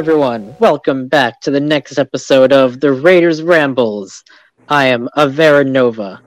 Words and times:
everyone. 0.00 0.56
Welcome 0.58 1.08
back 1.08 1.42
to 1.42 1.50
the 1.50 1.60
next 1.60 1.98
episode 1.98 2.54
of 2.54 2.80
The 2.80 2.90
Raiders 2.90 3.42
Rambles. 3.42 4.24
I 4.66 4.86
am 4.86 5.10
Aeveirra 5.14 5.68
Nova, 5.68 6.22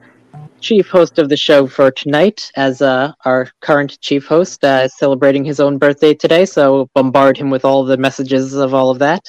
chief 0.62 0.88
host 0.90 1.18
of 1.18 1.28
the 1.28 1.36
show 1.36 1.66
for 1.66 1.90
tonight, 1.90 2.52
as 2.56 2.84
uh, 2.84 3.14
our 3.26 3.50
current 3.62 4.00
chief 4.00 4.28
host 4.28 4.64
uh, 4.64 4.82
is 4.84 4.96
celebrating 5.00 5.44
his 5.44 5.60
own 5.60 5.80
birthday 5.80 6.14
today, 6.14 6.46
so 6.46 6.88
bombard 6.94 7.36
him 7.36 7.50
with 7.50 7.66
all 7.66 7.84
the 7.84 7.98
messages 7.98 8.54
of 8.54 8.76
all 8.76 8.92
of 8.92 9.00
that. 9.00 9.26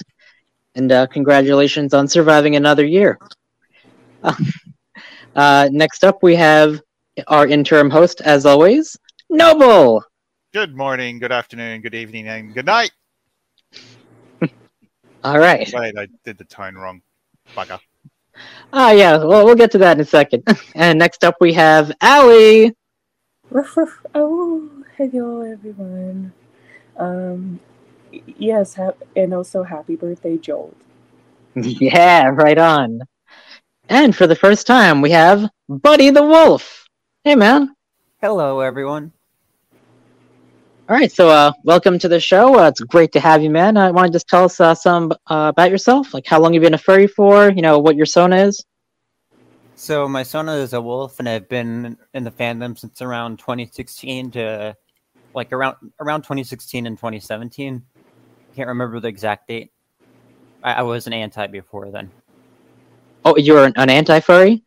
And 0.74 0.92
uh, 0.92 1.06
congratulations 1.06 1.95
on 1.95 2.06
surviving 2.06 2.55
another 2.55 2.84
year. 2.84 3.19
Uh, 5.36 5.69
next 5.72 6.05
up, 6.05 6.22
we 6.22 6.36
have 6.36 6.80
our 7.27 7.45
interim 7.48 7.91
host, 7.91 8.20
as 8.20 8.47
always, 8.47 8.97
Noble. 9.28 10.05
Good 10.52 10.77
morning, 10.77 11.19
good 11.19 11.33
afternoon, 11.33 11.80
good 11.80 11.95
evening, 11.95 12.28
and 12.28 12.55
good 12.55 12.66
night. 12.66 12.92
All 15.24 15.38
right. 15.38 15.73
Wait, 15.74 15.96
I 15.96 16.06
did 16.24 16.37
the 16.37 16.45
tone 16.45 16.74
wrong. 16.74 17.01
Bugger. 17.56 17.80
Ah, 18.73 18.91
yeah. 18.91 19.16
Well, 19.16 19.45
we'll 19.47 19.55
get 19.55 19.70
to 19.73 19.78
that 19.78 19.97
in 19.97 20.00
a 20.02 20.05
second. 20.05 20.42
And 20.74 20.98
next 20.98 21.24
up, 21.24 21.37
we 21.41 21.52
have 21.55 21.91
Ally. 22.00 22.70
Ruff, 23.50 23.77
ruff. 23.77 24.00
Oh, 24.14 24.69
hello 24.98 25.41
everyone. 25.41 26.33
Um, 26.98 27.58
yes, 28.36 28.75
ha- 28.75 28.92
and 29.17 29.33
also 29.33 29.62
happy 29.62 29.97
birthday, 29.97 30.36
Jolt. 30.36 30.77
Yeah, 31.56 32.28
right 32.28 32.58
on. 32.58 33.00
And 33.89 34.14
for 34.14 34.27
the 34.27 34.36
first 34.36 34.67
time, 34.67 35.00
we 35.00 35.11
have 35.12 35.48
Buddy 35.69 36.11
the 36.11 36.22
Wolf. 36.22 36.86
Hey, 37.22 37.34
man. 37.36 37.75
Hello, 38.20 38.61
everyone. 38.61 39.12
All 40.86 40.94
right, 40.94 41.10
so 41.10 41.30
uh, 41.30 41.50
welcome 41.62 41.98
to 41.98 42.08
the 42.08 42.20
show. 42.20 42.58
Uh, 42.60 42.68
it's 42.68 42.80
great 42.80 43.10
to 43.12 43.20
have 43.20 43.42
you, 43.42 43.48
man. 43.48 43.78
I 43.78 43.90
want 43.90 44.08
to 44.08 44.12
just 44.12 44.28
tell 44.28 44.44
us 44.44 44.60
uh, 44.60 44.74
some 44.74 45.12
uh, 45.28 45.46
about 45.48 45.70
yourself, 45.70 46.12
like 46.12 46.27
how 46.27 46.38
long 46.38 46.52
you've 46.52 46.62
been 46.62 46.74
a 46.74 46.78
furry 46.78 47.06
for. 47.06 47.48
You 47.48 47.62
know 47.62 47.78
what 47.78 47.96
your 47.96 48.04
sona 48.04 48.36
is. 48.36 48.62
So 49.77 50.06
my 50.06 50.22
son 50.22 50.46
is 50.50 50.74
a 50.74 50.82
wolf, 50.82 51.20
and 51.20 51.27
I've 51.27 51.48
been 51.48 51.96
in 52.12 52.22
the 52.22 52.30
fandom 52.30 52.78
since 52.78 53.00
around 53.00 53.38
2016 53.38 54.32
to 54.32 54.77
like 55.34 55.55
around 55.55 55.77
around 56.00 56.20
2016 56.20 56.86
and 56.86 56.98
2017. 56.98 57.82
Can't 58.55 58.68
remember 58.68 59.00
the 59.00 59.08
exact 59.08 59.48
date. 59.48 59.72
I, 60.62 60.74
I 60.74 60.82
was 60.82 61.06
an 61.06 61.14
anti 61.14 61.46
before 61.46 61.90
then. 61.92 62.10
Oh, 63.24 63.38
you're 63.38 63.64
an, 63.64 63.72
an 63.77 63.88
anti-furry. 63.88 64.62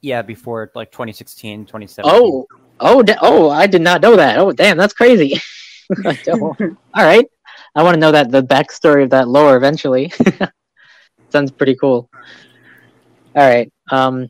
Yeah, 0.00 0.22
before 0.22 0.72
like 0.74 0.90
2016, 0.92 1.66
2017. 1.66 2.10
Oh, 2.10 2.46
oh, 2.82 3.02
oh! 3.20 3.50
I 3.50 3.66
did 3.66 3.82
not 3.82 4.02
know 4.02 4.16
that. 4.16 4.38
Oh, 4.38 4.52
damn, 4.52 4.76
that's 4.76 4.94
crazy. 4.94 5.40
All 6.28 6.56
right, 6.94 7.26
I 7.74 7.82
want 7.82 7.94
to 7.94 8.00
know 8.00 8.12
that 8.12 8.30
the 8.30 8.42
backstory 8.42 9.04
of 9.04 9.10
that 9.10 9.28
lore 9.28 9.56
eventually. 9.56 10.12
Sounds 11.30 11.50
pretty 11.50 11.74
cool. 11.76 12.10
All 13.34 13.48
right. 13.48 13.72
Um, 13.90 14.28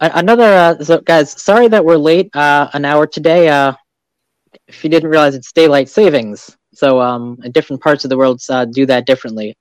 another. 0.00 0.44
Uh, 0.44 0.84
so, 0.84 1.00
guys, 1.00 1.40
sorry 1.40 1.68
that 1.68 1.84
we're 1.84 1.96
late. 1.96 2.34
Uh, 2.34 2.68
an 2.72 2.84
hour 2.84 3.06
today. 3.06 3.48
Uh, 3.48 3.74
if 4.66 4.82
you 4.82 4.90
didn't 4.90 5.10
realize, 5.10 5.34
it's 5.34 5.52
daylight 5.52 5.88
savings. 5.88 6.56
So, 6.74 7.00
um, 7.00 7.36
different 7.52 7.82
parts 7.82 8.04
of 8.04 8.10
the 8.10 8.16
world 8.16 8.40
uh, 8.48 8.64
do 8.64 8.86
that 8.86 9.06
differently. 9.06 9.54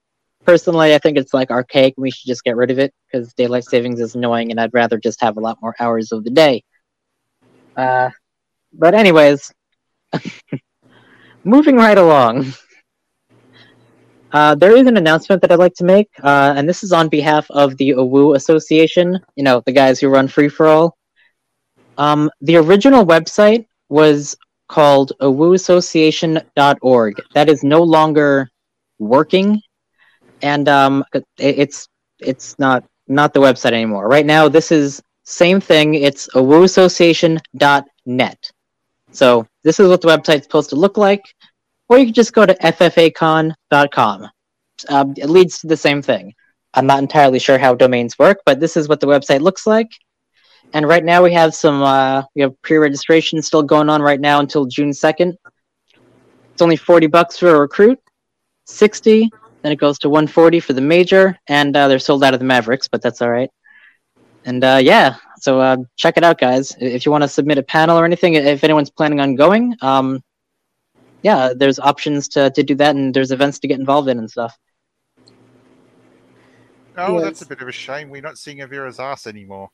Personally, 0.45 0.95
I 0.95 0.97
think 0.97 1.17
it's 1.17 1.33
like 1.33 1.51
archaic. 1.51 1.93
and 1.97 2.01
We 2.01 2.11
should 2.11 2.27
just 2.27 2.43
get 2.43 2.55
rid 2.55 2.71
of 2.71 2.79
it 2.79 2.93
because 3.11 3.33
daylight 3.33 3.65
savings 3.65 3.99
is 3.99 4.15
annoying, 4.15 4.49
and 4.49 4.59
I'd 4.59 4.73
rather 4.73 4.97
just 4.97 5.21
have 5.21 5.37
a 5.37 5.41
lot 5.41 5.59
more 5.61 5.75
hours 5.79 6.11
of 6.11 6.23
the 6.23 6.31
day. 6.31 6.63
Uh, 7.79 8.09
but 8.73 8.93
anyways, 8.93 9.53
moving 11.43 11.77
right 11.77 11.97
along. 11.97 12.53
Uh, 14.31 14.53
there 14.55 14.75
is 14.75 14.85
an 14.85 14.97
announcement 14.97 15.41
that 15.41 15.51
I'd 15.51 15.59
like 15.59 15.73
to 15.75 15.85
make, 15.85 16.09
uh, 16.21 16.53
and 16.55 16.67
this 16.69 16.83
is 16.83 16.91
on 16.91 17.07
behalf 17.07 17.49
of 17.49 17.77
the 17.77 17.91
OWU 17.91 18.35
Association. 18.35 19.17
You 19.35 19.43
know, 19.43 19.63
the 19.65 19.71
guys 19.71 19.99
who 19.99 20.09
run 20.09 20.27
Free 20.27 20.49
for 20.49 20.67
All. 20.67 20.97
Um, 21.97 22.29
the 22.41 22.57
original 22.57 23.05
website 23.05 23.65
was 23.87 24.35
called 24.67 25.13
owuassociation.org. 25.21 27.13
That 27.33 27.49
is 27.49 27.63
no 27.63 27.81
longer 27.81 28.49
working, 28.99 29.61
and 30.41 30.67
um, 30.69 31.03
it, 31.13 31.25
it's 31.37 31.87
it's 32.19 32.59
not 32.59 32.83
not 33.07 33.33
the 33.33 33.39
website 33.39 33.71
anymore. 33.71 34.07
Right 34.07 34.25
now, 34.25 34.47
this 34.49 34.71
is 34.71 35.01
same 35.29 35.61
thing. 35.61 35.93
It's 35.93 36.27
owuassociation.net. 36.29 38.51
So 39.11 39.47
this 39.63 39.79
is 39.79 39.87
what 39.87 40.01
the 40.01 40.07
website's 40.07 40.43
supposed 40.43 40.71
to 40.71 40.75
look 40.75 40.97
like, 40.97 41.23
or 41.87 41.99
you 41.99 42.05
can 42.05 42.13
just 42.13 42.33
go 42.33 42.45
to 42.45 42.53
ffacon.com. 42.55 44.27
Um, 44.87 45.13
it 45.17 45.29
leads 45.29 45.59
to 45.59 45.67
the 45.67 45.77
same 45.77 46.01
thing. 46.01 46.33
I'm 46.73 46.87
not 46.87 46.99
entirely 46.99 47.39
sure 47.39 47.57
how 47.57 47.75
domains 47.75 48.17
work, 48.17 48.39
but 48.45 48.59
this 48.59 48.77
is 48.77 48.87
what 48.87 48.99
the 48.99 49.07
website 49.07 49.41
looks 49.41 49.67
like. 49.67 49.89
And 50.73 50.87
right 50.87 51.03
now 51.03 51.23
we 51.23 51.33
have 51.33 51.55
some 51.55 51.81
uh, 51.81 52.23
we 52.35 52.43
have 52.43 52.61
pre-registration 52.61 53.41
still 53.41 53.63
going 53.63 53.89
on 53.89 54.01
right 54.01 54.19
now 54.19 54.39
until 54.39 54.65
June 54.65 54.93
second. 54.93 55.35
It's 56.53 56.61
only 56.61 56.75
forty 56.75 57.07
bucks 57.07 57.37
for 57.37 57.55
a 57.55 57.59
recruit, 57.59 57.99
sixty. 58.65 59.29
Then 59.63 59.71
it 59.71 59.79
goes 59.79 59.97
to 59.99 60.09
one 60.09 60.27
forty 60.27 60.59
for 60.59 60.73
the 60.73 60.81
major, 60.81 61.35
and 61.47 61.75
uh, 61.75 61.87
they're 61.87 61.97
sold 61.97 62.23
out 62.23 62.35
of 62.35 62.39
the 62.39 62.45
Mavericks, 62.45 62.87
but 62.87 63.01
that's 63.01 63.21
all 63.21 63.31
right. 63.31 63.49
And 64.49 64.63
uh, 64.63 64.79
yeah, 64.81 65.15
so 65.39 65.61
uh, 65.61 65.77
check 65.95 66.17
it 66.17 66.23
out, 66.23 66.39
guys. 66.39 66.75
If 66.79 67.05
you 67.05 67.11
want 67.11 67.21
to 67.21 67.27
submit 67.27 67.59
a 67.59 67.63
panel 67.63 67.99
or 67.99 68.03
anything, 68.03 68.33
if 68.33 68.63
anyone's 68.63 68.89
planning 68.89 69.19
on 69.19 69.35
going, 69.35 69.75
um, 69.83 70.23
yeah, 71.21 71.53
there's 71.55 71.77
options 71.77 72.27
to, 72.29 72.49
to 72.49 72.63
do 72.63 72.73
that, 72.73 72.95
and 72.95 73.13
there's 73.13 73.31
events 73.31 73.59
to 73.59 73.67
get 73.67 73.79
involved 73.79 74.09
in 74.09 74.17
and 74.17 74.29
stuff. 74.29 74.57
Oh, 76.97 77.21
that's 77.21 77.43
a 77.43 77.45
bit 77.45 77.61
of 77.61 77.67
a 77.67 77.71
shame. 77.71 78.09
We're 78.09 78.23
not 78.23 78.39
seeing 78.39 78.57
Aeveirra's 78.57 78.99
ass 78.99 79.27
anymore. 79.27 79.69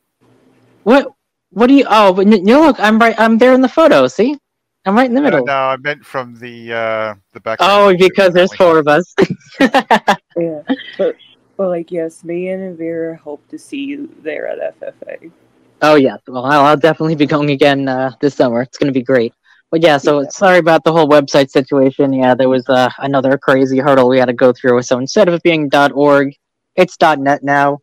What? 0.84 1.08
What 1.52 1.68
do 1.68 1.74
you? 1.74 1.86
Oh, 1.88 2.12
but 2.12 2.28
n- 2.28 2.46
you 2.46 2.60
look, 2.60 2.78
I'm 2.78 3.00
right. 3.00 3.16
I'm 3.18 3.38
there 3.38 3.54
in 3.54 3.62
the 3.62 3.70
photo. 3.70 4.08
See, 4.08 4.38
I'm 4.86 4.96
right 4.98 5.08
in 5.08 5.16
the 5.16 5.22
Uh, 5.22 5.24
middle. 5.24 5.46
no, 5.46 5.54
I 5.54 5.78
meant 5.78 6.06
from 6.06 6.36
the 6.36 6.74
uh, 6.74 7.14
the 7.32 7.40
back. 7.40 7.60
Oh, 7.62 7.96
because 7.98 8.34
there's 8.34 8.54
four 8.56 8.78
of 8.78 8.90
us. 8.90 9.16
Yeah, 10.38 10.64
but 10.98 11.16
but 11.58 11.70
like 11.70 11.92
yes, 11.92 12.24
me 12.24 12.50
and 12.50 12.78
Vera 12.78 13.16
hope 13.18 13.48
to 13.50 13.58
see 13.58 13.84
you 13.84 14.10
there 14.22 14.48
at 14.48 14.80
FFA. 14.80 15.32
oh 15.82 15.96
yeah. 15.96 16.18
Well, 16.28 16.46
I'll, 16.46 16.66
I'll 16.66 16.78
definitely 16.78 17.16
be 17.16 17.26
going 17.26 17.52
again 17.52 17.88
uh, 17.88 18.12
this 18.22 18.36
summer. 18.36 18.62
It's 18.62 18.78
gonna 18.78 18.92
be 18.92 19.04
great. 19.04 19.34
But 19.72 19.82
yeah, 19.84 19.98
so 19.98 20.22
Yeah. 20.22 20.30
sorry 20.30 20.60
about 20.60 20.84
the 20.84 20.92
whole 20.94 21.08
website 21.08 21.50
situation. 21.50 22.14
Yeah, 22.14 22.36
there 22.36 22.50
was 22.50 22.68
uh, 22.70 22.90
another 23.00 23.38
crazy 23.38 23.80
hurdle 23.80 24.08
we 24.08 24.20
had 24.20 24.28
to 24.28 24.34
go 24.34 24.54
through. 24.54 24.82
So 24.84 25.00
instead 25.00 25.28
of 25.28 25.34
it 25.34 25.44
being 25.44 25.70
.org, 25.94 26.34
it's 26.76 26.96
.net 27.02 27.44
now. 27.44 27.80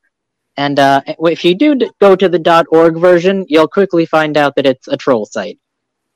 And 0.57 0.79
uh, 0.79 1.01
if 1.07 1.45
you 1.45 1.55
do 1.55 1.79
go 2.01 2.15
to 2.15 2.29
the 2.29 2.67
.org 2.71 2.97
version, 2.99 3.45
you'll 3.49 3.69
quickly 3.69 4.07
find 4.07 4.37
out 4.37 4.55
that 4.57 4.67
it's 4.67 4.87
a 4.89 4.97
troll 4.97 5.27
site 5.27 5.59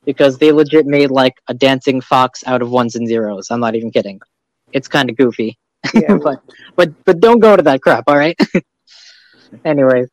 because 0.05 0.39
they 0.39 0.53
legit 0.53 0.87
made 0.87 1.11
like 1.11 1.35
a 1.49 1.55
dancing 1.55 2.01
fox 2.01 2.45
out 2.47 2.63
of 2.63 2.71
ones 2.71 2.97
and 2.97 3.09
zeros. 3.09 3.51
I'm 3.51 3.61
not 3.61 3.75
even 3.75 3.91
kidding. 3.91 4.21
It's 4.73 4.89
kind 4.89 5.11
of 5.11 5.17
goofy, 5.17 5.59
Yeah, 5.95 6.19
but 6.23 6.41
but 6.77 6.91
but 7.05 7.21
don't 7.21 7.41
go 7.41 7.57
to 7.57 7.63
that 7.63 7.81
crap. 7.83 8.05
All 8.07 8.17
right. 8.17 8.39
Anyways, 9.65 10.09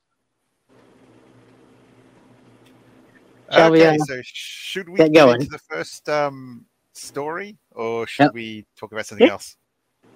Shall 3.51 3.71
we, 3.71 3.81
okay, 3.81 3.95
uh, 3.97 4.05
so 4.05 4.19
should 4.23 4.89
we 4.89 4.97
get 4.97 5.13
going? 5.13 5.41
into 5.41 5.51
the 5.51 5.59
first 5.59 6.09
um, 6.09 6.65
story, 6.93 7.57
or 7.71 8.07
should 8.07 8.25
Yep. 8.25 8.33
we 8.33 8.65
talk 8.79 8.91
about 8.91 9.05
something 9.05 9.27
else? 9.27 9.57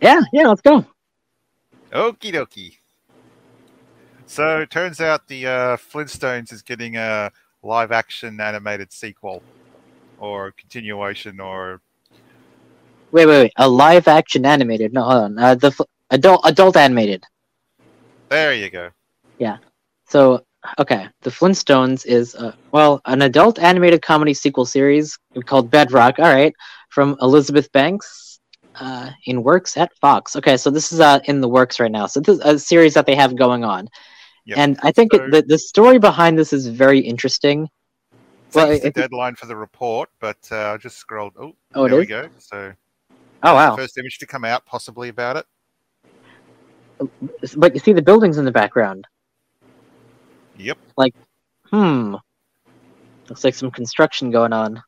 yeah, 0.01 0.21
yeah, 0.33 0.47
let's 0.47 0.61
go. 0.61 0.85
Okie 1.91 2.33
dokie. 2.33 2.77
So 4.25 4.61
it 4.61 4.69
turns 4.71 4.99
out 4.99 5.27
the 5.27 5.45
uh, 5.47 5.77
Flintstones 5.77 6.51
is 6.51 6.61
getting 6.61 6.95
a 6.97 7.31
live 7.63 7.91
action 7.91 8.39
animated 8.39 8.91
sequel, 8.91 9.43
or 10.19 10.51
continuation, 10.51 11.39
or 11.39 11.81
Wait, 13.17 13.25
wait, 13.25 13.39
wait. 13.45 13.53
A 13.57 13.67
live 13.67 14.07
action 14.07 14.45
animated? 14.45 14.93
No, 14.93 15.01
hold 15.01 15.23
on. 15.23 15.39
Uh, 15.39 15.55
the 15.55 15.67
f- 15.67 15.81
adult 16.11 16.41
adult 16.43 16.77
animated. 16.77 17.23
there 18.29 18.53
you 18.53 18.69
go. 18.69 18.91
Yeah. 19.39 19.57
So, 20.07 20.45
okay, 20.77 21.07
the 21.23 21.31
Flintstones 21.31 22.05
is 22.05 22.35
uh, 22.35 22.51
well 22.71 23.01
an 23.05 23.23
adult 23.23 23.57
animated 23.57 24.03
comedy 24.03 24.35
sequel 24.35 24.65
series 24.67 25.17
called 25.45 25.71
Bedrock. 25.71 26.19
All 26.19 26.25
right, 26.31 26.53
from 26.89 27.17
Elizabeth 27.19 27.71
Banks, 27.71 28.39
uh, 28.79 29.09
in 29.25 29.41
works 29.41 29.77
at 29.77 29.91
Fox. 29.97 30.35
Okay, 30.35 30.55
so 30.55 30.69
this 30.69 30.91
is 30.93 30.99
uh, 30.99 31.17
in 31.23 31.41
the 31.41 31.49
works 31.49 31.79
right 31.79 31.91
now. 31.91 32.05
So 32.05 32.19
this 32.19 32.37
is 32.37 32.45
a 32.45 32.59
series 32.59 32.93
that 32.93 33.07
they 33.07 33.15
have 33.15 33.35
going 33.35 33.63
on, 33.63 33.89
Yep. 34.45 34.57
and 34.59 34.79
I 34.83 34.91
think 34.91 35.11
So- 35.11 35.27
the 35.31 35.41
the 35.41 35.57
story 35.57 35.97
behind 35.97 36.37
this 36.37 36.53
is 36.53 36.67
very 36.67 36.99
interesting. 36.99 37.67
Well, 38.53 38.67
Thanks 38.67 38.83
the 38.83 38.91
deadline 38.91 39.33
for 39.35 39.47
the 39.47 39.55
report, 39.57 40.09
but 40.19 40.37
uh, 40.51 40.73
I 40.73 40.77
just 40.77 40.97
scrolled. 40.97 41.33
Oh, 41.39 41.55
Oh, 41.73 41.85
it 41.85 41.89
there 41.89 41.99
we 41.99 42.05
go. 42.05 42.29
So 42.37 42.73
Oh 43.43 43.53
wow! 43.53 43.75
first 43.75 43.97
image 43.97 44.17
to 44.19 44.25
come 44.25 44.43
out, 44.43 44.65
possibly 44.65 45.09
about 45.09 45.37
it. 45.37 45.45
But 47.55 47.73
you 47.73 47.79
see 47.79 47.93
the 47.93 48.01
buildings 48.01 48.37
in 48.37 48.45
the 48.45 48.51
background. 48.51 49.05
Yep. 50.57 50.77
Like, 50.97 51.13
hmm. 51.69 52.15
Looks 53.29 53.43
like 53.43 53.53
some 53.53 53.71
construction 53.71 54.31
going 54.31 54.53
on. 54.53 54.81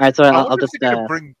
right, 0.00 0.16
so 0.16 0.24
I 0.24 0.30
I'll, 0.30 0.48
I'll 0.48 0.56
just. 0.56 0.76
Uh, 0.82 1.06
bring. 1.06 1.34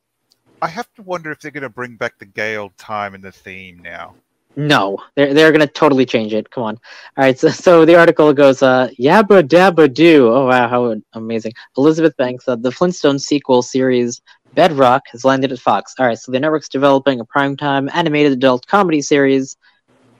I 0.60 0.68
have 0.68 0.92
to 0.94 1.02
wonder 1.02 1.32
if 1.32 1.40
they're 1.40 1.50
going 1.50 1.62
to 1.62 1.68
bring 1.68 1.96
back 1.96 2.18
the 2.18 2.26
gay 2.26 2.56
old 2.56 2.76
time 2.78 3.16
in 3.16 3.20
the 3.20 3.32
theme 3.32 3.80
now. 3.82 4.14
No, 4.54 4.98
they're 5.16 5.32
they're 5.32 5.52
gonna 5.52 5.66
totally 5.66 6.04
change 6.04 6.34
it. 6.34 6.50
Come 6.50 6.64
on. 6.64 6.74
All 7.16 7.24
right, 7.24 7.38
so 7.38 7.48
so 7.66 7.84
the 7.84 7.98
article 7.98 8.32
goes, 8.32 8.62
uh, 8.62 8.88
yabba 9.00 9.42
dabba 9.42 9.92
do. 9.92 10.28
Oh 10.30 10.46
wow, 10.46 10.68
how 10.68 10.94
amazing! 11.14 11.52
Elizabeth 11.76 12.16
Banks, 12.16 12.44
the 12.44 12.72
Flintstone 12.72 13.18
sequel 13.18 13.62
series 13.62 14.20
Bedrock 14.54 15.02
has 15.12 15.24
landed 15.24 15.52
at 15.52 15.58
Fox. 15.58 15.94
All 15.98 16.06
right, 16.06 16.18
so 16.18 16.32
the 16.32 16.40
network's 16.40 16.68
developing 16.68 17.20
a 17.20 17.24
primetime 17.24 17.88
animated 17.94 18.32
adult 18.32 18.66
comedy 18.66 19.00
series 19.00 19.56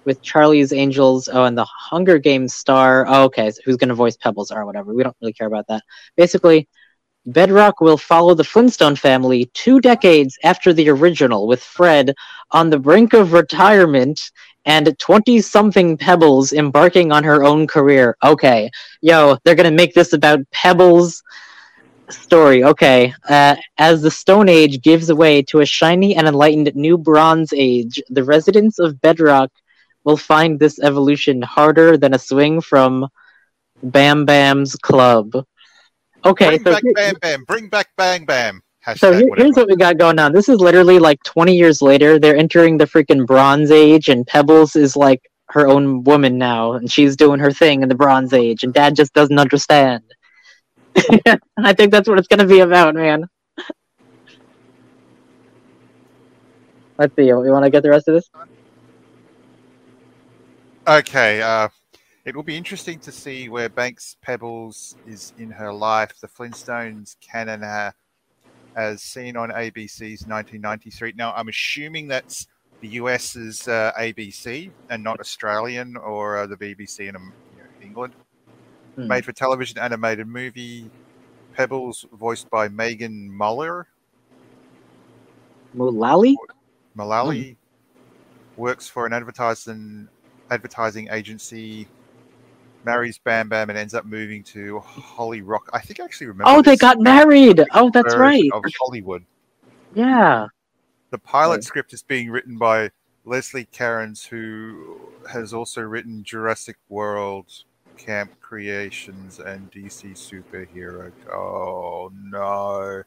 with 0.06 0.23
Charlie's 0.23 0.73
Angels. 0.73 1.28
Oh, 1.31 1.44
and 1.44 1.56
the 1.56 1.67
Hunger 1.67 2.19
Games 2.19 2.55
star. 2.55 3.05
Oh, 3.06 3.25
okay, 3.25 3.50
so 3.50 3.61
who's 3.64 3.76
gonna 3.76 3.94
voice 3.94 4.17
Pebbles 4.17 4.50
or 4.50 4.64
whatever? 4.64 4.94
We 4.94 5.02
don't 5.02 5.17
really 5.20 5.35
care 5.35 5.46
about 5.46 5.67
that. 5.69 5.82
Basically. 6.17 6.69
Bedrock 7.27 7.81
will 7.81 7.97
follow 7.97 8.35
the 8.35 8.45
Flintstone 8.45 8.97
family 8.97 9.51
two 9.55 9.81
decades 9.81 10.37
after 10.43 10.73
the 10.73 10.89
original, 10.89 11.47
with 11.47 11.63
Fred 11.63 12.15
on 12.51 12.71
the 12.71 12.79
brink 12.79 13.13
of 13.13 13.33
retirement 13.33 14.21
and 14.65 14.97
20 14.99 15.41
something 15.41 15.97
Pebbles 15.97 16.53
embarking 16.53 17.13
on 17.13 17.25
her 17.25 17.45
own 17.45 17.67
career. 17.67 18.17
Okay, 18.25 18.71
yo, 19.01 19.37
they're 19.45 19.55
gonna 19.55 19.71
make 19.71 19.95
this 19.95 20.13
about 20.13 20.41
Pebbles' 20.51 21.23
story. 22.11 22.65
Okay, 22.65 23.15
uh, 23.29 23.57
as 23.79 24.03
the 24.03 24.11
Stone 24.11 24.49
Age 24.49 24.83
gives 24.83 25.13
way 25.13 25.43
to 25.43 25.61
a 25.61 25.67
shiny 25.67 26.17
and 26.17 26.27
enlightened 26.27 26.75
new 26.75 26.99
Bronze 26.99 27.53
Age, 27.57 28.03
the 28.11 28.25
residents 28.25 28.79
of 28.79 29.01
Bedrock 29.01 29.51
will 30.05 30.17
find 30.17 30.59
this 30.59 30.81
evolution 30.81 31.43
harder 31.43 31.97
than 31.97 32.15
a 32.15 32.19
swing 32.19 32.61
from 32.61 33.09
Bam 33.83 34.25
Bam's 34.25 34.77
club. 34.77 35.45
Okay, 36.25 36.47
bring 36.47 36.65
so 36.65 36.73
back 36.73 36.83
here- 36.83 36.93
Bam 36.95 37.15
Bam. 37.21 37.45
Bring 37.45 37.69
back 37.69 37.89
Bang 37.97 38.25
Bam. 38.25 38.63
Hashtag 38.87 38.99
so 38.99 39.13
here- 39.13 39.29
here's 39.37 39.57
what 39.57 39.69
we 39.69 39.77
got 39.77 39.97
going 39.99 40.19
on. 40.19 40.33
This 40.33 40.49
is 40.49 40.59
literally 40.61 40.99
like 40.99 41.23
20 41.25 41.57
years 41.57 41.83
later. 41.83 42.19
They're 42.19 42.37
entering 42.37 42.79
the 42.79 42.85
freaking 42.87 43.27
Bronze 43.27 43.71
Age, 43.71 44.09
and 44.09 44.27
Pebbles 44.27 44.77
is 44.77 44.97
like 44.97 45.31
her 45.51 45.69
own 45.69 46.03
woman 46.05 46.39
now, 46.39 46.73
and 46.73 46.91
she's 46.91 47.17
doing 47.17 47.39
her 47.39 47.53
thing 47.53 47.83
in 47.83 47.89
the 47.89 47.95
Bronze 47.95 48.33
Age, 48.33 48.65
and 48.65 48.73
Dad 48.73 48.97
just 48.97 49.13
doesn't 49.13 49.39
understand. 49.39 50.03
I 51.59 51.73
think 51.73 51.91
that's 51.93 52.09
what 52.09 52.19
it's 52.19 52.29
gonna 52.29 52.47
be 52.47 52.61
about, 52.61 52.95
man. 52.95 53.29
Let's 56.99 57.17
see. 57.17 57.27
You 57.27 57.37
want 57.37 57.65
to 57.65 57.71
get 57.71 57.83
the 57.83 57.91
rest 57.91 58.07
of 58.07 58.15
this? 58.15 58.31
Okay, 60.87 61.43
uh, 61.43 61.69
it 62.25 62.37
will 62.37 62.43
be 62.43 62.57
interesting 62.57 62.99
to 63.01 63.13
see 63.13 63.49
where 63.49 63.69
Banks 63.69 64.17
Pebbles 64.23 64.97
is 65.07 65.33
in 65.39 65.51
her 65.51 65.73
life. 65.73 66.13
The 66.21 66.29
Flintstones 66.29 67.17
canon 67.21 67.63
as 68.77 69.03
seen 69.03 69.37
on 69.37 69.51
ABC's 69.51 70.27
1993. 70.27 71.15
Now, 71.17 71.33
I'm 71.35 71.49
assuming 71.49 72.09
that's 72.09 72.47
the 72.81 72.89
US's 72.89 73.69
uh, 73.69 73.93
ABC 73.99 74.71
and 74.91 75.03
not 75.03 75.21
Australian 75.21 75.97
or 75.97 76.39
uh, 76.39 76.47
the 76.47 76.57
BBC 76.57 77.09
in 77.09 77.17
um, 77.17 77.33
you 77.57 77.63
know, 77.63 77.69
England. 77.83 78.15
Hmm. 78.97 79.09
Made 79.09 79.25
for 79.25 79.33
television 79.33 79.79
animated 79.79 80.27
movie. 80.27 80.91
Pebbles, 81.55 82.07
voiced 82.13 82.49
by 82.51 82.69
Megan 82.69 83.31
Muller. 83.31 83.89
Mulally? 85.77 86.35
Mullally 86.95 87.57
works 88.57 88.89
for 88.89 89.07
an 89.07 89.13
advertising 89.13 90.09
advertising 90.51 91.09
agency, 91.11 91.89
marries 92.84 93.19
Bam 93.19 93.49
Bam, 93.49 93.70
and 93.70 93.79
ends 93.79 93.94
up 93.94 94.05
moving 94.05 94.43
to 94.44 94.81
Hollyrock. 94.81 95.69
I 95.73 95.81
think 95.81 96.00
I 96.00 96.05
actually 96.05 96.29
remember. 96.29 96.50
Oh, 96.50 96.62
they 96.62 96.76
got 96.76 96.99
married. 97.00 97.62
Oh, 97.73 97.90
that's 97.90 98.14
version 98.14 98.20
right. 98.20 98.50
Of 98.52 98.64
Hollywood. 98.81 99.25
Yeah. 99.94 100.49
The 101.11 101.19
pilot 101.19 101.56
Right. 101.56 101.64
script 101.64 101.93
is 101.93 102.02
being 102.02 102.31
written 102.31 102.56
by 102.56 102.90
Leslie 103.25 103.69
Kerns, 103.76 104.25
who 104.25 104.99
has 105.31 105.52
also 105.52 105.82
written 105.82 106.25
Jurassic 106.25 106.76
World, 106.88 107.46
Camp 107.96 108.32
Cretaceous, 108.40 109.38
and 109.38 109.70
DC 109.70 110.12
Superhero. 110.14 111.12
Oh 111.32 112.11
no. 112.14 113.02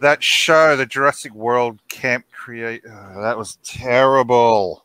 That 0.00 0.22
show, 0.22 0.76
the 0.76 0.84
Jurassic 0.86 1.32
World 1.32 1.78
Camp 1.88 2.26
Create, 2.32 2.82
uh, 2.84 3.20
that 3.22 3.38
was 3.38 3.58
terrible. 3.64 4.84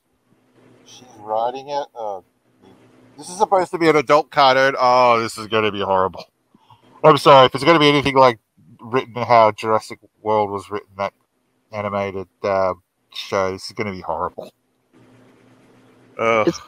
She's 0.86 1.08
writing 1.20 1.70
it. 1.70 1.88
Oh, 1.96 2.24
this 3.18 3.30
is 3.30 3.38
supposed 3.38 3.72
to 3.72 3.78
be 3.78 3.90
an 3.90 3.96
adult 3.96 4.30
cartoon. 4.32 4.76
Oh, 4.80 5.20
this 5.20 5.38
is 5.38 5.48
going 5.48 5.64
to 5.64 5.72
be 5.72 5.82
horrible. 5.82 6.26
I'm 7.04 7.18
sorry 7.18 7.46
if 7.46 7.56
it's 7.56 7.64
going 7.64 7.76
to 7.76 7.80
be 7.80 7.90
anything 7.90 8.16
like 8.16 8.40
written 8.80 9.16
how 9.16 9.52
Jurassic 9.52 10.00
World 10.22 10.50
was 10.52 10.70
written. 10.70 10.90
That 10.98 11.14
animated 11.72 12.28
uh, 12.44 12.74
show. 13.14 13.52
This 13.52 13.66
is 13.68 13.72
going 13.74 13.88
to 13.88 13.94
be 13.94 14.02
horrible. 14.02 14.52
Ugh. 16.20 16.48
It's- 16.48 16.62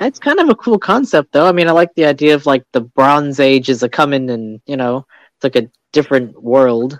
It's 0.00 0.18
kind 0.18 0.40
of 0.40 0.48
a 0.48 0.54
cool 0.56 0.78
concept, 0.80 1.32
though. 1.32 1.46
I 1.46 1.52
mean, 1.52 1.68
I 1.68 1.72
like 1.72 1.94
the 1.94 2.06
idea 2.06 2.34
of 2.34 2.44
like 2.46 2.64
the 2.72 2.80
Bronze 2.80 3.38
Age 3.38 3.68
is 3.68 3.84
a 3.84 3.88
coming, 3.88 4.30
and 4.30 4.60
you 4.66 4.76
know, 4.76 5.06
it's 5.36 5.44
like 5.44 5.54
a 5.54 5.68
different 5.92 6.42
world. 6.42 6.98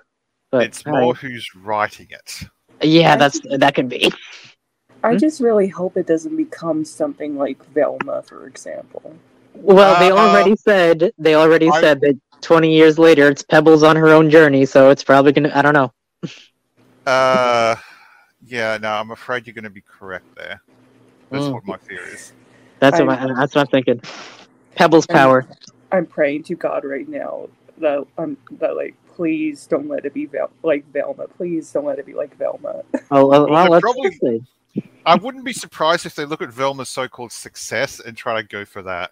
But 0.53 0.65
it's 0.67 0.85
all 0.87 0.93
right. 0.93 1.03
more 1.03 1.15
who's 1.15 1.49
writing 1.56 2.06
it. 2.11 2.44
yeah, 2.83 3.17
that's 3.17 3.41
that 3.59 3.75
could 3.75 3.89
be. 3.89 4.12
I 5.04 5.12
Hmm? 5.12 5.19
just 5.19 5.40
really 5.40 5.69
hope 5.69 5.96
it 5.96 6.06
doesn't 6.06 6.37
become 6.37 6.84
something 6.84 7.37
like 7.37 7.62
Velma, 7.75 8.22
for 8.22 8.46
example. 8.46 9.14
Well, 9.54 9.99
they 10.00 10.10
Uh, 10.10 10.16
already 10.16 10.56
said 10.56 11.12
they 11.19 11.34
already 11.34 11.69
I- 11.70 11.81
said 11.81 12.00
that 12.02 12.16
20 12.40 12.72
years 12.75 12.99
later, 12.99 13.28
it's 13.28 13.43
Pebbles 13.43 13.82
on 13.82 13.96
her 13.96 14.08
own 14.08 14.31
journey, 14.31 14.64
so 14.66 14.90
it's 14.90 15.04
probably 15.04 15.32
gonna. 15.32 15.50
I 15.54 15.62
don't 15.62 15.75
know. 15.75 15.93
Uh, 17.06 17.75
yeah, 18.46 18.78
no, 18.81 18.90
I'm 18.90 19.10
afraid 19.10 19.46
you're 19.46 19.54
going 19.54 19.64
to 19.64 19.70
be 19.70 19.82
correct 19.82 20.25
there. 20.37 20.60
That's 21.31 21.44
Mm. 21.46 21.52
what 21.55 21.66
my 21.66 21.76
fear 21.78 22.00
is. 22.12 22.32
That's 22.79 23.00
what 23.00 23.08
I- 23.08 23.27
my, 23.27 23.34
that's 23.34 23.55
what 23.55 23.62
I'm 23.62 23.67
thinking. 23.69 24.00
Pebbles 24.77 25.06
And- 25.08 25.17
power. 25.17 25.46
I'm 25.91 26.06
praying 26.06 26.44
to 26.44 26.55
God 26.55 26.84
right 26.84 27.08
now 27.08 27.48
that 27.79 28.05
I'm 28.19 28.36
that 28.53 28.77
like 28.77 28.94
please 29.15 29.67
don't 29.67 29.88
let 29.88 30.06
it 30.06 30.15
be 30.15 30.24
Vel- 30.27 30.50
like 30.62 30.91
Velma. 30.93 31.27
Please 31.29 31.70
don't 31.70 31.84
let 31.84 31.98
it 31.98 32.06
be 32.06 32.15
like 32.15 32.34
Velma. 32.38 32.82
Oh, 33.10 33.27
well, 33.27 33.29
Well, 33.29 33.46
well, 33.50 33.65
they 33.65 33.70
let's 33.70 33.82
probably- 33.82 34.10
see. 34.12 34.43
I 35.05 35.17
wouldn't 35.17 35.44
be 35.44 35.52
surprised 35.52 36.06
if 36.06 36.14
they 36.14 36.24
look 36.24 36.43
at 36.43 36.50
Velma's 36.50 36.88
so-called 36.88 37.32
success 37.32 38.00
and 38.00 38.17
try 38.17 38.41
to 38.41 38.46
go 38.46 38.64
for 38.64 38.82
that. 38.82 39.10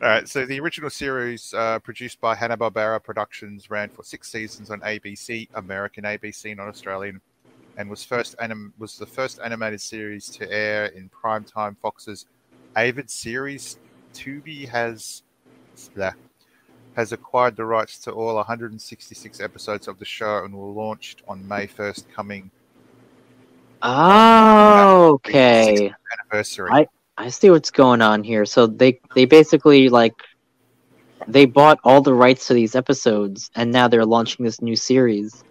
All 0.00 0.08
right, 0.08 0.28
so 0.28 0.46
the 0.46 0.60
original 0.60 0.90
series, 0.90 1.52
uh, 1.54 1.80
produced 1.80 2.20
by 2.20 2.34
Hanna 2.36 2.56
Barbera 2.56 3.02
Productions, 3.02 3.68
ran 3.68 3.90
for 3.90 4.04
six 4.04 4.30
seasons 4.30 4.70
on 4.70 4.80
ABC, 4.80 5.48
American 5.54 6.04
ABC, 6.04 6.56
not 6.56 6.68
Australian, 6.68 7.20
and 7.76 7.90
was 7.90 8.04
first 8.04 8.36
anim- 8.38 8.72
was 8.78 8.96
the 8.96 9.06
first 9.06 9.40
animated 9.44 9.80
series 9.80 10.28
to 10.30 10.50
air 10.52 10.86
in 10.86 11.10
primetime 11.10 11.76
Fox's 11.78 12.26
Avid 12.76 13.10
series. 13.10 13.78
Tubi 14.14 14.68
has 14.68 15.24
has 16.98 17.12
acquired 17.12 17.54
the 17.54 17.64
rights 17.64 17.96
to 17.96 18.10
all 18.10 18.34
166 18.34 19.40
episodes 19.40 19.86
of 19.86 20.00
the 20.00 20.04
show 20.04 20.44
and 20.44 20.52
will 20.52 20.74
launch 20.74 21.16
on 21.28 21.46
May 21.46 21.68
1st, 21.68 22.10
coming 22.12 22.50
Oh, 23.82 25.12
okay. 25.14 25.94
anniversary. 26.12 26.72
I- 26.72 26.88
I 27.16 27.28
see 27.30 27.50
what's 27.50 27.70
going 27.70 28.02
on 28.02 28.24
here. 28.24 28.44
So 28.44 28.66
they 28.66 29.00
they 29.14 29.26
basically 29.26 29.88
like 29.88 30.14
they 31.28 31.46
bought 31.46 31.78
all 31.84 32.00
the 32.00 32.14
rights 32.14 32.48
to 32.48 32.54
these 32.54 32.74
episodes, 32.74 33.48
and 33.54 33.70
now 33.70 33.86
they're 33.86 34.04
launching 34.04 34.44
this 34.44 34.60
new 34.60 34.74
series 34.74 35.44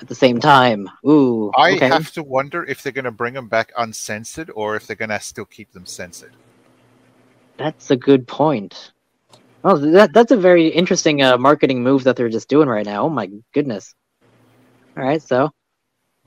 at 0.00 0.08
the 0.08 0.14
same 0.14 0.40
time. 0.40 0.90
Ooh, 1.06 1.52
I 1.56 1.72
okay. 1.72 1.88
have 1.88 2.12
to 2.12 2.22
wonder 2.22 2.64
if 2.64 2.82
they're 2.82 2.92
going 2.92 3.04
to 3.06 3.10
bring 3.10 3.32
them 3.32 3.48
back 3.48 3.72
uncensored 3.78 4.50
or 4.54 4.76
if 4.76 4.86
they're 4.86 4.96
going 4.96 5.08
to 5.10 5.20
still 5.20 5.46
keep 5.46 5.72
them 5.72 5.86
censored. 5.86 6.32
That's 7.56 7.90
a 7.90 7.96
good 7.96 8.26
point. 8.28 8.92
Oh, 9.68 9.76
that 9.78 10.12
that's 10.12 10.30
a 10.30 10.36
very 10.36 10.68
interesting 10.68 11.22
uh, 11.22 11.36
marketing 11.36 11.82
move 11.82 12.04
that 12.04 12.14
they're 12.14 12.28
just 12.28 12.48
doing 12.48 12.68
right 12.68 12.86
now. 12.86 13.06
Oh 13.06 13.08
my 13.08 13.28
goodness. 13.52 13.96
All 14.96 15.02
right, 15.02 15.20
so 15.20 15.50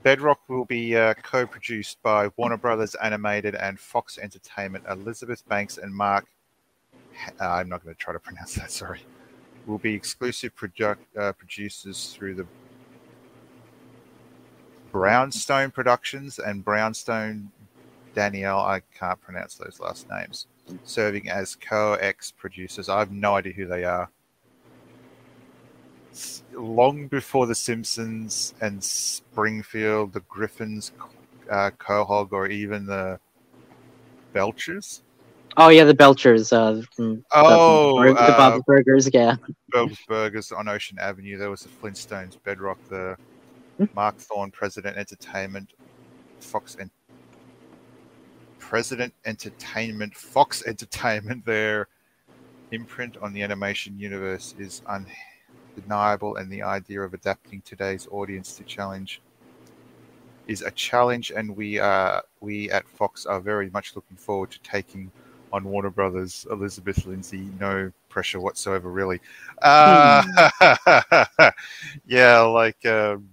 Bedrock 0.02 0.46
will 0.50 0.66
be 0.66 0.94
uh, 0.94 1.14
co-produced 1.14 2.02
by 2.02 2.28
Warner 2.36 2.58
Brothers 2.58 2.94
Animated 2.96 3.54
and 3.54 3.80
Fox 3.80 4.18
Entertainment. 4.18 4.84
Elizabeth 4.90 5.48
Banks 5.48 5.78
and 5.78 5.90
Mark, 5.90 6.26
uh, 7.40 7.48
I'm 7.48 7.70
not 7.70 7.82
going 7.82 7.94
to 7.94 7.98
try 7.98 8.12
to 8.12 8.20
pronounce 8.28 8.56
that. 8.56 8.70
Sorry, 8.70 9.00
will 9.66 9.78
be 9.78 9.94
exclusive 9.94 10.52
uh, 11.18 11.32
producers 11.32 12.14
through 12.14 12.34
the 12.34 12.46
Brownstone 14.92 15.70
Productions 15.70 16.40
and 16.40 16.62
Brownstone 16.62 17.50
Danielle. 18.14 18.60
I 18.60 18.82
can't 18.94 19.20
pronounce 19.22 19.54
those 19.54 19.80
last 19.80 20.10
names. 20.10 20.46
Serving 20.84 21.28
as 21.28 21.56
co-ex 21.56 22.32
producers. 22.32 22.88
I 22.88 22.98
have 22.98 23.12
no 23.12 23.36
idea 23.36 23.52
who 23.52 23.66
they 23.66 23.84
are. 23.84 24.10
Long 26.52 27.06
before 27.06 27.46
The 27.46 27.54
Simpsons 27.54 28.54
and 28.60 28.82
Springfield, 28.82 30.12
the 30.12 30.20
Griffins, 30.20 30.92
uh, 31.50 31.70
Quahog, 31.78 32.32
or 32.32 32.48
even 32.48 32.86
the 32.86 33.18
Belchers. 34.34 35.02
Oh 35.56 35.68
yeah, 35.68 35.84
the 35.84 35.94
Belchers. 35.94 36.52
Uh, 36.52 36.82
Oh, 37.32 38.02
the, 38.04 38.12
the 38.14 38.20
uh, 38.20 38.58
Burgers. 38.66 39.08
Yeah. 39.12 39.36
Bob's 39.70 39.98
Burgers 40.08 40.52
on 40.52 40.68
Ocean 40.68 40.98
Avenue. 40.98 41.38
There 41.38 41.50
was 41.50 41.62
the 41.62 41.68
Flintstones, 41.68 42.36
Bedrock, 42.44 42.78
the 42.88 43.16
Hmm. 43.78 43.84
Mark 43.94 44.16
Thorne 44.18 44.50
President 44.50 44.96
Entertainment, 44.98 45.72
Fox 46.40 46.76
and 46.78 46.90
President 48.70 49.12
Entertainment, 49.24 50.14
Fox 50.16 50.64
Entertainment. 50.64 51.44
Their 51.44 51.88
imprint 52.70 53.16
on 53.16 53.32
the 53.32 53.42
animation 53.42 53.98
universe 53.98 54.54
is 54.60 54.80
undeniable, 54.86 56.36
and 56.36 56.48
the 56.52 56.62
idea 56.62 57.00
of 57.00 57.12
adapting 57.12 57.62
today's 57.62 58.06
audience 58.12 58.54
to 58.58 58.62
challenge 58.62 59.22
is 60.46 60.62
a 60.62 60.70
challenge, 60.70 61.32
and 61.32 61.56
we 61.56 61.80
are 61.80 62.22
we 62.40 62.70
at 62.70 62.86
Fox 62.86 63.26
are 63.26 63.40
very 63.40 63.70
much 63.70 63.96
looking 63.96 64.16
forward 64.16 64.52
to 64.52 64.60
taking 64.60 65.10
on 65.52 65.64
Warner 65.64 65.90
Brothers. 65.90 66.46
Elizabeth 66.48 67.04
Lindsay, 67.06 67.48
no 67.58 67.90
pressure 68.08 68.38
whatsoever, 68.38 68.88
really. 68.88 69.20
Uh, 69.62 70.22
yeah, 72.06 72.38
like 72.38 72.86
um, 72.86 73.28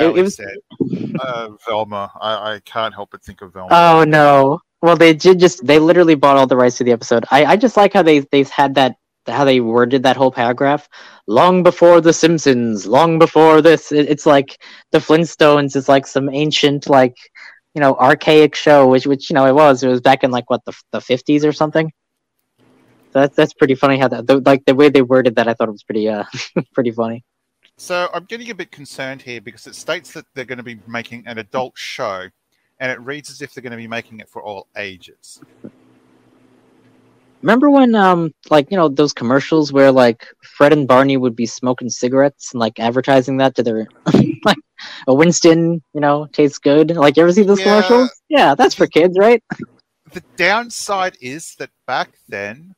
It- 0.00 0.16
it 0.16 0.22
was- 0.22 0.36
said, 0.36 0.56
uh, 1.20 1.50
Velma. 1.66 2.10
I, 2.20 2.54
I 2.54 2.60
can't 2.64 2.94
help 2.94 3.10
but 3.10 3.22
think 3.22 3.42
of 3.42 3.52
Velma. 3.52 3.68
Oh 3.70 4.04
no. 4.04 4.60
Well, 4.80 4.96
they 4.96 5.12
did 5.12 5.40
just 5.40 5.66
they 5.66 5.78
literally 5.78 6.14
bought 6.14 6.36
all 6.36 6.46
the 6.46 6.56
rights 6.56 6.76
to 6.78 6.84
the 6.84 6.92
episode. 6.92 7.24
I 7.30 7.44
I 7.44 7.56
just 7.56 7.76
like 7.76 7.92
how 7.92 8.02
they 8.02 8.20
they've 8.20 8.48
had 8.48 8.74
that 8.76 8.96
how 9.26 9.44
they 9.44 9.60
worded 9.60 10.02
that 10.04 10.16
whole 10.16 10.30
paragraph. 10.30 10.88
Long 11.26 11.62
before 11.62 12.00
the 12.00 12.12
Simpsons, 12.12 12.86
long 12.86 13.18
before 13.18 13.60
this, 13.60 13.92
it, 13.92 14.08
it's 14.08 14.24
like 14.24 14.56
the 14.92 14.98
Flintstones 14.98 15.76
is 15.76 15.88
like 15.88 16.06
some 16.06 16.30
ancient 16.30 16.88
like 16.88 17.16
you 17.74 17.80
know 17.80 17.94
archaic 17.96 18.54
show, 18.54 18.86
which 18.88 19.06
which 19.06 19.28
you 19.30 19.34
know 19.34 19.46
it 19.46 19.54
was. 19.54 19.82
It 19.82 19.88
was 19.88 20.00
back 20.00 20.22
in 20.24 20.30
like 20.30 20.48
what 20.48 20.64
the 20.64 20.72
the 20.92 21.00
fifties 21.00 21.44
or 21.44 21.52
something. 21.52 21.92
So 23.12 23.20
that's 23.20 23.34
that's 23.36 23.54
pretty 23.54 23.74
funny 23.74 23.98
how 23.98 24.08
that 24.08 24.26
the, 24.26 24.40
like 24.40 24.64
the 24.64 24.74
way 24.74 24.90
they 24.90 25.02
worded 25.02 25.34
that. 25.36 25.48
I 25.48 25.54
thought 25.54 25.68
it 25.68 25.72
was 25.72 25.82
pretty 25.82 26.08
uh 26.08 26.24
pretty 26.74 26.92
funny. 26.92 27.24
So 27.80 28.08
I'm 28.12 28.24
getting 28.24 28.50
a 28.50 28.54
bit 28.56 28.72
concerned 28.72 29.22
here 29.22 29.40
because 29.40 29.68
it 29.68 29.74
states 29.76 30.12
that 30.12 30.26
they're 30.34 30.44
going 30.44 30.58
to 30.58 30.64
be 30.64 30.80
making 30.88 31.22
an 31.26 31.38
adult 31.38 31.78
show, 31.78 32.28
and 32.80 32.90
it 32.90 33.00
reads 33.00 33.30
as 33.30 33.40
if 33.40 33.54
they're 33.54 33.62
going 33.62 33.70
to 33.70 33.76
be 33.76 33.86
making 33.86 34.18
it 34.18 34.28
for 34.28 34.42
all 34.42 34.66
ages. 34.76 35.40
Remember 37.40 37.70
when, 37.70 37.94
um, 37.94 38.34
like 38.50 38.68
you 38.72 38.76
know, 38.76 38.88
those 38.88 39.12
commercials 39.12 39.72
where 39.72 39.92
like 39.92 40.26
Fred 40.42 40.72
and 40.72 40.88
Barney 40.88 41.16
would 41.16 41.36
be 41.36 41.46
smoking 41.46 41.88
cigarettes 41.88 42.52
and 42.52 42.58
like 42.58 42.80
advertising 42.80 43.36
that 43.36 43.54
to 43.54 43.62
their 43.62 43.86
like 44.44 44.58
a 45.06 45.14
Winston, 45.14 45.80
you 45.94 46.00
know, 46.00 46.26
tastes 46.32 46.58
good. 46.58 46.96
Like 46.96 47.16
you 47.16 47.22
ever 47.22 47.32
see 47.32 47.44
those 47.44 47.60
Yeah. 47.60 47.64
commercials? 47.64 48.10
Yeah, 48.28 48.56
that's 48.56 48.74
for 48.74 48.86
kids, 48.88 49.16
right? 49.18 49.42
The 50.12 50.24
downside 50.38 51.18
is 51.20 51.54
that 51.58 51.68
back 51.86 52.14
then, 52.28 52.74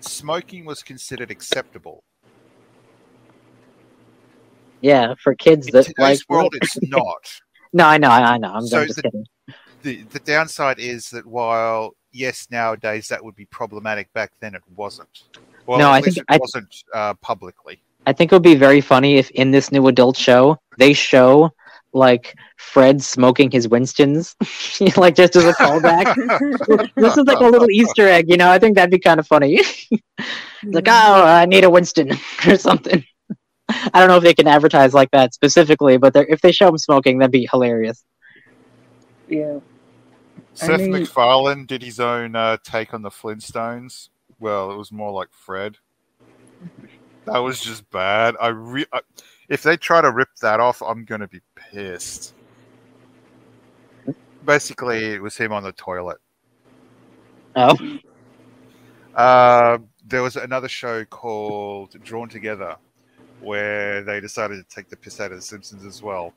smoking 0.00 0.64
was 0.64 0.82
considered 0.82 1.30
acceptable. 1.30 2.04
Yeah, 4.80 5.14
for 5.22 5.34
kids 5.34 5.66
In 5.68 5.72
that 5.74 5.92
like. 5.98 6.18
world, 6.28 6.54
it's 6.60 6.78
not. 6.82 7.28
No, 7.72 7.86
I 7.86 7.98
know, 7.98 8.08
I 8.10 8.38
know. 8.38 8.52
I'm, 8.54 8.66
So 8.66 8.84
just 8.84 8.96
the- 8.96 9.02
kidding. 9.02 9.26
the 9.82 10.02
the 10.10 10.20
downside 10.20 10.78
is 10.78 11.10
that 11.10 11.26
while 11.26 11.94
yes, 12.12 12.46
nowadays 12.50 13.08
that 13.08 13.22
would 13.24 13.36
be 13.36 13.44
problematic, 13.46 14.12
back 14.12 14.32
then 14.40 14.54
it 14.54 14.62
wasn't. 14.76 15.24
Well, 15.66 15.78
No, 15.78 15.90
I 15.90 16.00
think- 16.00 16.16
it 16.18 16.24
I- 16.28 16.38
wasn't 16.38 16.74
uh, 16.94 17.14
publicly. 17.14 17.80
I 18.06 18.12
think 18.14 18.32
it 18.32 18.34
would 18.34 18.42
be 18.42 18.54
very 18.54 18.80
funny 18.80 19.16
if 19.18 19.30
in 19.32 19.50
this 19.50 19.70
new 19.70 19.86
adult 19.88 20.16
show 20.16 20.56
they 20.78 20.94
show 20.94 21.50
like 21.92 22.34
Fred 22.56 23.02
smoking 23.02 23.50
his 23.50 23.68
Winstons, 23.68 24.34
like 24.96 25.14
just 25.14 25.36
as 25.36 25.44
a 25.44 25.52
callback. 25.54 26.06
this 26.96 27.16
is 27.16 27.24
like 27.24 27.40
a 27.40 27.44
little 27.44 27.70
Easter 27.70 28.06
egg, 28.08 28.30
you 28.30 28.36
know. 28.36 28.50
I 28.50 28.58
think 28.58 28.76
that'd 28.76 28.90
be 28.90 28.98
kind 28.98 29.18
of 29.20 29.26
funny. 29.26 29.60
like, 30.64 30.86
oh, 30.88 31.24
I 31.24 31.44
need 31.46 31.64
a 31.64 31.70
Winston 31.70 32.12
or 32.46 32.56
something. 32.56 33.04
I 33.92 34.00
don't 34.00 34.08
know 34.08 34.16
if 34.16 34.22
they 34.22 34.34
can 34.34 34.46
advertise 34.48 34.94
like 34.94 35.10
that 35.10 35.34
specifically, 35.34 35.96
but 35.98 36.12
they're- 36.14 36.26
if 36.28 36.40
they 36.40 36.52
show 36.52 36.68
him 36.68 36.78
smoking, 36.78 37.18
that'd 37.18 37.30
be 37.32 37.48
hilarious. 37.50 38.04
yeah. 39.28 39.58
Seth 40.54 40.80
mean- 40.80 40.90
MacFarlane 40.92 41.66
did 41.66 41.82
his 41.82 42.00
own 42.00 42.34
uh, 42.34 42.56
take 42.64 42.92
on 42.94 43.02
the 43.02 43.10
Flintstones. 43.10 44.08
Well, 44.40 44.72
it 44.72 44.76
was 44.76 44.90
more 44.90 45.12
like 45.12 45.28
Fred. 45.30 45.76
That 47.26 47.38
was 47.38 47.60
just 47.60 47.88
bad. 47.90 48.34
I, 48.40 48.48
re- 48.48 48.86
I 48.92 49.00
if 49.48 49.62
they 49.62 49.76
try 49.76 50.00
to 50.00 50.10
rip 50.10 50.30
that 50.40 50.60
off, 50.60 50.82
I'm 50.82 51.04
gonna 51.04 51.28
be 51.28 51.40
pissed. 51.54 52.34
Basically, 54.44 55.04
it 55.12 55.22
was 55.22 55.36
him 55.36 55.52
on 55.52 55.62
the 55.62 55.72
toilet. 55.72 56.18
Oh, 57.56 57.76
Uh, 59.14 59.78
there 60.06 60.22
was 60.22 60.36
another 60.36 60.68
show 60.68 61.04
called 61.04 61.94
Drawn 62.02 62.28
Together, 62.28 62.76
where 63.40 64.02
they 64.02 64.20
decided 64.20 64.56
to 64.56 64.74
take 64.74 64.88
the 64.88 64.96
piss 64.96 65.20
out 65.20 65.32
of 65.32 65.38
the 65.38 65.42
Simpsons 65.42 65.84
as 65.84 66.02
well. 66.02 66.34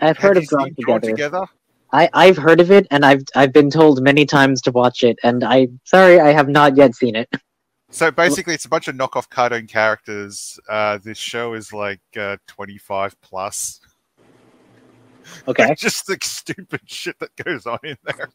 I've 0.00 0.18
heard 0.18 0.36
you 0.36 0.42
of 0.42 0.48
Drawn 0.48 0.74
Together. 0.74 1.10
Together? 1.10 1.46
I 1.92 2.08
I've 2.12 2.36
heard 2.36 2.60
of 2.60 2.70
it, 2.70 2.86
and 2.90 3.04
I've 3.04 3.22
I've 3.34 3.52
been 3.52 3.70
told 3.70 4.02
many 4.02 4.26
times 4.26 4.60
to 4.62 4.72
watch 4.72 5.02
it, 5.02 5.18
and 5.22 5.44
I 5.44 5.68
sorry 5.84 6.20
I 6.20 6.32
have 6.32 6.48
not 6.48 6.76
yet 6.76 6.94
seen 6.94 7.16
it. 7.16 7.28
So 7.88 8.10
basically, 8.10 8.52
it's 8.52 8.64
a 8.64 8.68
bunch 8.68 8.88
of 8.88 8.96
knockoff 8.96 9.30
cartoon 9.30 9.68
characters. 9.68 10.58
Uh, 10.68 10.98
this 10.98 11.16
show 11.16 11.54
is 11.54 11.72
like 11.72 12.00
uh, 12.18 12.36
25 12.48 13.20
plus. 13.20 13.80
Okay, 15.48 15.74
Just 15.76 16.06
the 16.06 16.18
stupid 16.22 16.80
shit 16.86 17.18
that 17.18 17.34
goes 17.36 17.66
on 17.66 17.78
in 17.84 17.96
there. 18.04 18.28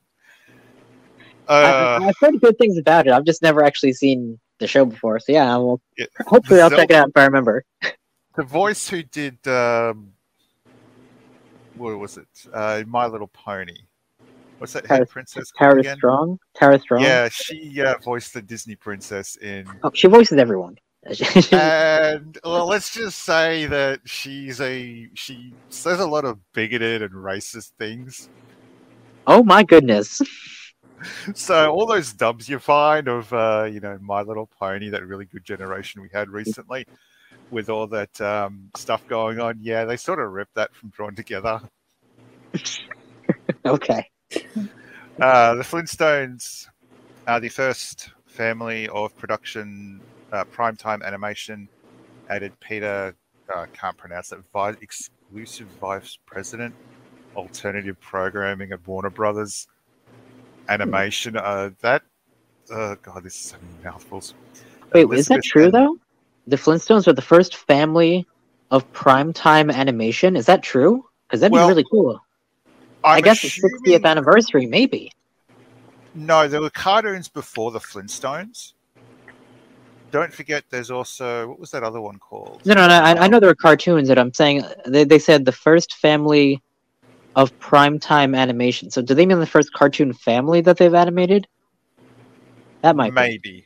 Uh, 1.47 1.99
I've 2.01 2.15
heard 2.19 2.39
good 2.41 2.57
things 2.57 2.77
about 2.77 3.07
it. 3.07 3.13
I've 3.13 3.23
just 3.23 3.41
never 3.41 3.63
actually 3.63 3.93
seen 3.93 4.39
the 4.61 4.67
show 4.67 4.85
before, 4.85 5.19
so 5.19 5.33
yeah, 5.33 5.55
well, 5.57 5.81
Yeah. 5.97 6.05
hopefully 6.27 6.61
I'll 6.61 6.69
So- 6.69 6.77
check 6.77 6.89
it 6.91 6.95
out 6.95 7.09
if 7.09 7.17
I 7.17 7.25
remember. 7.25 7.65
the 8.37 8.43
voice 8.43 8.87
who 8.87 9.03
did 9.03 9.45
um, 9.47 10.13
what 11.75 11.97
was 11.99 12.17
it? 12.17 12.27
Uh, 12.53 12.83
My 12.87 13.05
Little 13.07 13.27
Pony. 13.27 13.75
What's 14.59 14.73
that 14.73 14.85
Tara- 14.85 15.05
princess 15.07 15.51
Tara 15.57 15.79
again? 15.79 15.97
Strong, 15.97 16.39
Tara 16.53 16.79
Strong. 16.79 17.01
Yeah, 17.01 17.29
she 17.29 17.81
uh, 17.81 17.95
voiced 18.03 18.33
the 18.35 18.41
Disney 18.43 18.75
princess 18.75 19.35
in. 19.37 19.65
Oh, 19.83 19.91
she 19.93 20.07
voices 20.07 20.37
everyone. 20.37 20.77
And 21.51 22.37
well, 22.43 22.67
let's 22.67 22.93
just 22.93 23.19
say 23.23 23.65
that 23.65 24.01
she's 24.05 24.61
a 24.61 25.09
she 25.15 25.51
says 25.69 25.99
a 25.99 26.05
lot 26.05 26.25
of 26.25 26.37
bigoted 26.53 27.01
and 27.01 27.11
racist 27.11 27.71
things. 27.79 28.29
oh 29.25 29.43
my 29.43 29.63
goodness. 29.63 30.21
So 31.35 31.71
all 31.71 31.85
those 31.85 32.13
dubs 32.13 32.47
you 32.47 32.59
find 32.59 33.07
of 33.07 33.31
uh, 33.33 33.67
you 33.71 33.79
know 33.79 33.97
My 34.01 34.21
Little 34.21 34.47
Pony, 34.47 34.89
that 34.89 35.05
really 35.05 35.25
good 35.25 35.43
generation 35.43 36.01
we 36.01 36.09
had 36.13 36.29
recently, 36.29 36.85
with 37.49 37.69
all 37.69 37.87
that 37.87 38.19
um, 38.21 38.69
stuff 38.75 39.05
going 39.07 39.39
on, 39.39 39.57
yeah, 39.61 39.85
they 39.85 39.97
sort 39.97 40.19
of 40.19 40.31
ripped 40.31 40.55
that 40.55 40.73
from 40.75 40.89
Drawn 40.89 41.15
Together. 41.15 41.61
Okay. 43.65 44.09
Uh, 45.19 45.55
the 45.55 45.63
Flintstones 45.63 46.67
are 47.27 47.39
the 47.39 47.49
first 47.49 48.09
family 48.25 48.87
of 48.89 49.15
production 49.17 50.01
uh, 50.31 50.43
primetime 50.45 51.03
animation. 51.03 51.67
Added 52.29 52.53
Peter, 52.59 53.13
uh, 53.53 53.65
can't 53.73 53.97
pronounce 53.97 54.31
it, 54.31 54.39
vice, 54.51 54.75
exclusive 54.81 55.67
vice 55.79 56.17
president, 56.25 56.73
alternative 57.35 57.99
programming 57.99 58.71
at 58.71 58.85
Warner 58.87 59.09
Brothers 59.09 59.67
Animation. 60.69 61.37
Uh, 61.37 61.71
that, 61.81 62.03
uh, 62.73 62.95
God, 63.01 63.23
this 63.23 63.35
is 63.35 63.41
so 63.41 63.57
many 63.61 63.83
mouthfuls. 63.83 64.33
Wait, 64.93 65.09
is 65.11 65.27
that 65.27 65.43
true 65.43 65.65
and- 65.65 65.73
though? 65.73 65.97
The 66.47 66.55
Flintstones 66.57 67.07
are 67.07 67.13
the 67.13 67.21
first 67.21 67.55
family 67.55 68.25
of 68.71 68.91
primetime 68.93 69.71
animation. 69.71 70.35
Is 70.35 70.47
that 70.47 70.63
true? 70.63 71.05
Because 71.27 71.41
that'd 71.41 71.53
Well, 71.53 71.67
be 71.67 71.71
really 71.71 71.85
cool. 71.91 72.19
I'm 73.03 73.17
I 73.17 73.21
guess 73.21 73.41
the 73.41 73.49
60th 73.49 74.05
anniversary, 74.05 74.65
maybe. 74.65 75.11
No, 76.13 76.47
there 76.47 76.61
were 76.61 76.69
cartoons 76.69 77.29
before 77.29 77.71
the 77.71 77.79
Flintstones. 77.79 78.73
Don't 80.11 80.33
forget, 80.33 80.65
there's 80.69 80.91
also 80.91 81.47
what 81.47 81.59
was 81.59 81.71
that 81.71 81.83
other 81.83 82.01
one 82.01 82.17
called? 82.19 82.65
No, 82.65 82.73
no, 82.73 82.87
no. 82.87 82.95
I, 82.95 83.23
I 83.23 83.27
know 83.27 83.39
there 83.39 83.49
were 83.49 83.55
cartoons 83.55 84.09
that 84.09 84.19
I'm 84.19 84.33
saying. 84.33 84.63
They, 84.85 85.05
they 85.05 85.19
said 85.19 85.45
the 85.45 85.53
first 85.53 85.93
family 85.93 86.61
of 87.35 87.57
primetime 87.59 88.37
animation. 88.37 88.89
So, 88.91 89.01
do 89.01 89.13
they 89.13 89.25
mean 89.25 89.39
the 89.39 89.45
first 89.45 89.73
cartoon 89.73 90.13
family 90.13 90.61
that 90.61 90.77
they've 90.77 90.93
animated? 90.93 91.47
That 92.81 92.95
might 92.95 93.11
be. 93.11 93.15
Maybe. 93.15 93.65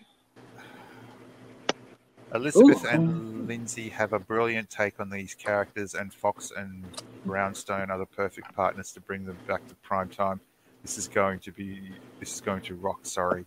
Elizabeth 2.33 2.83
Ooh. 2.83 2.89
and 2.89 3.47
Lindsay 3.47 3.87
have 3.89 4.11
a 4.11 4.19
brilliant 4.19 4.69
take 4.69 4.99
on 4.99 5.09
these 5.09 5.33
characters, 5.33 5.93
and 5.93 6.13
Fox 6.13 6.51
and 6.55 6.83
Brownstone 7.25 7.89
are 7.89 7.97
the 7.97 8.05
perfect 8.05 8.53
partners 8.53 8.91
to 8.91 8.99
bring 8.99 9.25
them 9.25 9.37
back 9.47 9.65
to 9.67 9.75
prime 9.75 10.09
time. 10.09 10.41
This 10.81 10.97
is 10.97 11.07
going 11.07 11.39
to 11.39 11.51
be, 11.51 11.91
this 12.19 12.33
is 12.35 12.41
going 12.41 12.61
to 12.63 12.75
rock. 12.75 12.99
Sorry. 13.03 13.45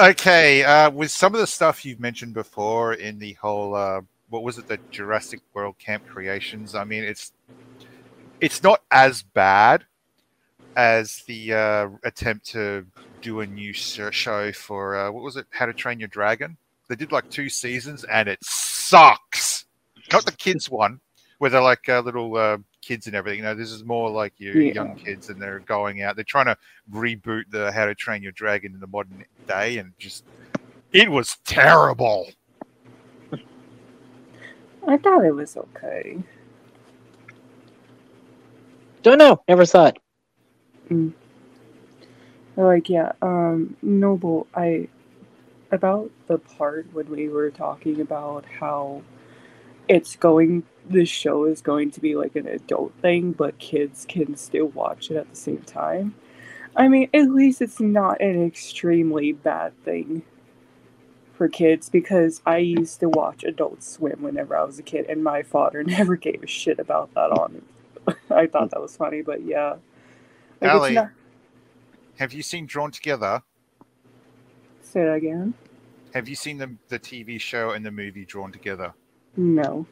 Okay, 0.00 0.64
uh, 0.64 0.90
with 0.90 1.10
some 1.10 1.34
of 1.34 1.40
the 1.40 1.46
stuff 1.46 1.84
you've 1.84 2.00
mentioned 2.00 2.34
before 2.34 2.94
in 2.94 3.18
the 3.18 3.34
whole, 3.34 3.76
uh, 3.76 4.00
what 4.30 4.42
was 4.42 4.58
it, 4.58 4.66
the 4.66 4.78
Jurassic 4.90 5.40
World 5.52 5.78
Camp 5.78 6.04
Cretaceous? 6.08 6.74
I 6.74 6.84
mean, 6.84 7.04
it's 7.04 7.32
it's 8.44 8.62
not 8.62 8.80
as 8.90 9.22
bad 9.22 9.86
as 10.76 11.22
the 11.26 11.54
uh, 11.54 11.88
attempt 12.04 12.44
to 12.50 12.84
do 13.22 13.40
a 13.40 13.46
new 13.46 13.72
show 13.72 14.52
for 14.52 14.96
uh, 14.96 15.10
what 15.10 15.22
was 15.22 15.36
it? 15.36 15.46
How 15.48 15.64
to 15.64 15.72
Train 15.72 15.98
Your 15.98 16.08
Dragon. 16.08 16.58
They 16.90 16.94
did 16.94 17.10
like 17.10 17.26
two 17.30 17.48
seasons, 17.48 18.04
and 18.04 18.28
it 18.28 18.38
sucks. 18.42 19.64
Not 20.12 20.26
the 20.26 20.32
kids 20.32 20.68
one, 20.68 21.00
where 21.38 21.48
they're 21.48 21.62
like 21.62 21.88
uh, 21.88 22.00
little 22.00 22.36
uh, 22.36 22.58
kids 22.82 23.06
and 23.06 23.16
everything. 23.16 23.40
No, 23.44 23.54
this 23.54 23.72
is 23.72 23.82
more 23.82 24.10
like 24.10 24.34
your 24.36 24.60
Yeah. 24.60 24.74
young 24.74 24.96
kids, 25.02 25.30
and 25.30 25.40
they're 25.40 25.60
going 25.60 26.02
out. 26.02 26.14
They're 26.16 26.24
trying 26.24 26.44
to 26.46 26.58
reboot 26.92 27.44
the 27.50 27.72
How 27.72 27.86
to 27.86 27.94
Train 27.94 28.22
Your 28.22 28.32
Dragon 28.32 28.74
in 28.74 28.80
the 28.80 28.86
modern 28.86 29.24
day, 29.48 29.78
and 29.78 29.94
just 29.98 30.22
it 30.92 31.10
was 31.10 31.38
terrible. 31.46 32.28
I 34.86 34.98
thought 34.98 35.24
it 35.24 35.34
was 35.34 35.56
okay. 35.56 36.18
Don't 39.04 39.18
know. 39.18 39.42
Never 39.46 39.66
saw 39.66 39.92
it. 40.90 41.12
Like 42.56 42.88
yeah, 42.88 43.12
um 43.20 43.76
Noble, 43.82 44.46
I 44.54 44.88
about 45.70 46.10
the 46.26 46.38
part 46.38 46.86
when 46.92 47.10
we 47.10 47.28
were 47.28 47.50
talking 47.50 48.00
about 48.00 48.46
how 48.46 49.02
it's 49.88 50.16
going 50.16 50.62
this 50.88 51.08
show 51.10 51.44
is 51.44 51.60
going 51.60 51.90
to 51.90 52.00
be 52.00 52.16
like 52.16 52.34
an 52.34 52.46
adult 52.46 52.94
thing, 53.02 53.32
but 53.32 53.58
kids 53.58 54.06
can 54.08 54.36
still 54.36 54.68
watch 54.68 55.10
it 55.10 55.16
at 55.16 55.28
the 55.28 55.36
same 55.36 55.62
time. 55.62 56.14
I 56.74 56.88
mean, 56.88 57.10
at 57.12 57.30
least 57.30 57.60
it's 57.60 57.80
not 57.80 58.22
an 58.22 58.42
extremely 58.42 59.32
bad 59.32 59.72
thing 59.84 60.22
for 61.34 61.48
kids 61.48 61.90
because 61.90 62.40
I 62.46 62.58
used 62.58 63.00
to 63.00 63.08
watch 63.10 63.44
Adult 63.44 63.82
Swim 63.82 64.22
whenever 64.22 64.56
I 64.56 64.64
was 64.64 64.78
a 64.78 64.82
kid, 64.82 65.06
and 65.10 65.22
my 65.22 65.42
father 65.42 65.82
never 65.84 66.16
gave 66.16 66.42
a 66.42 66.46
shit 66.46 66.78
about 66.78 67.12
that 67.14 67.30
on. 67.30 67.62
I 68.30 68.46
thought 68.46 68.70
that 68.70 68.80
was 68.80 68.96
funny, 68.96 69.22
but 69.22 69.42
yeah. 69.44 69.76
Like, 70.60 70.70
Ally. 70.70 70.92
not- 70.92 71.10
Have 72.18 72.32
you 72.32 72.42
seen 72.42 72.66
Drawn 72.66 72.90
Together? 72.90 73.42
Say 74.82 75.04
that 75.04 75.14
again. 75.14 75.54
Have 76.14 76.28
you 76.28 76.36
seen 76.36 76.58
the 76.58 76.70
the 76.88 76.98
TV 76.98 77.40
show 77.40 77.70
and 77.70 77.84
the 77.84 77.90
movie 77.90 78.24
Drawn 78.24 78.52
Together? 78.52 78.92
No. 79.36 79.86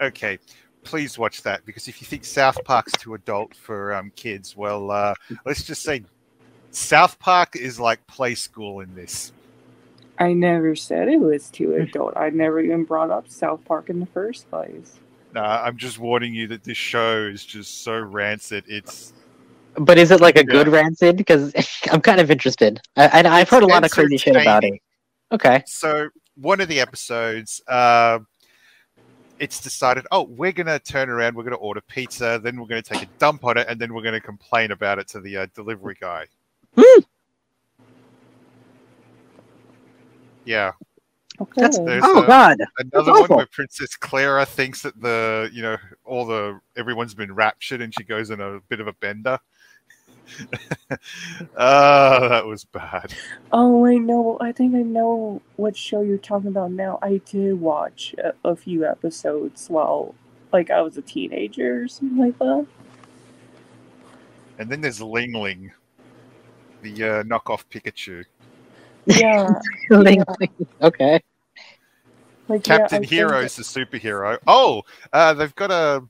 Okay, 0.00 0.38
please 0.82 1.18
watch 1.18 1.42
that 1.42 1.64
because 1.64 1.88
if 1.88 2.00
you 2.00 2.06
think 2.06 2.24
South 2.24 2.62
Park's 2.64 2.92
too 2.92 3.14
adult 3.14 3.54
for 3.54 3.94
um, 3.94 4.12
kids, 4.16 4.56
well, 4.56 4.90
uh, 4.90 5.14
let's 5.44 5.64
just 5.64 5.82
say 5.82 6.02
South 6.70 7.18
Park 7.18 7.56
is 7.56 7.78
like 7.78 8.04
play 8.06 8.34
school 8.34 8.80
in 8.80 8.94
this. 8.94 9.32
I 10.18 10.32
never 10.32 10.74
said 10.74 11.08
it 11.08 11.20
was 11.20 11.48
too 11.50 11.74
adult. 11.74 12.16
I 12.16 12.30
never 12.30 12.58
even 12.60 12.84
brought 12.84 13.10
up 13.10 13.28
South 13.28 13.64
Park 13.64 13.88
in 13.88 14.00
the 14.00 14.06
first 14.06 14.50
place. 14.50 14.98
Uh, 15.34 15.40
I'm 15.40 15.76
just 15.76 15.98
warning 15.98 16.34
you 16.34 16.48
that 16.48 16.64
this 16.64 16.78
show 16.78 17.26
is 17.26 17.44
just 17.44 17.82
so 17.84 17.98
rancid. 17.98 18.64
It's 18.66 19.12
But 19.76 19.98
is 19.98 20.10
it 20.10 20.20
like 20.20 20.36
a 20.36 20.40
Yeah. 20.40 20.52
good 20.52 20.68
rancid? 20.68 21.16
Because 21.16 21.52
I'm 21.92 22.00
kind 22.00 22.20
of 22.20 22.30
interested. 22.30 22.80
I, 22.96 23.22
I, 23.22 23.40
I've 23.40 23.48
heard 23.48 23.62
a 23.62 23.66
lot 23.66 23.84
of 23.84 23.90
crazy 23.90 24.16
shit 24.16 24.36
about 24.36 24.64
it. 24.64 24.80
Okay. 25.30 25.62
so 25.66 26.08
one 26.36 26.60
of 26.60 26.68
the 26.68 26.80
episodes. 26.80 27.62
Uh, 27.68 28.20
it's 29.40 29.60
decided, 29.60 30.04
oh, 30.10 30.24
we're 30.24 30.50
going 30.52 30.66
to 30.66 30.78
turn 30.80 31.08
around, 31.08 31.36
we're 31.36 31.44
going 31.44 31.52
to 31.52 31.58
order 31.58 31.80
pizza, 31.80 32.40
then 32.42 32.58
we're 32.60 32.66
going 32.66 32.82
to 32.82 32.88
take 32.88 33.02
a 33.02 33.10
dump 33.20 33.44
on 33.44 33.56
it, 33.56 33.66
and 33.68 33.80
then 33.80 33.94
we're 33.94 34.02
going 34.02 34.14
to 34.14 34.20
complain 34.20 34.72
about 34.72 34.98
it 34.98 35.06
to 35.08 35.20
the 35.20 35.36
uh, 35.36 35.46
delivery 35.54 35.96
guy. 36.00 36.26
Hmm. 36.76 37.00
Yeah. 40.44 40.72
Okay. 41.40 41.60
That's 41.62 41.78
There's 41.78 42.02
oh 42.04 42.24
a- 42.24 42.26
god. 42.26 42.58
Another 42.78 42.90
That's 42.92 43.06
one 43.06 43.22
awful. 43.22 43.36
where 43.36 43.46
Princess 43.46 43.94
Clara 43.96 44.44
thinks 44.44 44.82
that 44.82 45.00
the 45.00 45.48
you 45.52 45.62
know 45.62 45.76
all 46.04 46.26
the 46.26 46.58
everyone's 46.76 47.14
been 47.14 47.32
raptured 47.32 47.80
and 47.80 47.94
she 47.94 48.02
goes 48.04 48.30
in 48.30 48.40
a 48.40 48.60
bit 48.68 48.80
of 48.80 48.86
a 48.88 48.92
bender. 48.94 49.38
Ah, 51.56 52.28
that 52.28 52.44
was 52.46 52.64
bad. 52.64 53.14
Oh 53.52 53.86
I 53.86 53.96
know. 53.96 54.36
I 54.40 54.52
think 54.52 54.74
I 54.74 54.82
know 54.82 55.40
what 55.56 55.76
show 55.76 56.02
you're 56.02 56.18
talking 56.18 56.48
about 56.48 56.70
now. 56.72 56.98
I 57.02 57.20
did 57.24 57.60
watch 57.60 58.14
a, 58.18 58.32
a 58.44 58.54
few 58.56 58.84
episodes 58.86 59.68
while, 59.68 60.14
like, 60.52 60.70
I 60.70 60.80
was 60.82 60.96
a 60.98 61.02
teenager 61.02 61.82
or 61.84 61.88
something 61.88 62.18
like 62.18 62.38
that. 62.38 62.66
And 64.58 64.68
then 64.70 64.80
there's 64.80 65.00
Ling 65.00 65.32
Ling, 65.32 65.72
the 66.82 66.92
uh, 67.04 67.22
knockoff 67.24 67.64
Pikachu. 67.70 68.24
Yeah, 69.08 69.48
okay. 70.82 71.20
like 72.48 72.62
Captain 72.64 73.00
think- 73.00 73.10
Hero's 73.10 73.56
the 73.56 73.62
superhero. 73.62 74.38
Oh, 74.46 74.82
uh, 75.12 75.34
they've 75.34 75.54
got 75.54 75.70
a 75.70 76.04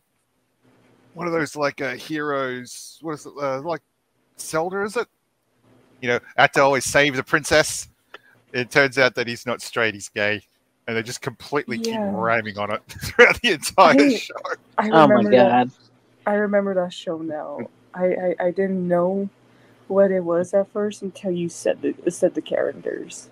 one 1.14 1.26
of 1.26 1.32
those 1.32 1.56
like 1.56 1.80
uh, 1.80 1.94
heroes. 1.94 2.98
What 3.02 3.12
is 3.14 3.26
it? 3.26 3.32
Uh, 3.40 3.60
like 3.62 3.82
Zelda, 4.38 4.82
is 4.82 4.96
it? 4.96 5.06
You 6.00 6.08
know, 6.08 6.20
had 6.36 6.52
to 6.54 6.62
always 6.62 6.84
save 6.84 7.16
the 7.16 7.22
princess. 7.24 7.88
It 8.52 8.70
turns 8.70 8.98
out 8.98 9.14
that 9.16 9.26
he's 9.26 9.46
not 9.46 9.60
straight; 9.62 9.94
he's 9.94 10.08
gay, 10.08 10.42
and 10.86 10.96
they 10.96 11.02
just 11.02 11.20
completely 11.20 11.78
keep 11.78 11.94
Yeah. 11.94 12.10
ramming 12.14 12.58
on 12.58 12.70
it 12.72 12.82
throughout 12.88 13.40
the 13.42 13.52
entire 13.52 14.00
I- 14.00 14.16
show. 14.16 14.34
I 14.78 14.88
Oh 14.90 14.90
my 14.90 15.14
remember 15.14 15.30
that. 15.30 15.48
god. 15.66 15.70
I 16.26 16.34
remember 16.34 16.74
that 16.74 16.92
show 16.92 17.18
now. 17.18 17.60
I, 17.94 18.04
I, 18.04 18.34
I 18.46 18.50
didn't 18.50 18.86
know 18.86 19.28
what 19.88 20.10
it 20.10 20.20
was 20.24 20.54
at 20.54 20.70
first 20.72 21.02
until 21.02 21.30
you 21.30 21.48
said 21.48 21.80
the 21.82 22.10
said 22.10 22.34
the 22.34 22.42
characters. 22.42 23.30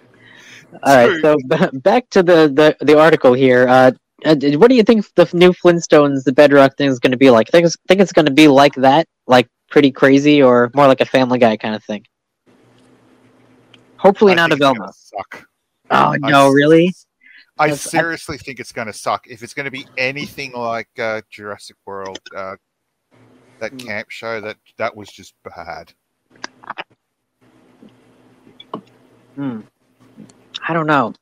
All 0.82 0.96
right. 1.08 1.20
So 1.22 1.36
b- 1.48 1.78
back 1.78 2.08
to 2.10 2.22
the, 2.22 2.48
the 2.48 2.76
the 2.84 2.98
article 2.98 3.32
here. 3.32 3.68
Uh, 3.68 3.92
uh, 4.24 4.34
what 4.56 4.68
do 4.68 4.74
you 4.74 4.82
think 4.82 5.06
the 5.14 5.28
new 5.34 5.52
Flintstones, 5.52 6.24
the 6.24 6.32
Bedrock 6.32 6.76
thing, 6.76 6.88
is 6.90 6.98
going 6.98 7.12
to 7.12 7.18
be 7.18 7.30
like? 7.30 7.48
Think 7.48 7.66
it's, 7.66 7.76
think 7.86 8.00
it's 8.00 8.12
going 8.12 8.26
to 8.26 8.32
be 8.32 8.48
like 8.48 8.74
that, 8.76 9.06
like 9.26 9.48
pretty 9.70 9.92
crazy, 9.92 10.42
or 10.42 10.70
more 10.74 10.86
like 10.86 11.00
a 11.00 11.04
Family 11.04 11.38
Guy 11.38 11.56
kind 11.56 11.74
of 11.74 11.84
thing? 11.84 12.04
Hopefully 13.98 14.32
I 14.32 14.36
not 14.36 14.52
a 14.52 14.56
think 14.56 14.60
it's 14.62 14.78
Velma. 14.78 14.92
Suck. 14.94 15.46
Oh 15.90 16.14
I 16.14 16.16
no, 16.18 16.48
s- 16.48 16.54
really? 16.54 16.94
I 17.58 17.68
That's- 17.68 17.86
I- 17.86 17.90
seriously 17.90 18.38
think 18.38 18.58
it's 18.60 18.72
going 18.72 18.86
to 18.86 18.92
suck. 18.92 19.26
If 19.28 19.42
it's 19.42 19.54
going 19.54 19.64
to 19.64 19.70
be 19.70 19.86
anything 19.96 20.52
like 20.52 20.88
uh, 20.98 21.20
Jurassic 21.30 21.76
World, 21.86 22.18
uh, 22.34 22.56
that 23.60 23.72
Hmm. 23.72 23.78
camp 23.78 24.10
show, 24.10 24.40
that 24.40 24.56
that 24.78 24.96
was 24.96 25.08
just 25.08 25.34
bad. 25.44 25.92
Hmm. 29.36 29.60
I 30.66 30.72
don't 30.72 30.86
know. 30.86 31.14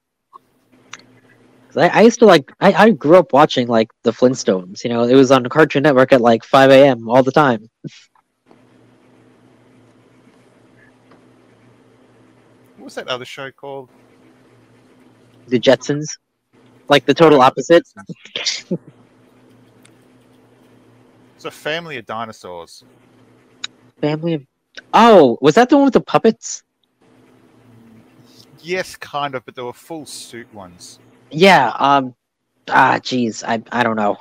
I, 1.77 1.89
I 1.89 2.01
used 2.03 2.21
to 2.21 2.27
like. 2.27 2.53
I, 2.61 2.73
I 2.73 2.91
grew 2.91 3.17
up 3.17 3.33
watching 3.33 3.67
like 3.67 3.91
the 4.05 4.13
Flintstones. 4.13 4.85
You 4.85 4.91
know, 4.91 5.03
it 5.03 5.15
was 5.15 5.31
on 5.33 5.45
Cartoon 5.47 5.83
Network 5.83 6.13
at 6.13 6.21
like 6.21 6.45
5 6.45 6.71
a.m. 6.71 7.09
all 7.09 7.23
the 7.23 7.33
time. 7.33 7.69
What 12.77 12.85
was 12.85 12.95
that 12.95 13.09
other 13.09 13.25
show 13.25 13.51
called? 13.51 13.89
The 15.49 15.59
Jetsons, 15.59 16.07
like 16.89 17.05
the 17.05 17.15
total 17.15 17.43
opposite. 17.43 17.87
It's 21.45 21.55
a 21.55 21.61
family 21.61 21.99
of 21.99 22.07
dinosaurs. 22.07 22.85
Family 24.01 24.33
of. 24.33 24.47
Oh, 24.95 25.37
was 25.43 25.57
that 25.57 25.69
the 25.69 25.77
one 25.77 25.85
with 25.85 25.93
the 25.93 26.01
puppets? 26.01 26.64
Yes, 28.65 28.97
kind 28.97 29.35
of, 29.35 29.45
but 29.45 29.55
there 29.55 29.65
were 29.65 29.75
full 29.75 30.07
suit 30.07 30.53
ones. 30.55 30.99
Yeah. 31.31 31.73
Um. 31.79 32.15
Ah, 32.69 32.99
jeez. 32.99 33.45
I 33.47 33.63
I 33.71 33.83
don't 33.83 33.97
know. 33.97 34.17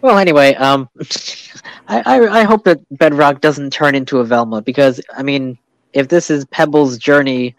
Well, 0.00 0.18
anyway, 0.18 0.54
um, 0.54 0.88
I, 1.88 2.00
I 2.06 2.40
I 2.40 2.42
hope 2.44 2.64
that 2.64 2.80
Bedrock 2.96 3.42
doesn't 3.42 3.72
turn 3.72 3.94
into 3.94 4.20
a 4.20 4.24
Velma 4.24 4.62
because 4.62 5.00
I 5.14 5.22
mean, 5.22 5.58
if 5.92 6.08
this 6.08 6.30
is 6.30 6.46
Pebble's 6.46 6.96
journey, 6.96 7.54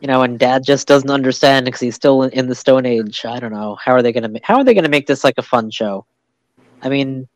you 0.00 0.08
know, 0.08 0.22
and 0.22 0.38
Dad 0.38 0.62
just 0.62 0.86
doesn't 0.86 1.10
understand 1.10 1.64
because 1.64 1.80
he's 1.80 1.94
still 1.94 2.24
in, 2.24 2.30
in 2.32 2.48
the 2.48 2.54
Stone 2.54 2.84
Age. 2.84 3.24
I 3.24 3.40
don't 3.40 3.52
know 3.52 3.76
how 3.82 3.92
are 3.92 4.02
they 4.02 4.12
gonna 4.12 4.30
how 4.42 4.56
are 4.56 4.64
they 4.64 4.74
gonna 4.74 4.90
make 4.90 5.06
this 5.06 5.24
like 5.24 5.38
a 5.38 5.42
fun 5.42 5.70
show? 5.70 6.04
I 6.82 6.90
mean, 6.90 7.26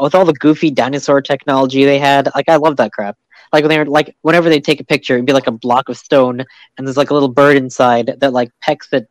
with 0.00 0.14
all 0.14 0.24
the 0.24 0.32
goofy 0.34 0.70
dinosaur 0.70 1.20
technology 1.20 1.84
they 1.84 1.98
had, 1.98 2.28
like 2.34 2.48
I 2.48 2.56
love 2.56 2.76
that 2.76 2.92
crap. 2.92 3.16
Like 3.52 3.62
when 3.62 3.70
they 3.70 3.78
were 3.78 3.86
like 3.86 4.16
whenever 4.22 4.48
they 4.48 4.60
take 4.60 4.80
a 4.80 4.84
picture, 4.84 5.14
it'd 5.14 5.26
be 5.26 5.32
like 5.32 5.46
a 5.46 5.52
block 5.52 5.88
of 5.88 5.96
stone, 5.96 6.40
and 6.76 6.86
there's 6.86 6.96
like 6.96 7.10
a 7.10 7.14
little 7.14 7.28
bird 7.28 7.56
inside 7.56 8.14
that 8.20 8.32
like 8.32 8.50
pecks 8.60 8.92
it 8.92 9.08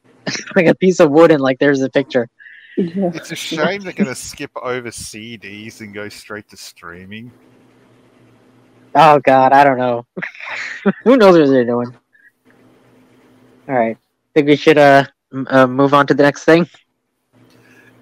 like 0.56 0.66
a 0.66 0.74
piece 0.74 1.00
of 1.00 1.10
wood, 1.10 1.30
and 1.30 1.40
like 1.40 1.58
there's 1.58 1.80
a 1.80 1.90
picture. 1.90 2.28
Yeah. 2.76 3.10
It's 3.14 3.32
a 3.32 3.36
shame 3.36 3.82
they're 3.82 3.92
going 3.92 4.06
to 4.06 4.14
skip 4.14 4.52
over 4.54 4.90
CDs 4.90 5.80
and 5.80 5.92
go 5.92 6.08
straight 6.08 6.48
to 6.50 6.56
streaming. 6.56 7.32
Oh 8.94 9.18
God, 9.18 9.52
I 9.52 9.64
don't 9.64 9.78
know. 9.78 10.06
Who 11.04 11.16
knows 11.16 11.36
what 11.36 11.46
they're 11.48 11.64
doing? 11.64 11.92
All 13.68 13.74
right, 13.74 13.96
I 13.96 14.28
think 14.34 14.46
we 14.46 14.56
should 14.56 14.78
uh, 14.78 15.04
m- 15.32 15.46
uh 15.50 15.66
move 15.66 15.92
on 15.92 16.06
to 16.06 16.14
the 16.14 16.22
next 16.22 16.44
thing. 16.44 16.68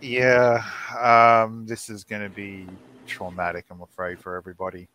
Yeah, 0.01 0.63
um, 0.99 1.67
this 1.67 1.89
is 1.89 2.05
going 2.05 2.23
to 2.23 2.29
be 2.29 2.67
traumatic, 3.07 3.67
I'm 3.71 3.83
afraid, 3.83 4.19
for 4.19 4.37
everybody. 4.37 4.89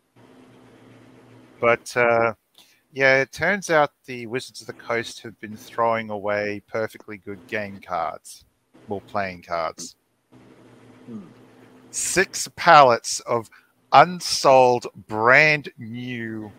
But 1.60 1.96
uh, 1.96 2.34
Yeah, 2.92 3.22
it 3.22 3.32
turns 3.32 3.70
out 3.70 3.90
the 4.04 4.26
Wizards 4.26 4.60
of 4.60 4.66
the 4.66 4.74
Coast 4.74 5.22
have 5.22 5.38
been 5.40 5.56
throwing 5.56 6.10
away 6.10 6.62
perfectly 6.68 7.16
good 7.16 7.46
game 7.46 7.80
cards, 7.80 8.44
well, 8.86 9.00
playing 9.00 9.42
cards. 9.42 9.96
Hmm. 11.06 11.20
Six 11.90 12.48
pallets 12.54 13.20
of 13.20 13.48
unsold, 13.92 14.86
brand 15.08 15.70
new 15.78 16.52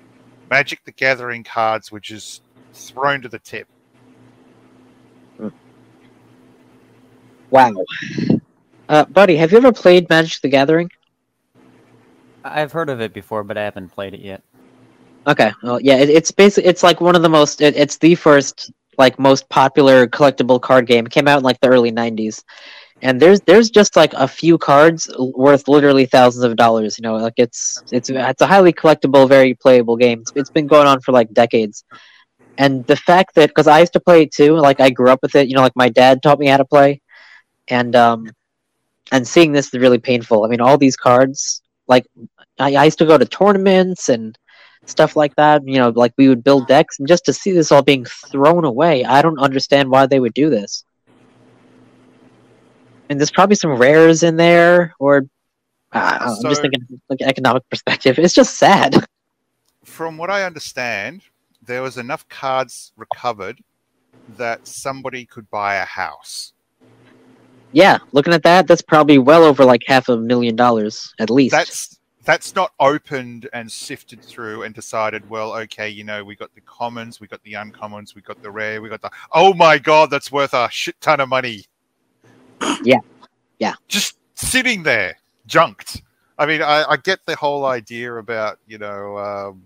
Magic 0.50 0.84
the 0.86 0.92
Gathering 0.92 1.44
cards, 1.44 1.92
which 1.92 2.10
is 2.10 2.42
thrown 2.74 3.22
to 3.22 3.30
the 3.30 3.40
tip. 3.40 3.68
Wow. 7.54 7.86
Uh, 8.90 9.06
buddy, 9.06 9.38
have 9.38 9.52
you 9.52 9.60
ever 9.60 9.72
played 9.72 10.10
Magic 10.10 10.42
the 10.42 10.50
Gathering? 10.50 10.90
I've 12.44 12.72
heard 12.72 12.90
of 12.90 13.00
it 13.00 13.14
before, 13.14 13.44
but 13.44 13.60
I 13.60 13.64
haven't 13.64 13.90
played 13.90 14.16
it 14.16 14.22
yet. 14.22 14.42
Okay, 15.28 15.52
well, 15.62 15.80
yeah, 15.80 15.98
it, 15.98 16.10
it's 16.10 16.32
basically 16.32 16.68
it's 16.68 16.82
like 16.82 17.00
one 17.00 17.16
of 17.16 17.22
the 17.22 17.30
most. 17.30 17.62
It, 17.62 17.78
it's 17.78 17.98
the 17.98 18.16
first 18.16 18.72
like 18.98 19.20
most 19.20 19.48
popular 19.50 20.08
collectible 20.08 20.60
card 20.60 20.88
game. 20.88 21.06
It 21.06 21.12
came 21.12 21.28
out 21.28 21.38
in 21.38 21.44
like 21.44 21.60
the 21.62 21.70
early 21.70 21.92
'90s, 21.92 22.44
and 23.04 23.22
there's 23.22 23.40
there's 23.42 23.70
just 23.70 23.96
like 23.96 24.14
a 24.16 24.28
few 24.28 24.58
cards 24.58 25.08
worth 25.20 25.68
literally 25.68 26.08
thousands 26.08 26.44
of 26.44 26.56
dollars. 26.56 26.98
You 26.98 27.04
know, 27.04 27.18
like 27.18 27.36
it's 27.38 27.84
it's 27.92 28.10
it's 28.10 28.42
a 28.42 28.48
highly 28.48 28.74
collectible, 28.74 29.30
very 29.30 29.54
playable 29.54 29.96
game. 29.96 30.22
It's, 30.22 30.32
it's 30.36 30.50
been 30.50 30.66
going 30.66 30.88
on 30.88 31.02
for 31.02 31.12
like 31.12 31.32
decades, 31.32 31.86
and 32.58 32.84
the 32.88 32.96
fact 32.96 33.36
that 33.36 33.50
because 33.52 33.68
I 33.68 33.80
used 33.80 33.94
to 33.94 34.00
play 34.00 34.24
it 34.24 34.34
too, 34.34 34.58
like 34.58 34.80
I 34.80 34.90
grew 34.90 35.12
up 35.12 35.20
with 35.22 35.36
it. 35.36 35.48
You 35.48 35.56
know, 35.56 35.62
like 35.62 35.76
my 35.76 35.90
dad 35.90 36.24
taught 36.24 36.40
me 36.40 36.48
how 36.48 36.58
to 36.58 36.66
play, 36.66 37.00
and 37.68 37.96
um, 37.96 38.30
and 39.12 39.28
seeing 39.28 39.52
this 39.52 39.68
is 39.68 39.80
really 39.80 40.00
painful. 40.00 40.44
I 40.44 40.48
mean, 40.48 40.62
all 40.62 40.78
these 40.78 40.98
cards, 40.98 41.62
like 41.88 42.06
I, 42.60 42.76
I 42.76 42.86
used 42.86 43.00
to 43.00 43.06
go 43.06 43.18
to 43.18 43.26
tournaments 43.26 44.10
and 44.10 44.38
stuff 44.86 45.16
like 45.16 45.36
that. 45.36 45.62
You 45.66 45.80
know, 45.80 45.90
like 45.90 46.14
we 46.18 46.30
would 46.30 46.44
build 46.44 46.68
decks, 46.68 47.00
and 47.00 47.08
just 47.08 47.26
to 47.26 47.34
see 47.34 47.52
this 47.52 47.72
all 47.72 47.82
being 47.82 48.06
thrown 48.06 48.66
away, 48.66 49.04
I 49.06 49.22
don't 49.22 49.40
understand 49.40 49.90
why 49.90 50.06
they 50.06 50.20
would 50.20 50.34
do 50.34 50.50
this. 50.50 50.84
And 53.10 53.20
there's 53.20 53.32
probably 53.32 53.56
some 53.56 53.78
rares 53.78 54.24
in 54.24 54.38
there, 54.38 54.94
or 55.00 55.26
uh, 55.92 56.18
I'm 56.22 56.50
just 56.50 56.62
thinking 56.62 57.02
like 57.10 57.22
economic 57.22 57.68
perspective. 57.70 58.18
It's 58.18 58.34
just 58.34 58.58
sad. 58.58 59.06
From 59.84 60.18
what 60.18 60.30
I 60.30 60.44
understand, 60.44 61.24
there 61.62 61.82
was 61.82 61.98
enough 61.98 62.28
cards 62.30 62.94
recovered 62.96 63.60
that 64.38 64.66
somebody 64.66 65.26
could 65.26 65.50
buy 65.50 65.76
a 65.76 65.86
house. 65.86 66.54
Yeah, 67.74 67.98
looking 68.12 68.34
at 68.34 68.44
that, 68.44 68.68
that's 68.68 68.82
probably 68.82 69.18
well 69.18 69.44
over 69.44 69.66
like 69.66 69.84
half 69.86 70.08
a 70.10 70.18
million 70.18 70.56
dollars 70.56 71.14
at 71.20 71.30
least. 71.30 71.52
That's 71.52 72.00
that's 72.24 72.56
not 72.56 72.72
opened 72.80 73.50
and 73.52 73.70
sifted 73.70 74.24
through 74.24 74.64
and 74.64 74.74
decided, 74.74 75.30
well, 75.30 75.54
okay, 75.54 75.90
you 75.90 76.06
know, 76.06 76.24
we 76.24 76.36
got 76.36 76.54
the 76.56 76.62
commons, 76.62 77.20
we 77.20 77.28
got 77.28 77.44
the 77.44 77.54
uncommons, 77.54 78.16
we 78.16 78.22
got 78.22 78.42
the 78.42 78.50
rare, 78.50 78.82
we 78.82 78.88
got 78.90 79.02
the 79.02 79.12
oh 79.34 79.54
my 79.54 79.78
god, 79.78 80.10
that's 80.10 80.32
worth 80.32 80.54
a 80.54 80.70
shit 80.72 81.00
ton 81.02 81.20
of 81.20 81.30
money. 81.30 81.66
Yeah. 82.84 83.00
Yeah. 83.60 83.74
Just 83.88 84.18
sitting 84.36 84.84
there, 84.84 85.18
junked. 85.48 86.02
I 86.38 86.46
mean, 86.46 86.62
I, 86.62 86.84
I 86.90 86.98
get 86.98 87.20
the 87.26 87.36
whole 87.36 87.66
idea 87.66 88.16
about, 88.16 88.60
you 88.68 88.78
know, 88.78 89.18
um, 89.18 89.64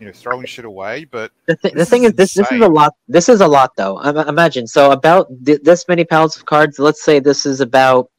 you 0.00 0.06
know, 0.06 0.12
throwing 0.12 0.46
shit 0.46 0.64
away, 0.64 1.04
but 1.04 1.32
the, 1.46 1.56
th- 1.56 1.74
the 1.74 1.84
thing 1.84 2.04
is 2.04 2.10
is, 2.10 2.16
this 2.16 2.34
this 2.34 2.52
is 2.52 2.60
a 2.60 2.68
lot. 2.68 2.94
This 3.08 3.28
is 3.28 3.40
a 3.40 3.48
lot, 3.48 3.72
though. 3.76 4.02
Im- 4.02 4.28
imagine 4.28 4.66
so 4.66 4.90
about 4.90 5.28
th- 5.44 5.62
this 5.62 5.86
many 5.88 6.04
pallets 6.04 6.36
of 6.36 6.46
cards. 6.46 6.78
Let's 6.78 7.04
say 7.04 7.20
this 7.20 7.46
is 7.46 7.60
about 7.60 8.10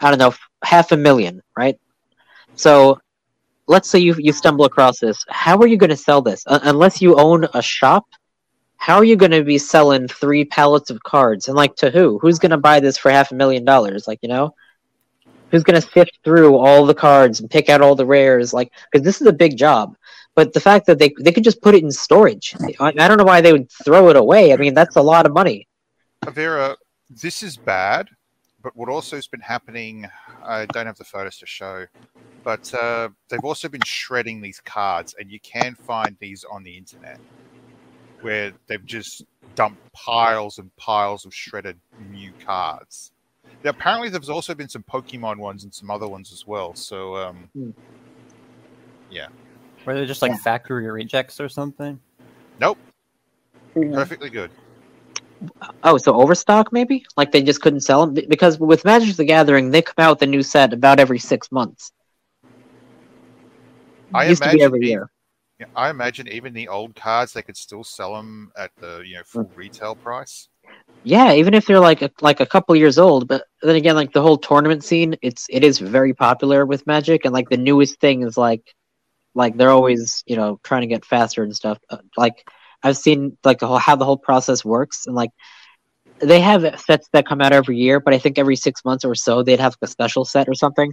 I 0.00 0.10
don't 0.10 0.18
know 0.18 0.34
half 0.62 0.92
a 0.92 0.96
million, 0.96 1.42
right? 1.56 1.78
So 2.54 3.00
let's 3.66 3.88
say 3.88 3.98
you 3.98 4.14
you 4.18 4.32
stumble 4.32 4.64
across 4.64 4.98
this. 4.98 5.24
How 5.28 5.58
are 5.58 5.66
you 5.66 5.76
going 5.76 5.90
to 5.90 5.96
sell 5.96 6.22
this 6.22 6.42
uh, 6.46 6.58
unless 6.62 7.00
you 7.00 7.16
own 7.16 7.46
a 7.54 7.62
shop? 7.62 8.06
How 8.76 8.96
are 8.96 9.04
you 9.04 9.16
going 9.16 9.32
to 9.32 9.44
be 9.44 9.58
selling 9.58 10.08
three 10.08 10.44
pallets 10.44 10.90
of 10.90 11.02
cards? 11.02 11.48
And 11.48 11.56
like 11.56 11.74
to 11.76 11.90
who? 11.90 12.18
Who's 12.20 12.38
going 12.38 12.50
to 12.50 12.58
buy 12.58 12.80
this 12.80 12.98
for 12.98 13.10
half 13.10 13.32
a 13.32 13.34
million 13.34 13.64
dollars? 13.64 14.08
Like 14.08 14.18
you 14.22 14.28
know, 14.28 14.54
who's 15.50 15.64
going 15.64 15.80
to 15.80 15.88
sift 15.88 16.18
through 16.24 16.56
all 16.56 16.86
the 16.86 16.94
cards 16.94 17.40
and 17.40 17.50
pick 17.50 17.68
out 17.68 17.80
all 17.80 17.94
the 17.94 18.06
rares? 18.06 18.52
Like 18.52 18.72
because 18.90 19.04
this 19.04 19.20
is 19.20 19.26
a 19.26 19.32
big 19.32 19.56
job. 19.56 19.96
But 20.38 20.52
the 20.52 20.60
fact 20.60 20.86
that 20.86 21.00
they 21.00 21.12
they 21.18 21.32
could 21.32 21.42
just 21.42 21.60
put 21.62 21.74
it 21.74 21.82
in 21.82 21.90
storage, 21.90 22.54
I, 22.78 22.94
I 22.96 23.08
don't 23.08 23.18
know 23.18 23.24
why 23.24 23.40
they 23.40 23.52
would 23.52 23.68
throw 23.84 24.08
it 24.08 24.14
away. 24.14 24.52
I 24.52 24.56
mean, 24.56 24.72
that's 24.72 24.94
a 24.94 25.02
lot 25.02 25.26
of 25.26 25.32
money. 25.32 25.66
Vera, 26.28 26.76
this 27.10 27.42
is 27.42 27.56
bad, 27.56 28.08
but 28.62 28.76
what 28.76 28.88
also 28.88 29.16
has 29.16 29.26
been 29.26 29.40
happening, 29.40 30.06
I 30.44 30.66
don't 30.66 30.86
have 30.86 30.96
the 30.96 31.02
photos 31.02 31.38
to 31.38 31.46
show, 31.46 31.86
but 32.44 32.72
uh, 32.72 33.08
they've 33.28 33.44
also 33.44 33.68
been 33.68 33.80
shredding 33.84 34.40
these 34.40 34.60
cards, 34.60 35.16
and 35.18 35.28
you 35.28 35.40
can 35.40 35.74
find 35.74 36.16
these 36.20 36.44
on 36.44 36.62
the 36.62 36.78
internet 36.78 37.18
where 38.20 38.52
they've 38.68 38.86
just 38.86 39.24
dumped 39.56 39.92
piles 39.92 40.58
and 40.58 40.70
piles 40.76 41.26
of 41.26 41.34
shredded 41.34 41.80
new 42.12 42.30
cards. 42.46 43.10
Now, 43.64 43.70
apparently, 43.70 44.08
there's 44.08 44.30
also 44.30 44.54
been 44.54 44.68
some 44.68 44.84
Pokemon 44.84 45.38
ones 45.38 45.64
and 45.64 45.74
some 45.74 45.90
other 45.90 46.06
ones 46.06 46.30
as 46.32 46.46
well. 46.46 46.76
So, 46.76 47.16
um, 47.16 47.50
Were 49.88 49.94
they 49.94 50.04
just 50.04 50.20
like 50.20 50.32
Yeah. 50.32 50.36
factory 50.36 50.90
rejects 50.90 51.40
or 51.40 51.48
something? 51.48 51.98
Yeah. 52.60 52.74
Mm-hmm. 53.74 53.94
perfectly 53.94 54.28
good. 54.28 54.50
Oh, 55.82 55.96
so 55.96 56.14
overstock 56.20 56.74
maybe? 56.74 57.06
Like 57.16 57.32
they 57.32 57.40
just 57.40 57.62
couldn't 57.62 57.80
sell 57.80 58.04
them 58.04 58.26
because 58.28 58.58
with 58.58 58.84
Magic 58.84 59.16
the 59.16 59.24
Gathering, 59.24 59.70
they 59.70 59.80
come 59.80 59.94
out 59.96 60.16
with 60.16 60.22
a 60.22 60.26
new 60.26 60.42
set 60.42 60.74
about 60.74 61.00
every 61.00 61.18
six 61.18 61.50
months. 61.50 61.90
I 64.12 64.26
Used 64.26 64.42
to 64.42 64.50
be 64.50 64.62
every 64.62 64.86
year. 64.86 65.10
Yeah, 65.58 65.68
I 65.74 65.88
imagine 65.88 66.28
even 66.28 66.52
the 66.52 66.68
old 66.68 66.94
cards, 66.94 67.32
they 67.32 67.40
could 67.40 67.56
still 67.56 67.82
sell 67.82 68.14
them 68.14 68.52
at 68.58 68.72
the 68.76 69.02
you 69.06 69.14
know 69.14 69.22
full 69.24 69.44
mm. 69.44 69.56
retail 69.56 69.94
price. 69.94 70.50
Yeah, 71.02 71.32
even 71.32 71.54
if 71.54 71.64
they're 71.64 71.80
like 71.80 72.02
a, 72.02 72.10
like 72.20 72.40
a 72.40 72.46
couple 72.46 72.76
years 72.76 72.98
old, 72.98 73.26
but 73.26 73.44
then 73.62 73.76
again, 73.76 73.96
like 73.96 74.12
the 74.12 74.20
whole 74.20 74.36
tournament 74.36 74.84
scene, 74.84 75.16
it's 75.22 75.46
it 75.48 75.64
is 75.64 75.78
very 75.78 76.12
popular 76.12 76.66
with 76.66 76.86
Magic, 76.86 77.24
and 77.24 77.32
like 77.32 77.48
the 77.48 77.56
newest 77.56 77.98
thing 78.00 78.22
is 78.22 78.36
like, 78.36 78.74
like 79.38 79.56
they're 79.56 79.70
always 79.70 80.22
you 80.26 80.36
know 80.36 80.60
trying 80.62 80.82
to 80.82 80.88
get 80.88 81.04
faster 81.04 81.42
and 81.42 81.54
stuff. 81.54 81.78
Uh, 81.88 81.98
like 82.16 82.46
I've 82.82 82.96
seen 82.98 83.38
like 83.44 83.60
the 83.60 83.68
whole 83.68 83.78
how 83.78 83.96
the 83.96 84.04
whole 84.04 84.18
process 84.18 84.64
works, 84.64 85.06
and 85.06 85.14
like 85.14 85.30
they 86.20 86.40
have 86.40 86.80
sets 86.80 87.08
that 87.12 87.26
come 87.26 87.40
out 87.40 87.52
every 87.52 87.78
year, 87.78 88.00
but 88.00 88.12
I 88.12 88.18
think 88.18 88.38
every 88.38 88.56
six 88.56 88.84
months 88.84 89.04
or 89.04 89.14
so 89.14 89.42
they'd 89.42 89.60
have 89.60 89.76
a 89.80 89.86
special 89.86 90.24
set 90.24 90.48
or 90.48 90.54
something, 90.54 90.92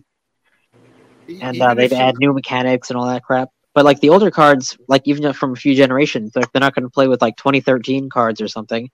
and 1.42 1.62
uh, 1.62 1.74
they'd 1.74 1.94
add 1.94 2.16
new 2.20 2.34
mechanics 2.34 2.90
and 2.90 2.98
all 2.98 3.08
that 3.08 3.24
crap. 3.24 3.50
But 3.74 3.84
like 3.84 4.00
the 4.00 4.10
older 4.10 4.32
cards, 4.32 4.78
like 4.88 5.02
even 5.06 5.34
from 5.34 5.54
a 5.54 5.56
few 5.56 5.76
generations, 5.76 6.36
like 6.36 6.52
they're 6.52 6.62
not 6.62 6.76
going 6.76 6.86
to 6.86 6.90
play 6.90 7.08
with 7.08 7.22
like 7.22 7.36
2013 7.36 8.10
cards 8.10 8.40
or 8.40 8.48
something, 8.48 8.90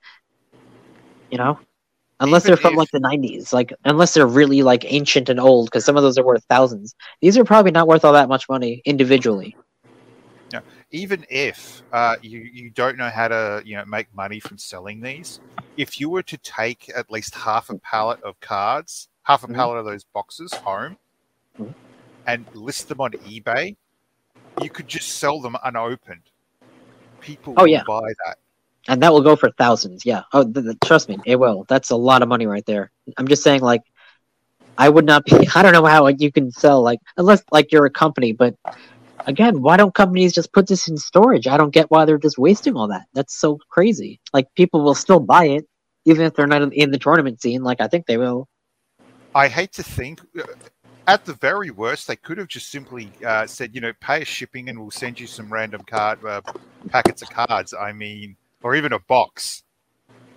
you 1.30 1.38
know, 1.38 1.60
unless 2.22 2.44
they're 2.44 2.56
from 2.56 2.76
like 2.76 2.90
the 2.90 3.00
90s. 3.00 3.52
Like 3.52 3.72
unless 3.84 4.14
they're 4.14 4.26
really 4.26 4.62
like 4.62 4.84
ancient 4.86 5.28
and 5.28 5.40
old, 5.40 5.66
because 5.66 5.84
some 5.84 5.96
of 5.96 6.02
those 6.02 6.16
are 6.18 6.24
worth 6.24 6.44
thousands. 6.48 6.94
These 7.20 7.36
are 7.36 7.44
probably 7.44 7.72
not 7.72 7.88
worth 7.88 8.04
all 8.04 8.12
that 8.14 8.28
much 8.28 8.48
money 8.48 8.80
individually. 8.84 9.56
Yeah. 10.52 10.60
Even 10.90 11.24
if 11.30 11.82
uh, 11.92 12.16
you 12.22 12.40
you 12.40 12.70
don't 12.70 12.96
know 12.96 13.08
how 13.10 13.28
to 13.28 13.62
you 13.64 13.76
know 13.76 13.84
make 13.86 14.14
money 14.14 14.40
from 14.40 14.58
selling 14.58 15.00
these, 15.00 15.40
if 15.76 15.98
you 16.00 16.08
were 16.10 16.22
to 16.22 16.36
take 16.38 16.90
at 16.94 17.10
least 17.10 17.34
half 17.34 17.70
a 17.70 17.78
pallet 17.78 18.20
of 18.22 18.38
cards, 18.40 19.08
half 19.24 19.44
a 19.44 19.48
Mhm. 19.48 19.54
pallet 19.54 19.78
of 19.78 19.86
those 19.86 20.04
boxes 20.04 20.52
home, 20.52 20.96
Mhm. 21.58 21.74
and 22.26 22.46
list 22.54 22.88
them 22.88 23.00
on 23.00 23.12
eBay, 23.12 23.76
you 24.62 24.70
could 24.70 24.88
just 24.88 25.18
sell 25.18 25.40
them 25.40 25.56
unopened. 25.64 26.30
People 27.20 27.54
Oh, 27.56 27.62
will 27.62 27.68
yeah. 27.68 27.84
buy 27.86 28.12
that. 28.26 28.38
And 28.88 29.02
that 29.02 29.12
will 29.12 29.22
go 29.22 29.36
for 29.36 29.50
thousands. 29.52 30.04
Yeah. 30.04 30.22
Oh, 30.32 30.44
th- 30.44 30.64
th- 30.64 30.76
trust 30.84 31.08
me, 31.08 31.18
it 31.24 31.36
will. 31.36 31.64
That's 31.68 31.90
a 31.90 31.96
lot 31.96 32.22
of 32.22 32.28
money 32.28 32.46
right 32.46 32.64
there. 32.66 32.90
I'm 33.16 33.28
just 33.28 33.42
saying, 33.42 33.60
like, 33.60 33.82
I 34.78 34.88
would 34.88 35.04
not 35.04 35.24
be. 35.24 35.48
I 35.54 35.62
don't 35.62 35.72
know 35.72 35.84
how 35.84 36.06
you 36.08 36.32
can 36.32 36.50
sell 36.50 36.82
like 36.82 37.00
unless 37.16 37.42
like 37.52 37.72
you're 37.72 37.86
a 37.86 37.90
company, 37.90 38.32
but 38.32 38.54
again, 39.26 39.62
why 39.62 39.76
don't 39.76 39.94
companies 39.94 40.32
just 40.32 40.52
put 40.52 40.66
this 40.66 40.88
in 40.88 40.96
storage? 40.96 41.46
I 41.46 41.56
don't 41.56 41.72
get 41.72 41.90
why 41.90 42.04
they're 42.04 42.18
just 42.18 42.38
wasting 42.38 42.76
all 42.76 42.88
that. 42.88 43.06
That's 43.14 43.38
so 43.38 43.58
crazy. 43.70 44.20
Like 44.32 44.52
people 44.54 44.82
will 44.82 44.94
still 44.94 45.20
buy 45.20 45.46
it 45.46 45.66
even 46.04 46.26
if 46.26 46.34
they're 46.34 46.46
not 46.46 46.72
in- 46.72 46.90
the 46.90 46.98
tournament 46.98 47.40
scene. 47.40 47.62
Like 47.62 47.80
I 47.80 47.88
think 47.88 48.06
they 48.06 48.16
will. 48.16 48.48
I 49.34 49.48
hate 49.48 49.72
to 49.74 49.82
think. 49.82 50.20
uh, 50.38 50.42
At 51.06 51.24
the 51.24 51.34
very 51.34 51.70
worst, 51.70 52.06
they 52.06 52.16
could 52.16 52.38
have 52.38 52.48
just 52.48 52.70
simply 52.70 53.10
uh, 53.26 53.46
said, 53.46 53.74
you 53.74 53.80
know, 53.80 53.92
pay 54.00 54.22
us 54.22 54.28
shipping 54.28 54.68
and 54.68 54.78
we'll 54.78 54.90
send 54.90 55.18
you 55.18 55.26
some 55.26 55.52
random 55.52 55.82
card 55.86 56.24
uh, 56.24 56.40
packets 56.88 57.22
of 57.22 57.30
cards. 57.30 57.74
I 57.74 57.92
mean, 57.92 58.36
or 58.62 58.74
even 58.74 58.92
a 58.92 58.98
box. 58.98 59.62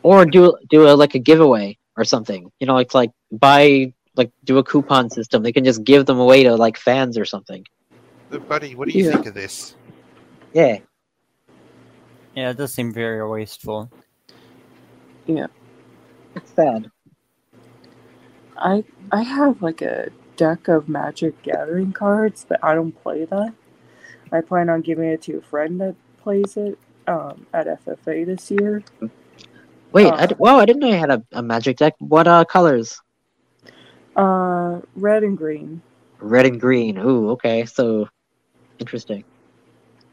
Or 0.03 0.25
do 0.25 0.55
do 0.69 0.87
a 0.87 0.93
like 0.93 1.15
a 1.15 1.19
giveaway 1.19 1.77
or 1.97 2.03
something. 2.03 2.51
You 2.59 2.67
know, 2.67 2.75
like 2.75 2.93
like 2.93 3.11
buy 3.31 3.93
like 4.15 4.31
do 4.43 4.57
a 4.57 4.63
coupon 4.63 5.09
system. 5.09 5.43
They 5.43 5.51
can 5.51 5.63
just 5.63 5.83
give 5.83 6.05
them 6.05 6.19
away 6.19 6.43
to 6.43 6.55
like 6.55 6.77
fans 6.77 7.17
or 7.17 7.25
something. 7.25 7.65
Buddy, 8.47 8.75
what 8.75 8.87
do 8.89 8.97
you 8.97 9.05
Yeah. 9.05 9.11
think 9.13 9.25
of 9.27 9.33
this? 9.33 9.75
Yeah. 10.53 10.79
Yeah, 12.35 12.49
it 12.49 12.57
does 12.57 12.73
seem 12.73 12.93
very 12.93 13.27
wasteful. 13.27 13.89
Yeah. 15.25 15.47
It's 16.35 16.51
sad. 16.51 16.91
I 18.57 18.83
I 19.11 19.23
have 19.23 19.61
like 19.61 19.81
a 19.81 20.09
deck 20.37 20.67
of 20.67 20.89
Magic 20.89 21.41
Gathering 21.43 21.93
cards, 21.93 22.45
but 22.47 22.63
I 22.63 22.75
don't 22.75 22.91
play 22.91 23.25
that. 23.25 23.53
I 24.31 24.41
plan 24.41 24.69
on 24.69 24.81
giving 24.81 25.05
it 25.09 25.21
to 25.23 25.37
a 25.37 25.41
friend 25.41 25.79
that 25.81 25.95
plays 26.21 26.57
it 26.57 26.77
um, 27.07 27.45
at 27.53 27.67
FFA 27.85 28.25
this 28.25 28.49
year. 28.51 28.83
Wait, 29.91 30.07
Uh, 30.07 30.15
I 30.15 30.25
d- 30.25 30.35
whoa! 30.35 30.57
I 30.57 30.65
didn't 30.65 30.81
know 30.81 30.87
you 30.89 30.95
had 30.97 31.11
a, 31.11 31.23
a 31.33 31.41
magic 31.41 31.77
deck. 31.77 31.93
What 31.99 32.27
uh 32.27 32.45
colors? 32.45 32.99
Uh, 34.15 34.81
red 34.95 35.23
and 35.23 35.37
green. 35.37 35.81
Red 36.19 36.45
and 36.45 36.59
green. 36.59 36.97
Ooh, 36.97 37.31
okay. 37.31 37.65
So 37.65 38.07
interesting. 38.79 39.23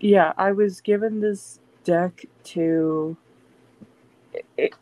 Yeah, 0.01 0.33
I 0.37 0.53
was 0.53 0.81
given 0.81 1.21
this 1.21 1.61
deck 1.85 2.25
to. 2.45 3.17
It, 4.35 4.45
it, 4.57 4.75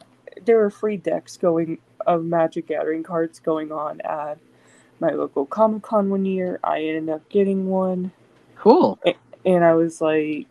there 0.45 0.59
were 0.59 0.71
free 0.71 0.97
decks 0.97 1.37
going 1.37 1.79
of 2.07 2.25
Magic 2.25 2.67
Gathering 2.69 3.03
cards 3.03 3.39
going 3.41 3.73
on 3.73 4.01
at 4.03 4.39
my 5.01 5.11
local 5.11 5.45
Comic 5.47 5.83
Con 5.83 6.09
one 6.11 6.25
year. 6.25 6.59
I 6.65 6.83
ended 6.83 7.15
up 7.15 7.29
getting 7.29 7.69
one, 7.69 8.13
Cool. 8.57 8.99
and 9.45 9.65
I 9.65 9.75
was 9.75 10.01
like, 10.01 10.47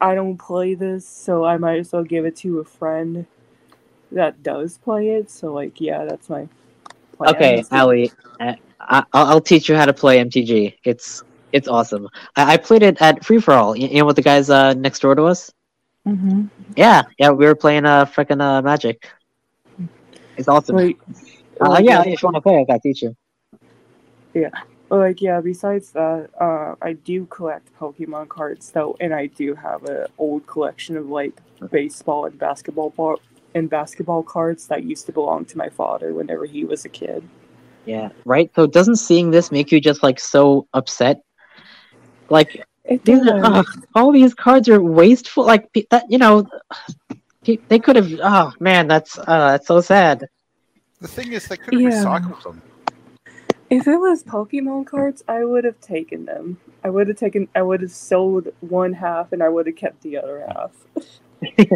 I 0.00 0.14
don't 0.14 0.36
play 0.38 0.74
this, 0.74 1.06
so 1.06 1.44
I 1.44 1.56
might 1.56 1.78
as 1.78 1.92
well 1.92 2.04
give 2.04 2.24
it 2.24 2.36
to 2.36 2.58
a 2.60 2.64
friend 2.64 3.26
that 4.12 4.42
does 4.42 4.78
play 4.78 5.10
it. 5.10 5.30
So, 5.30 5.52
like, 5.52 5.80
yeah, 5.80 6.04
that's 6.04 6.28
my 6.28 6.48
plan. 7.16 7.34
Okay, 7.34 7.64
Ally, 7.70 8.08
uh, 8.40 8.54
I, 8.80 9.04
I'll 9.12 9.26
I'll 9.26 9.40
teach 9.40 9.68
you 9.68 9.76
how 9.76 9.86
to 9.86 9.92
play 9.92 10.18
MTG. 10.18 10.76
It's 10.84 11.22
it's 11.52 11.68
awesome. 11.68 12.08
I, 12.36 12.54
I 12.54 12.56
played 12.56 12.82
it 12.82 13.00
at 13.00 13.24
Free 13.24 13.38
for 13.40 13.54
All. 13.54 13.76
You, 13.76 13.88
you 13.88 13.98
know 13.98 14.04
what 14.04 14.16
the 14.16 14.22
guys 14.22 14.50
uh, 14.50 14.74
next 14.74 15.00
door 15.00 15.14
to 15.14 15.24
us? 15.24 15.50
Mhm. 16.06 16.50
Yeah, 16.76 17.02
yeah, 17.18 17.30
we 17.30 17.46
were 17.46 17.54
playing 17.54 17.86
uh 17.86 18.04
freaking 18.06 18.40
uh 18.42 18.62
Magic. 18.62 19.08
It's 20.36 20.48
awesome. 20.48 20.76
Like, 20.76 20.98
uh, 21.60 21.80
yeah, 21.82 22.02
if 22.02 22.22
you 22.22 22.26
want 22.26 22.36
to 22.36 22.40
play, 22.42 22.58
I 22.58 22.64
got 22.72 22.80
teach 22.82 23.02
you. 23.02 23.14
Like 24.90 25.20
yeah 25.20 25.40
besides 25.40 25.90
that 25.90 26.28
uh 26.40 26.74
i 26.82 26.92
do 26.92 27.26
collect 27.26 27.68
pokemon 27.78 28.28
cards 28.28 28.70
though 28.70 28.96
and 29.00 29.12
i 29.14 29.26
do 29.26 29.54
have 29.54 29.82
an 29.84 30.06
old 30.18 30.46
collection 30.46 30.96
of 30.96 31.08
like 31.08 31.40
baseball 31.70 32.26
and 32.26 32.38
basketball 32.38 32.90
bar- 32.90 33.18
and 33.54 33.70
basketball 33.70 34.22
cards 34.22 34.66
that 34.68 34.84
used 34.84 35.06
to 35.06 35.12
belong 35.12 35.44
to 35.44 35.56
my 35.58 35.68
father 35.68 36.12
whenever 36.12 36.44
he 36.44 36.64
was 36.64 36.84
a 36.84 36.88
kid 36.88 37.22
Yeah, 37.86 38.08
right. 38.24 38.50
So 38.56 38.66
doesn't 38.66 38.96
seeing 38.96 39.30
this 39.30 39.52
make 39.52 39.70
you 39.70 39.78
just 39.78 40.02
like 40.02 40.18
so 40.18 40.66
upset? 40.72 41.20
Like 42.30 42.64
it 42.84 43.04
these 43.04 43.20
are, 43.28 43.40
ugh, 43.44 43.66
all 43.94 44.10
these 44.10 44.32
cards 44.32 44.68
are 44.68 44.80
wasteful. 44.80 45.44
Like 45.44 45.68
that, 45.90 46.04
you 46.08 46.16
know, 46.16 46.46
they 47.44 47.78
could 47.78 47.96
have. 47.96 48.08
Oh 48.22 48.52
man, 48.58 48.88
that's 48.88 49.18
uh, 49.18 49.52
that's 49.52 49.66
so 49.66 49.80
sad. 49.82 50.24
The 51.00 51.08
thing 51.08 51.32
is, 51.32 51.46
they 51.46 51.58
could 51.58 51.74
have 51.74 51.82
Yeah. 51.82 51.90
recycled 51.92 52.42
them. 52.42 52.62
If 53.70 53.86
it 53.88 53.96
was 53.96 54.22
pokemon 54.24 54.86
cards 54.86 55.22
i 55.28 55.44
would 55.44 55.64
have 55.64 55.80
taken 55.80 56.24
them 56.24 56.58
i 56.84 56.90
would 56.90 57.08
have 57.08 57.16
taken 57.16 57.48
i 57.54 57.62
would 57.62 57.80
have 57.80 57.90
sold 57.90 58.48
one 58.60 58.92
half 58.92 59.32
and 59.32 59.42
i 59.42 59.48
would 59.48 59.66
have 59.66 59.76
kept 59.76 60.00
the 60.02 60.16
other 60.16 60.46
half 60.48 60.72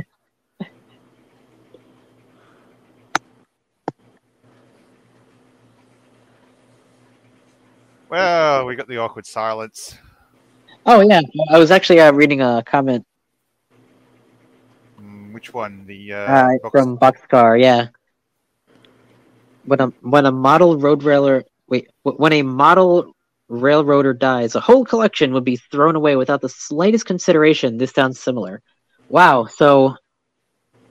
Well, 8.10 8.64
we 8.64 8.74
got 8.74 8.88
the 8.88 8.96
awkward 8.96 9.26
silence. 9.26 9.98
Oh 10.86 11.00
yeah, 11.02 11.20
I 11.50 11.58
was 11.58 11.70
actually 11.70 12.00
uh, 12.00 12.10
reading 12.12 12.40
a 12.40 12.62
comment 12.64 13.04
Mm, 15.00 15.32
which 15.32 15.54
one? 15.54 15.84
The 15.86 16.12
uh, 16.12 16.16
uh, 16.16 16.48
box- 16.62 16.72
from 16.72 16.98
Boxcar. 16.98 17.60
Yeah, 17.60 17.88
when 19.64 19.80
a 19.80 19.86
when 20.00 20.26
a 20.26 20.32
model 20.32 20.76
road 20.76 21.02
railer 21.02 21.44
wait 21.68 21.88
when 22.02 22.32
a 22.32 22.42
model 22.42 23.12
railroader 23.48 24.12
dies, 24.12 24.54
a 24.54 24.60
whole 24.60 24.84
collection 24.84 25.32
would 25.32 25.44
be 25.44 25.56
thrown 25.56 25.96
away 25.96 26.16
without 26.16 26.40
the 26.40 26.48
slightest 26.48 27.06
consideration. 27.06 27.78
This 27.78 27.92
sounds 27.92 28.20
similar. 28.20 28.62
Wow, 29.08 29.46
so 29.46 29.96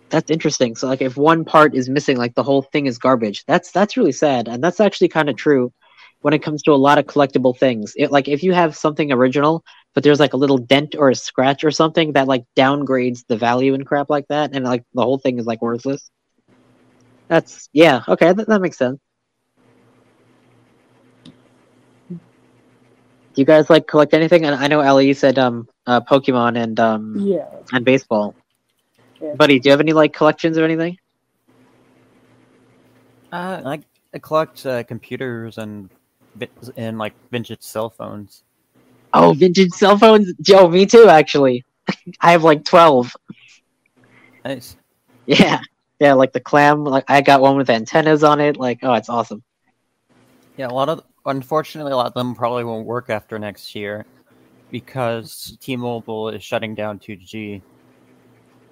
that's 0.10 0.32
interesting. 0.32 0.76
So 0.76 0.88
like, 0.88 1.02
if 1.02 1.18
one 1.18 1.46
part 1.46 1.76
is 1.76 1.90
missing, 1.90 2.18
like 2.18 2.36
the 2.36 2.44
whole 2.44 2.62
thing 2.62 2.86
is 2.86 2.98
garbage. 2.98 3.44
That's 3.46 3.72
that's 3.72 3.98
really 3.98 4.12
sad, 4.12 4.48
and 4.48 4.64
that's 4.64 4.80
actually 4.80 5.10
kind 5.10 5.30
of 5.30 5.36
true 5.36 5.72
when 6.22 6.34
it 6.34 6.42
comes 6.42 6.64
to 6.64 6.72
a 6.72 6.76
lot 6.76 6.98
of 6.98 7.06
collectible 7.06 7.58
things. 7.58 7.94
It, 7.96 8.12
like 8.12 8.28
if 8.28 8.42
you 8.42 8.54
have 8.54 8.76
something 8.76 9.12
original, 9.12 9.64
but 9.94 10.04
there's 10.04 10.20
like 10.20 10.34
a 10.34 10.38
little 10.38 10.58
dent 10.58 10.96
or 10.98 11.10
a 11.10 11.16
scratch 11.16 11.64
or 11.64 11.72
something 11.72 12.14
that 12.14 12.28
like 12.28 12.44
downgrades 12.56 13.24
the 13.28 13.38
value 13.38 13.74
and 13.74 13.86
crap 13.86 14.10
like 14.10 14.28
that, 14.30 14.56
and 14.56 14.66
like 14.66 14.84
the 14.94 15.04
whole 15.04 15.20
thing 15.20 15.38
is 15.38 15.46
like 15.46 15.62
worthless. 15.62 16.10
That's 17.28 17.70
yeah, 17.74 18.04
okay, 18.08 18.34
that, 18.34 18.48
that 18.48 18.62
makes 18.62 18.78
sense. 18.78 19.00
Do 23.38 23.42
you 23.42 23.46
guys 23.46 23.70
like 23.70 23.86
collect 23.86 24.16
anything? 24.16 24.46
And 24.46 24.56
I 24.56 24.66
know 24.66 24.80
Ellie, 24.80 25.06
you 25.06 25.14
said 25.14 25.38
um 25.38 25.70
uh, 25.86 26.02
Pokemon 26.02 26.58
and 26.58 26.80
um 26.80 27.16
yeah 27.20 27.46
and 27.72 27.86
baseball. 27.86 28.34
Yeah. 29.22 29.36
Buddy, 29.36 29.60
do 29.60 29.70
you 29.70 29.72
have 29.74 29.80
any 29.80 29.94
like 29.94 30.12
collections 30.12 30.58
or 30.58 30.66
anything? 30.66 30.98
Uh, 33.32 33.62
I, 33.64 33.84
I 34.12 34.18
collect 34.18 34.66
uh, 34.66 34.82
computers 34.82 35.60
and 35.60 35.92
and 36.76 36.98
like 36.98 37.14
vintage 37.30 37.62
cell 37.62 37.92
phones. 37.92 38.42
Oh, 39.14 39.34
vintage 39.34 39.70
cell 39.70 40.00
phones. 40.00 40.34
Joe, 40.42 40.68
me 40.68 40.88
too. 40.88 41.08
Actually, 41.08 41.64
I 42.22 42.32
have 42.32 42.44
like 42.44 42.66
twelve. 42.66 43.16
Nice. 44.44 44.78
Yeah, 45.28 45.60
yeah, 46.00 46.14
like 46.14 46.34
the 46.34 46.40
clam. 46.40 46.86
Like 46.86 47.06
I 47.08 47.22
got 47.22 47.42
one 47.42 47.56
with 47.56 47.70
antennas 47.70 48.24
on 48.24 48.40
it. 48.40 48.58
Like, 48.58 48.80
oh, 48.82 48.94
it's 48.94 49.10
awesome. 49.10 49.44
Yeah, 50.58 50.70
a 50.70 50.74
lot 50.74 50.90
of 50.90 51.04
unfortunately 51.28 51.92
a 51.92 51.96
lot 51.96 52.08
of 52.08 52.14
them 52.14 52.36
probably 52.36 52.64
won't 52.64 52.86
work 52.86 53.10
after 53.10 53.38
next 53.38 53.76
year 53.76 54.06
because 54.72 55.58
T-Mobile 55.62 56.30
is 56.30 56.44
shutting 56.44 56.76
down 56.76 57.00
2G. 57.00 57.62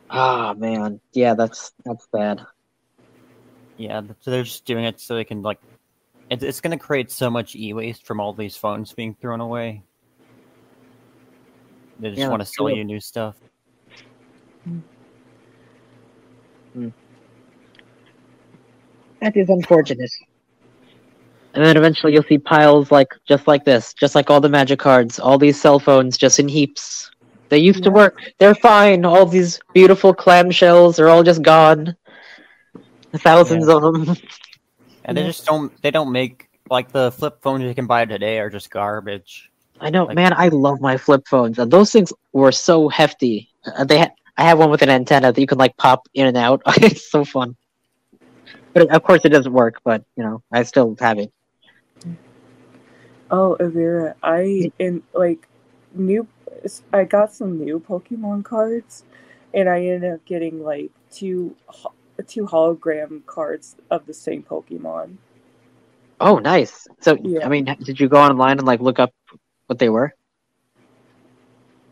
Ah, 0.10 0.54
man. 0.58 1.00
Yeah, 1.13 1.34
that's 1.34 1.74
that's 1.86 2.08
bad. 2.08 2.46
Yeah, 3.78 4.02
so 4.22 4.32
they're 4.32 4.44
just 4.44 4.65
doing 4.65 4.86
it 4.86 5.00
so 5.00 5.15
they 5.15 5.24
can 5.24 5.41
like. 5.41 5.60
It's, 6.30 6.44
it's 6.44 6.62
going 6.62 6.78
to 6.78 6.84
create 6.84 7.12
so 7.12 7.30
much 7.30 7.56
e-waste 7.56 8.06
from 8.06 8.20
all 8.20 8.34
these 8.34 8.58
phones 8.58 8.94
being 8.94 9.13
thrown 9.13 9.41
away. 9.41 9.84
They 12.00 12.10
just 12.10 12.20
Yeah, 12.22 12.30
want 12.30 12.41
to 12.41 12.46
sell 12.46 12.68
true. 12.68 12.78
you 12.78 12.84
new 12.84 13.00
stuff. 13.00 13.36
That 19.22 19.38
is 19.38 19.50
unfortunate. 19.50 20.10
And 21.56 21.63
then 21.63 21.78
eventually 21.78 22.13
you'll 22.13 22.24
see 22.24 22.38
piles 22.38 22.91
like 22.91 23.08
just 23.26 23.48
like 23.48 23.63
this, 23.63 23.94
just 23.94 24.13
like 24.13 24.30
all 24.30 24.41
the 24.41 24.50
magic 24.50 24.78
cards, 24.78 25.20
all 25.20 25.38
these 25.38 25.60
cell 25.60 25.80
phones 25.80 26.18
just 26.18 26.38
in 26.38 26.48
heaps. 26.50 27.10
They 27.48 27.60
used 27.60 27.84
to 27.84 27.91
work. 27.91 28.20
They're 28.39 28.56
fine. 28.56 29.06
All 29.06 29.26
these 29.26 29.60
beautiful 29.74 30.13
clamshells 30.13 31.00
are 31.00 31.08
all 31.08 31.24
just 31.24 31.41
gone. 31.41 31.96
Thousands 33.13 33.68
of 33.68 33.82
them. 33.82 34.15
And 35.08 35.15
they 35.15 35.24
just 35.24 35.46
don't. 35.46 35.72
They 35.84 35.91
don't 35.91 36.12
make 36.12 36.50
like 36.72 36.91
the 36.91 37.12
flip 37.12 37.38
phones 37.44 37.63
you 37.63 37.76
can 37.76 37.86
buy 37.86 38.06
today 38.06 38.39
are 38.39 38.50
just 38.50 38.72
garbage. 38.72 39.52
I 39.80 39.91
know, 39.91 40.06
Like- 40.06 40.15
man. 40.15 40.34
I 40.34 40.48
love 40.48 40.82
my 40.82 40.98
flip 40.98 41.28
phones. 41.28 41.60
And 41.60 41.70
those 41.70 41.91
things 41.91 42.12
were 42.34 42.52
so 42.52 42.89
hefty. 42.89 43.48
Uh, 43.78 43.84
they, 43.84 44.00
ha- 44.00 44.10
I 44.36 44.46
have 44.46 44.58
one 44.58 44.72
with 44.72 44.82
an 44.82 44.89
antenna 44.89 45.32
that 45.32 45.39
you 45.39 45.46
can 45.46 45.60
like 45.60 45.78
pop 45.78 46.08
in 46.15 46.26
and 46.26 46.36
out. 46.36 46.63
it's 46.82 47.12
so 47.12 47.24
fun. 47.24 47.56
But 48.74 48.89
of 48.89 49.04
course, 49.04 49.22
it 49.26 49.30
doesn't 49.30 49.54
work. 49.54 49.80
But 49.84 50.04
you 50.18 50.24
know, 50.24 50.41
I 50.52 50.63
still 50.63 50.96
have 51.00 51.20
it. 51.20 51.32
Oh, 53.31 53.57
Aeveirra, 53.59 54.15
I 54.21 54.71
in 54.79 55.03
like 55.13 55.47
new. 55.93 56.27
I 56.93 57.03
got 57.03 57.33
some 57.33 57.59
new 57.63 57.79
Pokemon 57.79 58.43
cards, 58.43 59.03
and 59.53 59.69
I 59.69 59.85
ended 59.85 60.13
up 60.13 60.25
getting 60.25 60.63
like 60.63 60.91
two 61.11 61.55
two 62.27 62.45
hologram 62.45 63.25
cards 63.25 63.75
of 63.91 64.05
the 64.05 64.13
same 64.13 64.43
Pokemon. 64.43 65.17
Oh, 66.19 66.38
nice. 66.38 66.88
So, 67.01 67.17
Yeah. 67.21 67.45
I 67.45 67.49
mean, 67.49 67.65
did 67.65 67.99
you 67.99 68.07
go 68.07 68.17
online 68.17 68.57
and 68.57 68.65
like 68.65 68.79
look 68.79 68.99
up 68.99 69.13
what 69.67 69.79
they 69.79 69.89
were? 69.89 70.13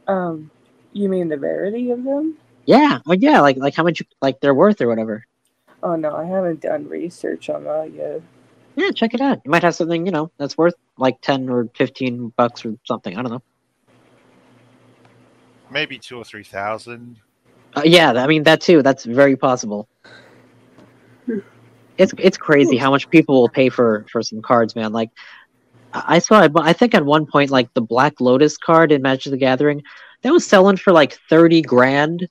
Um, 0.07 0.49
you 0.93 1.09
mean 1.09 1.27
the 1.27 1.37
rarity 1.37 1.91
of 1.91 2.03
them? 2.03 2.37
Yeah. 2.65 2.99
Oh, 3.05 3.13
yeah. 3.13 3.41
Like, 3.41 3.57
like 3.57 3.75
how 3.75 3.83
much 3.83 4.01
like 4.21 4.39
they're 4.39 4.53
worth 4.53 4.81
or 4.81 4.87
whatever. 4.87 5.25
Oh 5.81 5.97
no, 5.97 6.15
I 6.15 6.23
haven't 6.23 6.61
done 6.61 6.87
research 6.87 7.49
on 7.49 7.65
that 7.65 7.91
yet. 7.93 8.21
Yeah, 8.75 8.91
check 8.91 9.13
it 9.13 9.21
out. 9.21 9.41
You 9.45 9.51
might 9.51 9.63
have 9.63 9.75
something 9.75 10.05
you 10.05 10.11
know 10.11 10.31
that's 10.37 10.57
worth 10.57 10.75
like 10.97 11.21
ten 11.21 11.49
or 11.49 11.69
fifteen 11.75 12.33
bucks 12.37 12.65
or 12.65 12.75
something. 12.85 13.17
I 13.17 13.21
don't 13.21 13.31
know. 13.31 13.43
maybe 15.73 15.97
two 15.97 16.17
or 16.17 16.23
three 16.23 16.43
thousand. 16.43 17.17
Uh, 17.75 17.81
yeah, 17.83 18.11
I 18.11 18.27
mean 18.27 18.43
that 18.43 18.61
too. 18.61 18.81
That's 18.81 19.03
very 19.03 19.35
possible. 19.35 19.89
It's 21.97 22.13
it's 22.17 22.37
crazy 22.37 22.77
how 22.77 22.91
much 22.91 23.09
people 23.09 23.41
will 23.41 23.49
pay 23.49 23.69
for 23.69 24.05
for 24.11 24.21
some 24.21 24.41
cards, 24.41 24.75
man. 24.75 24.93
Like 24.93 25.09
I 25.93 26.15
I 26.15 26.19
saw, 26.19 26.47
I 26.55 26.73
think 26.73 26.95
at 26.95 27.05
one 27.05 27.25
point, 27.25 27.49
like 27.51 27.73
the 27.73 27.81
Black 27.81 28.21
Lotus 28.21 28.57
card 28.57 28.91
in 28.91 29.01
Magic 29.01 29.31
the 29.31 29.37
Gathering, 29.37 29.81
that 30.21 30.31
was 30.31 30.45
selling 30.45 30.77
for 30.77 30.93
like 30.93 31.17
thirty 31.29 31.61
grand. 31.61 32.27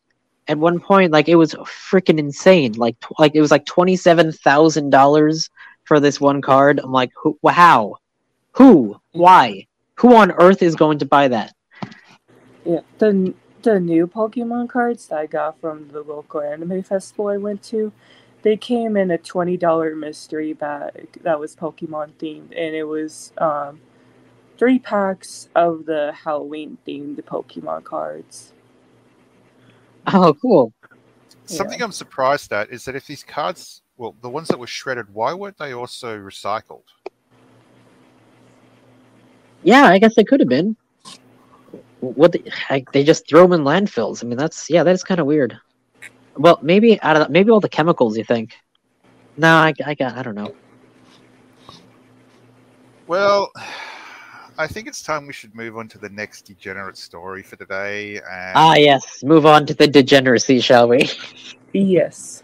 At 0.49 0.59
one 0.59 0.81
point, 0.81 1.13
like 1.13 1.29
it 1.29 1.37
was 1.37 1.55
freaking 1.55 2.19
insane. 2.19 2.73
Like 2.73 2.99
tw- 3.01 3.19
like 3.19 3.33
it 3.35 3.41
was 3.41 3.51
like 3.51 3.67
twenty 3.67 3.97
seven 3.97 4.33
thousand 4.33 4.91
dollars 4.91 5.51
for 5.85 6.01
this 6.01 6.21
one 6.21 6.41
card. 6.41 6.81
I'm 6.83 6.93
like, 6.93 7.13
who, 7.17 7.39
how, 7.49 7.97
who, 8.53 9.01
why, 9.13 9.67
who 9.95 10.15
on 10.15 10.33
earth 10.33 10.63
is 10.63 10.75
going 10.75 10.99
to 11.01 11.07
buy 11.07 11.29
that? 11.29 11.55
Yeah, 12.65 12.81
the 12.99 13.35
the 13.63 13.79
new 13.79 14.07
Pokemon 14.07 14.69
cards 14.69 15.07
that 15.07 15.19
I 15.19 15.27
got 15.27 15.61
from 15.61 15.89
the 15.89 16.03
local 16.03 16.41
anime 16.41 16.83
festival 16.83 17.29
I 17.29 17.37
went 17.37 17.63
to, 17.65 17.93
they 18.43 18.57
came 18.57 18.97
in 18.97 19.11
a 19.11 19.19
twenty 19.19 19.57
dollar 19.57 19.95
mystery 19.95 20.53
bag 20.53 21.09
that 21.23 21.39
was 21.39 21.55
Pokemon 21.57 22.13
themed, 22.15 22.53
and 22.57 22.75
it 22.75 22.85
was 22.85 23.33
um, 23.39 23.81
three 24.59 24.79
packs 24.79 25.49
of 25.55 25.87
the 25.87 26.13
Halloween 26.13 26.79
themed 26.87 27.21
Pokemon 27.23 27.85
cards. 27.85 28.53
Oh, 30.07 30.35
cool. 30.41 30.73
Something 31.47 31.79
Yeah. 31.79 31.87
I'm 31.87 31.93
surprised 31.93 32.53
at 32.53 32.71
is 32.71 32.85
that 32.85 32.97
if 32.97 33.07
these 33.07 33.25
cards, 33.25 33.82
well, 33.97 34.15
the 34.23 34.31
ones 34.31 34.49
that 34.49 34.59
were 34.59 34.67
shredded, 34.67 35.13
why 35.13 35.35
weren't 35.35 35.59
they 35.59 35.73
also 35.73 36.19
recycled? 36.19 36.85
Yeah, 39.63 39.85
I 39.85 39.99
guess 39.99 40.15
they 40.15 40.25
could 40.25 40.41
have 40.41 40.49
been. 40.49 40.77
What 42.01 42.33
the, 42.33 42.43
I, 42.69 42.85
they 42.93 43.05
just 43.05 43.29
throw 43.29 43.43
them 43.43 43.53
in 43.53 43.61
landfills. 43.61 44.25
I 44.25 44.27
mean, 44.27 44.37
that's 44.37 44.69
yeah, 44.69 44.83
that 44.83 44.93
is 44.93 45.05
kind 45.05 45.21
of 45.21 45.27
weird. 45.27 45.57
Well, 46.37 46.59
maybe 46.63 47.01
out 47.03 47.17
of 47.17 47.31
maybe 47.31 47.51
all 47.51 47.61
the 47.61 47.69
chemicals. 47.69 48.17
You 48.17 48.25
think? 48.25 48.57
No, 49.37 49.55
I, 49.55 49.73
I 49.87 49.95
got 49.95 50.17
I 50.17 50.23
don't 50.23 50.35
know. 50.35 50.55
Well, 53.07 53.53
I 54.59 54.67
think 54.67 54.89
it's 54.89 55.03
time 55.03 55.27
we 55.27 55.33
should 55.33 55.55
move 55.55 55.77
on 55.77 55.89
to 55.89 55.99
the 55.99 56.09
next 56.09 56.43
degenerate 56.43 56.97
story 56.97 57.43
for 57.43 57.57
today. 57.57 58.17
And 58.17 58.57
Ah, 58.57 58.75
yes. 58.75 59.23
Move 59.23 59.47
on 59.47 59.67
to 59.67 59.75
the 59.75 59.87
degeneracy, 59.87 60.61
shall 60.61 60.89
we? 60.89 61.09
Yes. 61.75 62.43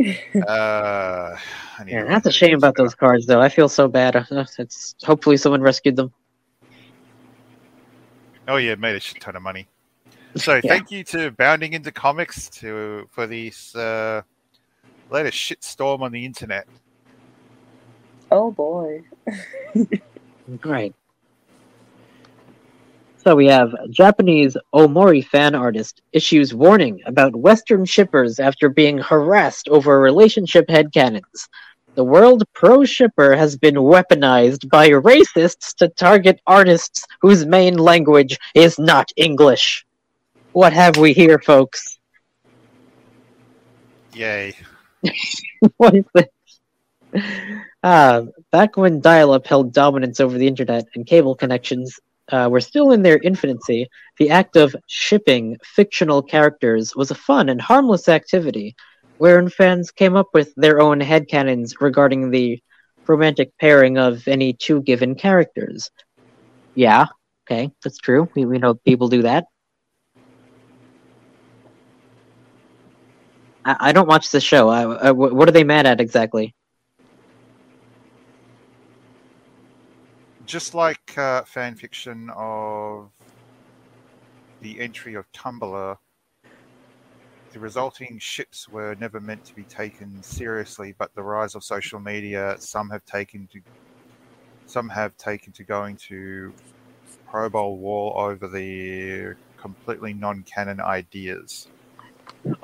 Uh, 0.00 0.06
I 1.78 1.84
need 1.84 1.92
Yeah, 1.92 2.04
that's 2.04 2.26
a 2.26 2.32
shame 2.32 2.56
about 2.56 2.76
those 2.76 2.94
cards, 2.94 3.26
though. 3.26 3.40
I 3.40 3.48
feel 3.48 3.68
so 3.68 3.88
bad. 3.88 4.16
Uh, 4.16 4.44
It's 4.58 4.94
hopefully 5.02 5.36
someone 5.36 5.62
rescued 5.62 5.96
them. 5.96 6.12
Oh 8.48 8.56
yeah, 8.56 8.74
made 8.74 8.96
a 8.96 9.00
shit 9.00 9.20
ton 9.20 9.36
of 9.36 9.42
money. 9.42 9.68
So 10.36 10.54
Yeah. 10.64 10.74
thank 10.74 10.90
you 10.90 11.04
to 11.04 11.30
Bounding 11.32 11.72
into 11.72 11.92
Comics 11.92 12.48
to 12.60 13.08
for 13.12 13.26
this 13.26 13.74
uh, 13.76 14.22
latest 15.10 15.38
shitstorm 15.38 16.00
on 16.00 16.12
the 16.12 16.24
internet. 16.24 16.66
Oh 18.30 18.50
boy. 18.50 19.02
Great. 20.60 20.94
So 23.22 23.36
we 23.36 23.48
have 23.48 23.74
Japanese 23.90 24.56
Omori 24.72 25.22
fan 25.22 25.54
artist 25.54 26.00
issues 26.12 26.54
warning 26.54 27.02
about 27.04 27.36
Western 27.36 27.84
shippers 27.84 28.40
after 28.40 28.70
being 28.70 28.96
harassed 28.96 29.68
over 29.68 30.00
relationship 30.00 30.66
headcanons. 30.68 31.48
The 31.96 32.04
world 32.04 32.44
pro 32.54 32.82
shipper 32.86 33.36
has 33.36 33.58
been 33.58 33.74
weaponized 33.74 34.70
by 34.70 34.88
racists 34.88 35.74
to 35.76 35.88
target 35.88 36.40
artists 36.46 37.04
whose 37.20 37.44
main 37.44 37.76
language 37.76 38.38
is 38.54 38.78
not 38.78 39.10
English. 39.16 39.84
What 40.52 40.72
have 40.72 40.96
we 40.96 41.12
here, 41.12 41.38
folks? 41.38 41.98
Yay! 44.14 44.54
what 45.76 45.94
is 45.94 46.04
this? 46.14 47.22
Ah, 47.82 48.22
back 48.50 48.78
when 48.78 49.00
dial-up 49.00 49.46
held 49.46 49.74
dominance 49.74 50.20
over 50.20 50.38
the 50.38 50.46
internet 50.46 50.86
and 50.94 51.06
cable 51.06 51.34
connections 51.34 52.00
uh, 52.32 52.48
were 52.50 52.60
still 52.60 52.92
in 52.92 53.02
their 53.02 53.18
infancy, 53.18 53.88
the 54.18 54.30
act 54.30 54.56
of 54.56 54.74
shipping 54.86 55.56
fictional 55.64 56.22
characters 56.22 56.94
was 56.96 57.10
a 57.10 57.14
fun 57.14 57.48
and 57.48 57.60
harmless 57.60 58.08
activity, 58.08 58.74
wherein 59.18 59.48
fans 59.48 59.90
came 59.90 60.16
up 60.16 60.28
with 60.34 60.52
their 60.56 60.80
own 60.80 61.00
headcanons 61.00 61.72
regarding 61.80 62.30
the 62.30 62.60
romantic 63.08 63.50
pairing 63.58 63.98
of 63.98 64.26
any 64.28 64.52
two 64.52 64.82
given 64.82 65.14
characters. 65.14 65.90
Yeah, 66.74 67.06
okay, 67.44 67.70
that's 67.82 67.98
true. 67.98 68.28
We, 68.36 68.46
we 68.46 68.58
know 68.58 68.74
people 68.74 69.08
do 69.08 69.22
that. 69.22 69.44
I, 73.64 73.76
I 73.80 73.92
don't 73.92 74.08
watch 74.08 74.30
the 74.30 74.40
show. 74.40 74.68
I, 74.68 74.82
I, 75.08 75.10
what 75.12 75.48
are 75.48 75.52
they 75.52 75.64
mad 75.64 75.86
at 75.86 76.00
exactly? 76.00 76.54
Just 80.50 80.74
like 80.74 81.16
uh, 81.16 81.42
fan 81.42 81.76
fiction 81.76 82.28
of 82.34 83.08
the 84.62 84.80
entry 84.80 85.14
of 85.14 85.30
Tumblr, 85.30 85.96
the 87.52 87.58
resulting 87.60 88.18
ships 88.18 88.68
were 88.68 88.96
never 88.98 89.20
meant 89.20 89.44
to 89.44 89.54
be 89.54 89.62
taken 89.62 90.20
seriously. 90.24 90.92
But 90.98 91.14
the 91.14 91.22
rise 91.22 91.54
of 91.54 91.62
social 91.62 92.00
media, 92.00 92.56
some 92.58 92.90
have 92.90 93.04
taken 93.04 93.48
to 93.52 93.60
some 94.66 94.88
have 94.88 95.16
taken 95.18 95.52
to 95.52 95.62
going 95.62 95.94
to 96.08 96.52
pro 97.28 97.48
bowl 97.48 97.76
wall 97.76 98.14
over 98.16 98.48
the 98.48 99.36
completely 99.56 100.14
non-canon 100.14 100.80
ideas. 100.80 101.68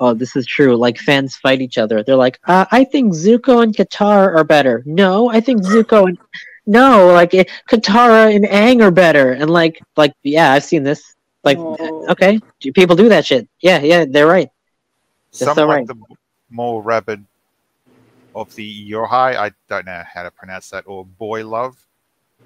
Oh, 0.01 0.13
this 0.13 0.35
is 0.35 0.45
true. 0.45 0.75
Like 0.75 0.97
fans 0.97 1.37
fight 1.37 1.61
each 1.61 1.77
other. 1.77 2.03
They're 2.03 2.17
like, 2.17 2.37
uh, 2.47 2.65
I 2.69 2.83
think 2.83 3.13
Zuko 3.13 3.63
and 3.63 3.73
Katara 3.73 4.35
are 4.35 4.43
better. 4.43 4.83
No, 4.85 5.29
I 5.29 5.39
think 5.39 5.61
Zuko 5.61 6.09
and 6.09 6.17
no, 6.67 7.07
like 7.07 7.33
eh, 7.33 7.45
Katara 7.69 8.35
and 8.35 8.45
Aang 8.45 8.83
are 8.83 8.91
better. 8.91 9.31
And 9.31 9.49
like, 9.49 9.81
like 9.95 10.13
yeah, 10.23 10.51
I've 10.51 10.63
seen 10.63 10.83
this. 10.83 11.15
Like, 11.43 11.57
Oh. 11.57 12.05
okay, 12.09 12.39
do 12.59 12.71
people 12.73 12.95
do 12.95 13.09
that 13.09 13.25
shit? 13.25 13.47
Yeah, 13.61 13.79
yeah, 13.79 14.05
they're 14.07 14.27
right. 14.27 14.49
Some 15.31 15.55
so 15.55 15.65
like 15.65 15.77
right. 15.77 15.87
the 15.87 15.95
more 16.49 16.81
rabid 16.81 17.23
of 18.35 18.53
the 18.55 18.91
Yohai, 18.91 19.35
I 19.35 19.51
don't 19.69 19.85
know 19.85 20.03
how 20.13 20.23
to 20.23 20.31
pronounce 20.31 20.69
that, 20.69 20.83
or 20.87 21.05
boy 21.05 21.47
love 21.47 21.77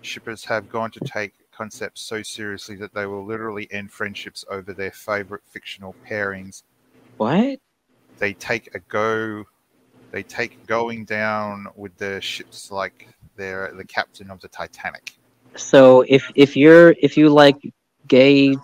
shippers 0.02 0.46
have 0.46 0.70
gone 0.70 0.92
to 0.92 1.00
take 1.02 1.34
concepts 1.52 2.02
so 2.02 2.24
seriously 2.24 2.76
that 2.76 2.94
they 2.94 3.06
will 3.06 3.26
literally 3.26 3.68
end 3.72 3.92
friendships 3.92 4.46
over 4.50 4.74
their 4.74 4.92
favorite 4.92 5.42
fictional 5.50 5.96
pairings. 6.08 6.64
What? 7.18 7.60
They 8.18 8.34
take 8.34 8.74
a 8.76 8.80
go, 8.80 9.46
they 10.12 10.24
take 10.24 10.66
going 10.68 11.06
down 11.06 11.68
with 11.76 11.96
the 11.98 12.22
ships 12.22 12.72
like 12.72 13.08
they're 13.41 13.73
the 13.75 13.86
captain 13.86 14.30
of 14.30 14.39
the 14.39 14.47
Titanic. 14.47 15.13
So 15.56 16.06
if 16.08 16.32
if 16.36 16.56
you're 16.56 16.93
if 17.01 17.17
you 17.17 17.30
like 17.30 17.58
gay 18.08 18.56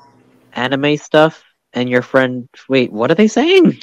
anime 0.54 0.98
stuff 0.98 1.44
and 1.74 1.90
your 1.90 2.04
friend, 2.04 2.48
wait, 2.70 2.92
what 2.92 3.12
are 3.12 3.16
they 3.16 3.28
saying? 3.28 3.80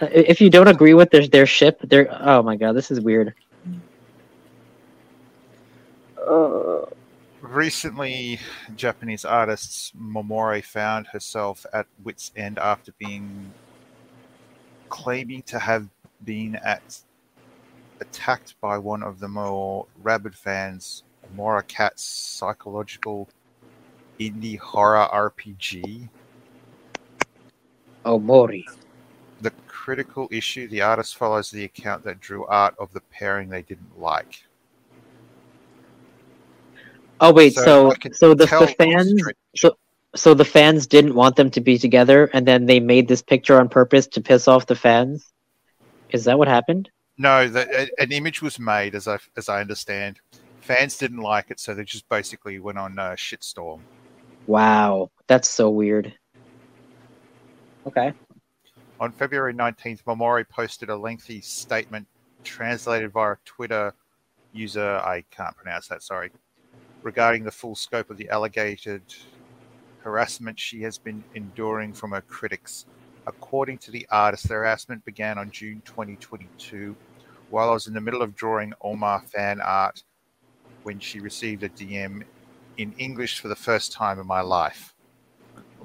If 0.00 0.40
you 0.40 0.50
don't 0.50 0.68
agree 0.68 0.94
with 0.94 1.10
their 1.10 1.26
their 1.28 1.46
ship, 1.46 1.78
they're 1.82 2.08
oh 2.10 2.42
my 2.42 2.56
god, 2.56 2.72
this 2.72 2.90
is 2.90 3.00
weird. 3.00 3.34
Uh, 6.20 6.86
Recently, 7.40 8.38
Japanese 8.76 9.24
artist 9.24 9.96
Momori 9.98 10.62
found 10.62 11.06
herself 11.06 11.64
at 11.72 11.86
wit's 12.02 12.32
end 12.36 12.58
after 12.58 12.92
being 12.98 13.52
claiming 14.90 15.42
to 15.42 15.58
have 15.58 15.88
been 16.22 16.56
at 16.56 16.82
attacked 18.00 18.60
by 18.60 18.78
one 18.78 19.02
of 19.02 19.20
the 19.20 19.28
more 19.28 19.86
rabid 20.02 20.34
fans, 20.34 21.04
OMOCAT's 21.34 22.02
psychological 22.02 23.28
indie 24.18 24.58
horror 24.58 25.08
RPG. 25.12 26.08
Oh 28.04 28.18
Mori. 28.18 28.66
The 29.40 29.52
critical 29.66 30.28
issue 30.30 30.68
the 30.68 30.82
artist 30.82 31.16
follows 31.16 31.50
the 31.50 31.64
account 31.64 32.04
that 32.04 32.20
drew 32.20 32.44
art 32.46 32.74
of 32.78 32.92
the 32.92 33.00
pairing 33.00 33.48
they 33.48 33.62
didn't 33.62 33.98
like. 33.98 34.44
Oh 37.20 37.32
wait, 37.32 37.54
So 37.54 37.90
so 37.90 38.10
so 38.12 38.34
the, 38.34 38.46
the 38.46 38.74
fans 38.78 39.22
so 39.54 39.76
so 40.14 40.34
the 40.34 40.44
fans 40.44 40.86
didn't 40.86 41.14
want 41.14 41.36
them 41.36 41.50
to 41.50 41.60
be 41.60 41.78
together 41.78 42.30
and 42.32 42.46
then 42.46 42.66
they 42.66 42.80
made 42.80 43.08
this 43.08 43.22
picture 43.22 43.60
on 43.60 43.68
purpose 43.68 44.06
to 44.08 44.20
piss 44.20 44.48
off 44.48 44.66
the 44.66 44.74
fans? 44.74 45.30
Is 46.10 46.24
that 46.24 46.38
what 46.38 46.48
happened? 46.48 46.90
No, 47.20 47.50
the, 47.50 47.68
a- 47.82 48.02
an 48.02 48.12
image 48.12 48.40
was 48.40 48.58
made, 48.58 48.94
as 48.94 49.06
I 49.06 49.18
as 49.36 49.50
I 49.50 49.60
understand. 49.60 50.20
Fans 50.62 50.96
didn't 50.96 51.18
like 51.18 51.50
it, 51.50 51.60
so 51.60 51.74
they 51.74 51.84
just 51.84 52.08
basically 52.08 52.58
went 52.60 52.78
on 52.78 52.92
a 52.98 53.12
shitstorm. 53.12 53.80
Wow, 54.46 55.10
that's 55.26 55.46
so 55.46 55.68
weird. 55.68 56.14
Okay. 57.86 58.14
On 59.00 59.12
February 59.12 59.52
19th, 59.52 60.02
Momori 60.04 60.48
posted 60.48 60.88
a 60.88 60.96
lengthy 60.96 61.42
statement 61.42 62.06
translated 62.42 63.12
via 63.12 63.36
Twitter 63.44 63.92
user, 64.54 64.96
I 65.04 65.22
can't 65.30 65.54
pronounce 65.54 65.88
that, 65.88 66.02
sorry, 66.02 66.30
regarding 67.02 67.44
the 67.44 67.50
full 67.50 67.74
scope 67.74 68.08
of 68.08 68.16
the 68.16 68.28
alleged 68.28 69.16
harassment 69.98 70.58
she 70.58 70.80
has 70.82 70.96
been 70.96 71.22
enduring 71.34 71.92
from 71.92 72.12
her 72.12 72.22
critics. 72.22 72.86
According 73.26 73.76
to 73.78 73.90
the 73.90 74.06
artist, 74.10 74.48
the 74.48 74.54
harassment 74.54 75.04
began 75.04 75.36
on 75.36 75.50
June 75.50 75.82
2022 75.84 76.96
while 77.50 77.70
I 77.70 77.72
was 77.72 77.86
in 77.86 77.94
the 77.94 78.00
middle 78.00 78.22
of 78.22 78.34
drawing 78.34 78.72
Omori 78.82 79.24
fan 79.24 79.60
art 79.60 80.02
when 80.82 80.98
she 80.98 81.20
received 81.20 81.62
a 81.62 81.68
DM 81.68 82.22
in 82.78 82.94
English 82.98 83.40
for 83.40 83.48
the 83.48 83.56
first 83.56 83.92
time 83.92 84.18
in 84.18 84.26
my 84.26 84.40
life. 84.40 84.94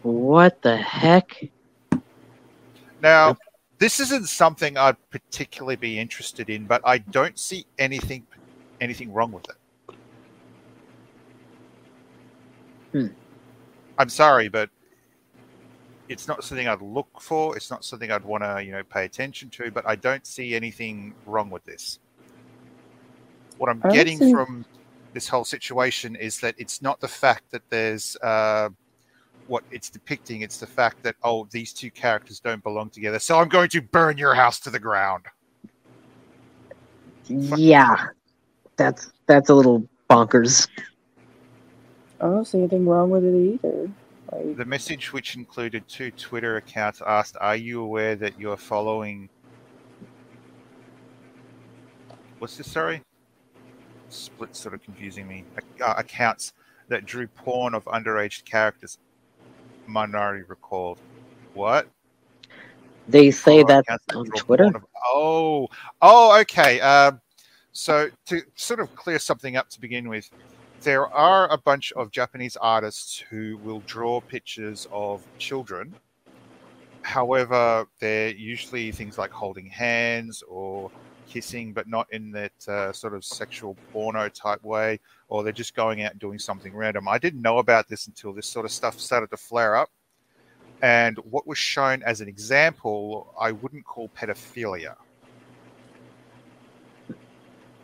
What 0.04 0.62
the 0.62 0.78
heck? 0.78 1.50
Now, 3.02 3.38
this 3.80 4.00
isn't 4.00 4.28
something 4.28 4.78
I'd 4.78 4.98
particularly 5.10 5.76
be 5.76 6.00
interested 6.00 6.50
in, 6.50 6.66
but 6.66 6.82
I 6.86 7.00
don't 7.00 7.38
see 7.38 7.66
anything 7.78 8.26
anything 8.82 9.12
wrong 9.12 9.32
with 9.32 9.46
it. 9.50 9.96
Hmm. 12.92 13.08
I'm 13.98 14.10
sorry, 14.10 14.48
but 14.48 14.70
it's 16.08 16.28
not 16.28 16.44
something 16.44 16.68
I'd 16.68 16.82
look 16.82 17.10
for. 17.20 17.56
It's 17.56 17.72
not 17.72 17.84
something 17.84 18.12
I'd 18.12 18.24
want 18.24 18.44
to, 18.44 18.64
you 18.64 18.72
know, 18.72 18.84
pay 18.84 19.06
attention 19.06 19.50
to. 19.52 19.72
But 19.72 19.88
I 19.88 19.96
don't 19.96 20.26
see 20.26 20.56
anything 20.56 21.14
wrong 21.26 21.50
with 21.50 21.64
this. 21.64 22.00
What 23.58 23.70
I'm 23.70 23.82
I 23.84 23.92
getting 23.92 24.20
see- 24.20 24.32
from 24.32 24.66
this 25.14 25.28
whole 25.28 25.46
situation 25.46 26.16
is 26.16 26.40
that 26.42 26.56
it's 26.58 26.82
not 26.82 27.00
the 27.00 27.08
fact 27.08 27.44
that 27.52 27.62
there's 27.70 28.18
uh, 28.18 28.70
what 29.48 29.64
it's 29.72 29.90
depicting. 29.90 30.42
It's 30.42 30.60
the 30.60 30.68
fact 30.68 31.02
that 31.04 31.16
oh, 31.24 31.48
these 31.52 31.74
two 31.74 31.90
characters 31.90 32.40
don't 32.40 32.62
belong 32.64 32.90
together. 32.90 33.20
So 33.20 33.40
I'm 33.40 33.50
going 33.50 33.70
to 33.70 33.82
burn 33.82 34.18
your 34.18 34.36
house 34.36 34.60
to 34.62 34.70
the 34.70 34.80
ground. 34.80 35.26
Yeah, 37.28 37.96
that's 38.76 39.12
that's 39.26 39.50
a 39.50 39.56
little 39.56 39.88
bonkers. 40.10 40.68
I 42.22 42.26
don't 42.26 42.46
see 42.46 42.60
anything 42.60 42.86
wrong 42.86 43.10
with 43.10 43.24
it 43.26 43.36
either. 43.36 43.90
The 44.32 44.66
message, 44.66 45.14
which 45.14 45.36
included 45.36 45.88
two 45.88 46.12
Twitter 46.12 46.58
accounts, 46.58 47.02
asked, 47.06 47.38
"Are 47.40 47.56
you 47.56 47.82
aware 47.82 48.16
that 48.16 48.40
you're 48.40 48.58
following?" 48.58 49.30
What's 52.40 52.58
this? 52.58 52.72
Sorry, 52.72 53.02
split 54.10 54.56
sort 54.56 54.74
of 54.74 54.84
confusing 54.84 55.28
me. 55.28 55.46
Uh, 55.80 55.94
accounts 55.98 56.54
that 56.88 57.06
drew 57.06 57.28
porn 57.28 57.74
of 57.74 57.86
underage 57.86 58.44
characters. 58.46 58.98
Minority 59.88 60.44
recalled. 60.48 61.00
What? 61.54 61.88
They 63.08 63.30
say 63.32 63.62
Follow 63.62 63.84
that 63.86 64.02
on 64.16 64.26
Twitter. 64.32 64.66
of- 64.66 64.86
oh, 65.06 65.68
oh, 66.02 66.40
okay. 66.42 66.80
Um, 66.82 67.22
so 67.72 68.10
to 68.26 68.42
sort 68.56 68.80
of 68.80 68.94
clear 68.96 69.20
something 69.20 69.56
up 69.56 69.70
to 69.70 69.80
begin 69.80 70.10
with, 70.10 70.30
there 70.82 71.08
are 71.08 71.52
a 71.52 71.58
bunch 71.58 71.92
of 71.94 72.12
Japanese 72.12 72.56
artists 72.58 73.18
who 73.18 73.58
will 73.64 73.82
draw 73.88 74.22
pictures 74.22 74.88
of 74.92 75.24
children. 75.38 75.96
However, 77.02 77.88
they're 78.00 78.30
usually 78.30 78.92
things 78.92 79.18
like 79.18 79.32
holding 79.32 79.68
hands 79.68 80.44
or 80.48 80.92
kissing, 81.28 81.74
but 81.74 81.88
not 81.88 82.08
in 82.12 82.32
that 82.32 82.68
uh, 82.68 82.92
sort 82.92 83.14
of 83.14 83.24
sexual 83.26 83.76
porno 83.92 84.30
type 84.30 84.64
way, 84.64 85.00
or 85.28 85.44
they're 85.44 85.54
just 85.54 85.76
going 85.76 86.04
out 86.04 86.12
and 86.12 86.20
doing 86.20 86.40
something 86.40 86.76
random. 86.76 87.08
I 87.08 87.18
didn't 87.18 87.42
know 87.42 87.60
about 87.60 87.88
this 87.88 88.08
until 88.08 88.34
this 88.34 88.48
sort 88.48 88.66
of 88.66 88.72
stuff 88.72 89.00
started 89.00 89.30
to 89.32 89.38
flare 89.38 89.76
up. 89.76 89.90
And 90.82 91.18
what 91.20 91.48
was 91.48 91.58
shown 91.58 92.04
as 92.04 92.22
an 92.22 92.28
example, 92.28 93.34
I 93.40 93.52
wouldn't 93.52 93.86
call 93.86 94.10
pedophilia. 94.10 94.96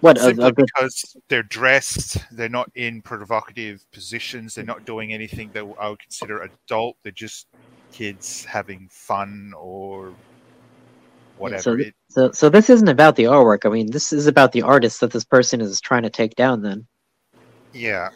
What? 0.02 0.18
Simply 0.20 0.52
because 0.52 1.16
they're 1.30 1.44
dressed, 1.44 2.18
they're 2.32 2.50
not 2.50 2.70
in 2.76 3.02
provocative 3.02 3.86
positions, 3.92 4.56
they're 4.56 4.66
not 4.66 4.84
doing 4.86 5.14
anything 5.14 5.52
that 5.54 5.64
I 5.80 5.90
would 5.90 6.00
consider 6.00 6.42
adult. 6.42 6.98
They're 7.04 7.12
just 7.12 7.48
kids 7.94 8.44
having 8.46 8.90
fun 8.92 9.54
or 9.56 10.14
whatever. 11.38 11.62
so- 11.62 11.92
so 12.10 12.32
so 12.32 12.50
this 12.50 12.70
isn't 12.70 12.90
about 12.90 13.16
the 13.16 13.24
artwork. 13.24 13.66
I 13.66 13.70
mean, 13.70 13.92
this 13.92 14.12
is 14.12 14.28
about 14.28 14.52
the 14.52 14.64
artist 14.64 15.00
that 15.00 15.12
this 15.12 15.24
person 15.24 15.62
is 15.62 15.80
trying 15.80 16.04
to 16.04 16.10
take 16.10 16.36
down. 16.36 16.62
Then. 16.62 16.88
yeah. 17.74 18.10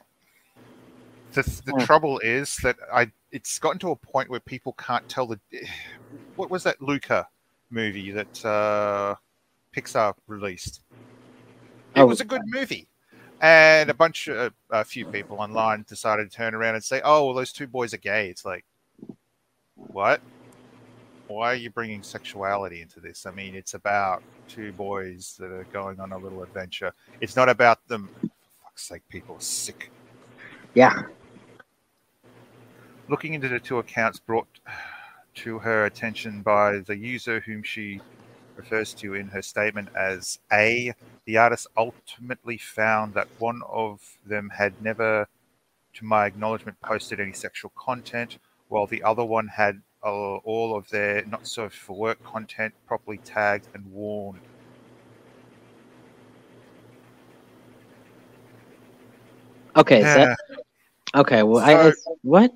The, 1.33 1.43
the 1.65 1.73
Yeah. 1.77 1.85
trouble 1.85 2.19
is 2.19 2.55
that 2.63 2.77
I 2.93 3.11
it's 3.31 3.59
gotten 3.59 3.79
to 3.79 3.91
a 3.91 3.95
point 3.95 4.29
where 4.29 4.39
people 4.39 4.73
can't 4.73 5.07
tell 5.09 5.27
the 5.27 5.39
what 6.35 6.49
was 6.49 6.63
that 6.63 6.81
Luca 6.81 7.27
movie 7.69 8.11
that 8.11 8.45
uh, 8.45 9.15
Pixar 9.75 10.13
released. 10.27 10.81
It 11.95 12.01
Oh. 12.01 12.05
was 12.05 12.19
a 12.19 12.25
good 12.25 12.41
movie, 12.45 12.87
and 13.41 13.89
a 13.89 13.93
bunch 13.93 14.27
of 14.27 14.53
a 14.69 14.83
few 14.83 15.05
people 15.05 15.37
online 15.39 15.85
decided 15.87 16.29
to 16.29 16.35
turn 16.35 16.53
around 16.53 16.75
and 16.75 16.83
say, 16.83 17.01
"Oh, 17.03 17.25
well, 17.25 17.33
those 17.33 17.53
two 17.53 17.67
boys 17.67 17.93
are 17.93 17.97
gay." 17.97 18.29
It's 18.29 18.43
like, 18.45 18.65
what? 19.75 20.21
Why 21.27 21.53
are 21.53 21.55
you 21.55 21.69
bringing 21.71 22.03
sexuality 22.03 22.81
into 22.81 22.99
this? 22.99 23.25
I 23.25 23.31
mean, 23.31 23.55
it's 23.55 23.73
about 23.73 24.21
two 24.47 24.71
boys 24.73 25.35
that 25.39 25.51
are 25.51 25.63
going 25.73 25.99
on 25.99 26.11
a 26.11 26.17
little 26.17 26.43
adventure. 26.43 26.93
It's 27.19 27.35
not 27.35 27.49
about 27.49 27.87
them. 27.87 28.09
For 28.21 28.29
fuck's 28.63 28.83
sake, 28.83 29.07
people 29.09 29.35
are 29.35 29.41
sick. 29.41 29.89
Yeah. 30.75 31.03
Looking 33.07 33.33
into 33.33 33.47
the 33.47 33.59
two 33.59 33.79
accounts 33.79 34.19
brought 34.19 34.47
to 35.35 35.59
her 35.59 35.85
attention 35.85 36.41
by 36.41 36.79
the 36.79 36.95
user 36.95 37.39
whom 37.39 37.63
she 37.63 38.01
refers 38.55 38.93
to 38.95 39.15
in 39.15 39.27
her 39.29 39.41
statement 39.41 39.89
as 39.95 40.39
A, 40.53 40.93
the 41.25 41.37
artists 41.37 41.67
ultimately 41.75 42.57
found 42.57 43.13
that 43.15 43.27
one 43.39 43.61
of 43.67 44.17
them 44.25 44.49
had 44.49 44.79
never, 44.81 45.27
to 45.95 46.05
my 46.05 46.25
acknowledgement, 46.25 46.79
posted 46.81 47.19
any 47.19 47.33
sexual 47.33 47.71
content, 47.75 48.37
while 48.69 48.87
the 48.87 49.03
other 49.03 49.25
one 49.25 49.47
had 49.47 49.81
uh, 50.03 50.37
all 50.37 50.75
of 50.75 50.87
their 50.89 51.25
not 51.25 51.47
so 51.47 51.67
for 51.67 51.95
work 51.97 52.23
content 52.23 52.73
properly 52.87 53.17
tagged 53.25 53.67
and 53.73 53.91
warned. 53.91 54.39
Okay. 59.75 60.01
So, 60.01 60.19
Yeah. 60.19 60.35
okay. 61.15 61.43
Well, 61.43 61.63
I, 61.63 61.89
I 61.89 61.93
what? 62.21 62.51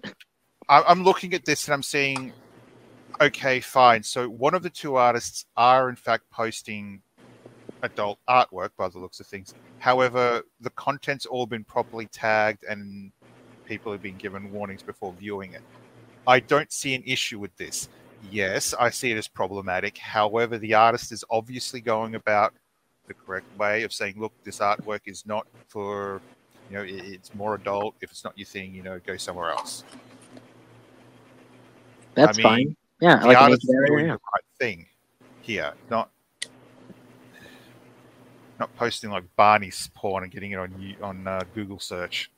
I- 0.70 0.84
I'm 0.84 1.04
looking 1.04 1.34
at 1.34 1.44
this 1.46 1.68
and 1.68 1.74
I'm 1.74 1.84
seeing, 1.84 2.32
okay, 3.20 3.60
fine. 3.60 4.04
So 4.04 4.30
one 4.30 4.54
of 4.54 4.62
the 4.64 4.70
two 4.70 4.96
artists 4.96 5.46
are 5.58 5.90
in 5.90 5.96
fact 5.96 6.30
posting 6.32 7.02
adult 7.82 8.20
artwork 8.28 8.70
by 8.78 8.88
the 8.90 9.00
looks 9.00 9.20
of 9.20 9.28
things. 9.28 9.54
However, 9.80 10.44
the 10.62 10.70
content's 10.72 11.26
all 11.26 11.46
been 11.46 11.64
properly 11.64 12.08
tagged 12.08 12.64
and 12.64 13.12
people 13.66 13.92
have 13.92 14.02
been 14.02 14.18
given 14.18 14.52
warnings 14.52 14.84
before 14.84 15.14
viewing 15.14 15.54
it. 15.54 15.62
I 16.28 16.40
don't 16.40 16.72
see 16.72 16.96
an 16.96 17.04
issue 17.06 17.40
with 17.40 17.56
this. 17.58 17.90
Yes, 18.30 18.74
I 18.78 18.90
see 18.90 19.12
it 19.12 19.18
as 19.18 19.28
problematic. 19.28 19.98
However, 19.98 20.58
the 20.58 20.74
artist 20.74 21.12
is 21.12 21.24
obviously 21.30 21.80
going 21.80 22.16
about 22.16 22.54
the 23.08 23.14
correct 23.14 23.46
way 23.58 23.84
of 23.84 23.94
saying, 23.94 24.16
look, 24.18 24.34
this 24.44 24.60
artwork 24.60 25.02
is 25.06 25.26
not 25.26 25.48
for, 25.68 26.22
you 26.70 26.78
know, 26.78 26.84
it's 26.86 27.34
more 27.34 27.56
adult. 27.56 27.96
If 28.02 28.12
it's 28.12 28.24
not 28.24 28.38
your 28.38 28.46
thing, 28.46 28.74
you 28.74 28.84
know, 28.84 29.00
go 29.06 29.16
somewhere 29.16 29.52
else. 29.52 29.84
That's 32.16 32.38
mean, 32.38 32.44
fine. 32.44 32.76
Yeah, 33.00 33.18
the 33.20 33.28
like 33.28 33.38
artist 33.38 33.64
is 33.64 33.76
doing 33.88 34.08
yeah. 34.08 34.14
the 34.14 34.20
right 34.34 34.44
thing 34.60 34.86
here, 35.42 35.74
not 35.90 36.10
not 38.60 38.76
posting 38.76 39.10
like 39.10 39.24
Barney's 39.36 39.90
porn 39.94 40.24
and 40.24 40.32
getting 40.32 40.52
it 40.52 40.60
on 40.60 40.96
on 41.02 41.28
uh, 41.28 41.44
Google 41.56 41.80
search. 41.80 42.30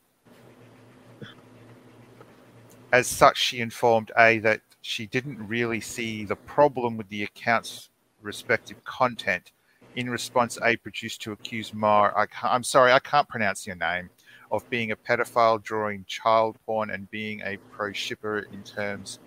As 2.92 3.08
such, 3.08 3.38
she 3.38 3.60
informed 3.60 4.12
A 4.18 4.40
that 4.40 4.62
she 4.82 5.06
didn't 5.06 5.48
really 5.48 5.80
see 5.80 6.26
the 6.26 6.36
problem 6.36 6.98
with 6.98 7.08
the 7.10 7.24
account's 7.24 7.90
respective 8.22 8.84
content. 8.84 9.52
In 9.96 10.10
response, 10.10 10.58
A 10.64 10.76
produced 10.78 11.22
to 11.24 11.32
accuse 11.32 11.74
Mar. 11.74 12.14
I 12.18 12.28
I'm 12.44 12.64
sorry, 12.64 12.92
I 12.92 13.00
can't 13.00 13.28
pronounce 13.28 13.66
your 13.66 13.76
name. 13.76 14.10
Of 14.52 14.70
being 14.70 14.92
a 14.92 14.98
pedophile, 14.98 15.64
drawing 15.64 16.04
child 16.08 16.58
porn, 16.66 16.90
and 16.90 17.10
being 17.10 17.42
a 17.42 17.58
pro 17.72 17.94
shipper 17.94 18.40
in 18.52 18.64
terms 18.64 19.20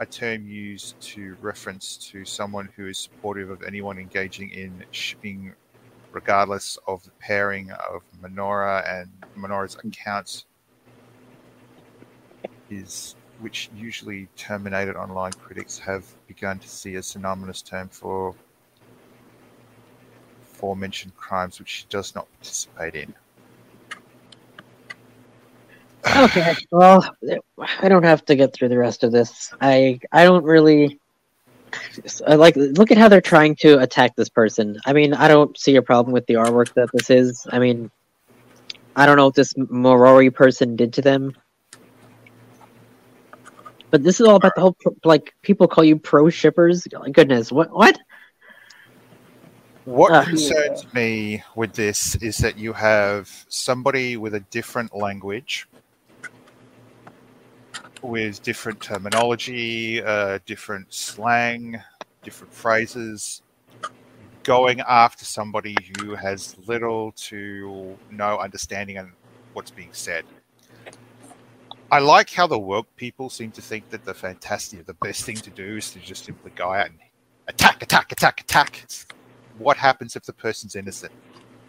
a 0.00 0.06
term 0.06 0.46
used 0.46 1.00
to 1.00 1.36
reference 1.40 1.96
to 1.96 2.24
someone 2.24 2.68
who 2.76 2.86
is 2.86 2.98
supportive 2.98 3.50
of 3.50 3.62
anyone 3.62 3.98
engaging 3.98 4.50
in 4.50 4.84
shipping, 4.92 5.52
regardless 6.18 6.76
of 6.88 7.04
the 7.04 7.12
pairing 7.20 7.70
of 7.70 8.02
Menorah 8.20 8.82
and 8.92 9.08
Menorah's 9.38 9.76
accounts, 9.76 10.46
is 12.70 13.14
which 13.38 13.70
usually 13.76 14.26
terminated 14.36 14.96
online 14.96 15.30
critics 15.32 15.78
have 15.78 16.04
begun 16.26 16.58
to 16.58 16.68
see 16.68 16.96
a 16.96 17.02
synonymous 17.02 17.62
term 17.62 17.88
for 17.88 18.34
aforementioned 20.42 21.16
crimes 21.16 21.60
which 21.60 21.68
she 21.68 21.84
does 21.88 22.16
not 22.16 22.26
participate 22.32 22.96
in. 22.96 23.14
Okay. 26.16 26.54
Well, 26.72 27.08
I 27.80 27.88
don't 27.88 28.02
have 28.02 28.24
to 28.24 28.34
get 28.34 28.52
through 28.52 28.70
the 28.70 28.78
rest 28.78 29.04
of 29.04 29.12
this. 29.12 29.54
I 29.60 30.00
I 30.10 30.24
don't 30.24 30.44
really. 30.44 30.98
I 32.26 32.34
like 32.34 32.56
look 32.56 32.90
at 32.90 32.98
how 32.98 33.08
they're 33.08 33.20
trying 33.20 33.56
to 33.56 33.78
attack 33.80 34.16
this 34.16 34.28
person. 34.28 34.78
I 34.86 34.92
mean, 34.92 35.14
I 35.14 35.28
don't 35.28 35.56
see 35.58 35.76
a 35.76 35.82
problem 35.82 36.12
with 36.12 36.26
the 36.26 36.34
artwork 36.34 36.72
that 36.74 36.90
this 36.92 37.10
is. 37.10 37.46
I 37.50 37.58
mean, 37.58 37.90
I 38.96 39.06
don't 39.06 39.16
know 39.16 39.26
what 39.26 39.34
this 39.34 39.54
Morori 39.54 40.32
person 40.32 40.76
did 40.76 40.92
to 40.94 41.02
them, 41.02 41.32
but 43.90 44.02
this 44.02 44.20
is 44.20 44.26
all 44.26 44.36
about 44.36 44.52
the 44.54 44.60
whole 44.62 44.76
like 45.04 45.34
people 45.42 45.68
call 45.68 45.84
you 45.84 45.96
pro 45.96 46.30
shippers. 46.30 46.86
Goodness, 47.12 47.52
what 47.52 47.70
what? 47.70 47.98
What 49.84 50.12
Uh, 50.12 50.24
concerns 50.24 50.92
me 50.92 51.42
with 51.56 51.72
this 51.72 52.14
is 52.16 52.36
that 52.38 52.58
you 52.58 52.74
have 52.74 53.46
somebody 53.48 54.18
with 54.18 54.34
a 54.34 54.40
different 54.40 54.94
language, 54.94 55.66
with 58.02 58.42
different 58.42 58.80
terminology, 58.80 60.02
uh, 60.02 60.38
different 60.46 60.92
slang, 60.92 61.80
different 62.22 62.52
phrases, 62.52 63.42
going 64.42 64.80
after 64.80 65.24
somebody 65.24 65.76
who 66.00 66.14
has 66.14 66.56
little 66.66 67.12
to 67.12 67.96
no 68.10 68.38
understanding 68.38 68.98
on 68.98 69.12
what's 69.52 69.70
being 69.70 69.90
said. 69.92 70.24
I 71.90 72.00
like 72.00 72.30
how 72.30 72.46
the 72.46 72.58
woke 72.58 72.94
people 72.96 73.30
seem 73.30 73.50
to 73.52 73.62
think 73.62 73.88
that 73.90 74.04
the 74.04 74.12
fantastic, 74.12 74.84
the 74.84 74.94
best 74.94 75.24
thing 75.24 75.36
to 75.36 75.50
do 75.50 75.76
is 75.76 75.90
to 75.92 75.98
just 76.00 76.24
simply 76.24 76.50
go 76.54 76.72
out 76.72 76.86
and 76.86 76.98
attack, 77.46 77.82
attack, 77.82 78.12
attack, 78.12 78.40
attack. 78.42 78.80
It's, 78.82 79.06
what 79.56 79.76
happens 79.76 80.14
if 80.14 80.24
the 80.24 80.32
person's 80.32 80.76
innocent? 80.76 81.12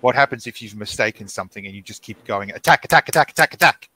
What 0.02 0.16
happens 0.16 0.46
if 0.46 0.62
you've 0.62 0.76
mistaken 0.76 1.28
something 1.28 1.66
and 1.66 1.74
you 1.74 1.82
just 1.82 2.02
keep 2.02 2.24
going 2.26 2.52
attack, 2.52 2.86
attack, 2.86 3.08
attack, 3.10 3.32
attack, 3.32 3.54
attack? 3.54 3.90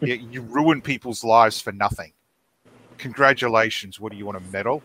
You, 0.00 0.14
you 0.14 0.42
ruin 0.42 0.80
people's 0.80 1.24
lives 1.24 1.60
for 1.60 1.72
nothing. 1.72 2.12
Congratulations. 2.98 3.98
What 3.98 4.12
do 4.12 4.18
you 4.18 4.26
want 4.26 4.38
to 4.38 4.52
medal? 4.52 4.82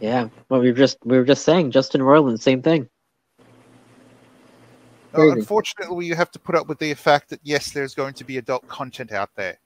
Yeah. 0.00 0.28
Well, 0.48 0.60
we 0.60 0.70
were 0.70 0.76
just 0.76 0.98
we 1.04 1.16
were 1.16 1.24
just 1.24 1.44
saying 1.44 1.70
Justin 1.70 2.00
Roiland, 2.00 2.40
same 2.40 2.62
thing. 2.62 2.88
Uh, 5.16 5.30
unfortunately, 5.30 6.06
you 6.06 6.14
have 6.14 6.30
to 6.32 6.38
put 6.38 6.56
up 6.56 6.66
with 6.66 6.78
the 6.78 6.92
fact 6.94 7.30
that 7.30 7.40
yes, 7.42 7.70
there's 7.70 7.94
going 7.94 8.14
to 8.14 8.24
be 8.24 8.38
adult 8.38 8.66
content 8.68 9.12
out 9.12 9.30
there. 9.36 9.58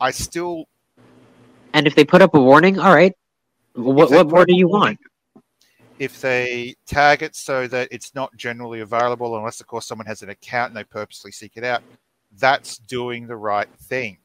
I 0.00 0.10
still 0.10 0.66
And 1.72 1.86
if 1.86 1.94
they 1.94 2.04
put 2.04 2.22
up 2.22 2.34
a 2.34 2.40
warning, 2.40 2.78
all 2.78 2.94
right. 2.94 3.14
What 3.74 4.10
what 4.10 4.28
more 4.28 4.44
do 4.44 4.54
you 4.54 4.68
want? 4.68 4.98
If 5.98 6.20
they 6.20 6.74
tag 6.84 7.22
it 7.22 7.36
so 7.36 7.68
that 7.68 7.88
it's 7.92 8.14
not 8.14 8.36
generally 8.36 8.80
available, 8.80 9.36
unless 9.36 9.60
of 9.60 9.68
course 9.68 9.86
someone 9.86 10.06
has 10.06 10.22
an 10.22 10.30
account 10.30 10.70
and 10.70 10.76
they 10.76 10.84
purposely 10.84 11.30
seek 11.30 11.52
it 11.56 11.64
out, 11.64 11.82
that's 12.38 12.78
doing 12.78 13.26
the 13.26 13.36
right 13.36 13.68
thing. 13.88 14.18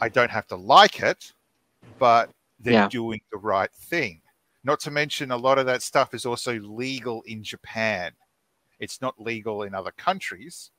I 0.00 0.08
don't 0.08 0.30
have 0.30 0.46
to 0.48 0.56
like 0.56 1.00
it, 1.00 1.32
but 1.98 2.30
they're 2.60 2.74
Yeah. 2.74 2.88
doing 2.88 3.20
the 3.32 3.38
right 3.38 3.72
thing. 3.72 4.22
Not 4.64 4.80
to 4.80 4.90
mention, 4.90 5.30
a 5.30 5.36
lot 5.36 5.58
of 5.58 5.66
that 5.66 5.82
stuff 5.82 6.14
is 6.14 6.26
also 6.26 6.58
legal 6.60 7.22
in 7.22 7.42
Japan. 7.42 8.12
It's 8.78 9.00
not 9.00 9.20
legal 9.20 9.62
in 9.62 9.74
other 9.74 9.92
countries, 9.92 10.70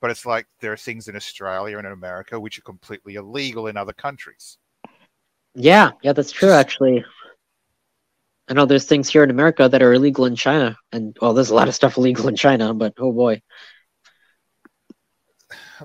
but 0.00 0.10
it's 0.10 0.26
like 0.26 0.46
there 0.60 0.72
are 0.72 0.76
things 0.76 1.08
in 1.08 1.16
Australia 1.16 1.78
and 1.78 1.86
in 1.86 1.92
America 1.92 2.38
which 2.40 2.58
are 2.58 2.62
completely 2.62 3.14
illegal 3.16 3.66
in 3.66 3.76
other 3.76 3.92
countries. 3.94 4.58
Yeah, 5.54 5.92
yeah, 6.02 6.12
that's 6.12 6.30
true. 6.32 6.50
Actually, 6.50 7.04
I 8.48 8.54
know 8.54 8.64
there's 8.64 8.86
things 8.86 9.08
here 9.10 9.22
in 9.24 9.30
America 9.30 9.68
that 9.68 9.82
are 9.82 9.92
illegal 9.92 10.24
in 10.24 10.34
China, 10.36 10.76
and 10.92 11.16
well, 11.20 11.34
there's 11.34 11.50
a 11.50 11.54
lot 11.54 11.68
of 11.68 11.74
stuff 11.74 11.96
illegal 11.98 12.28
in 12.28 12.36
China. 12.36 12.72
But 12.74 12.94
oh 12.98 13.12
boy, 13.12 13.42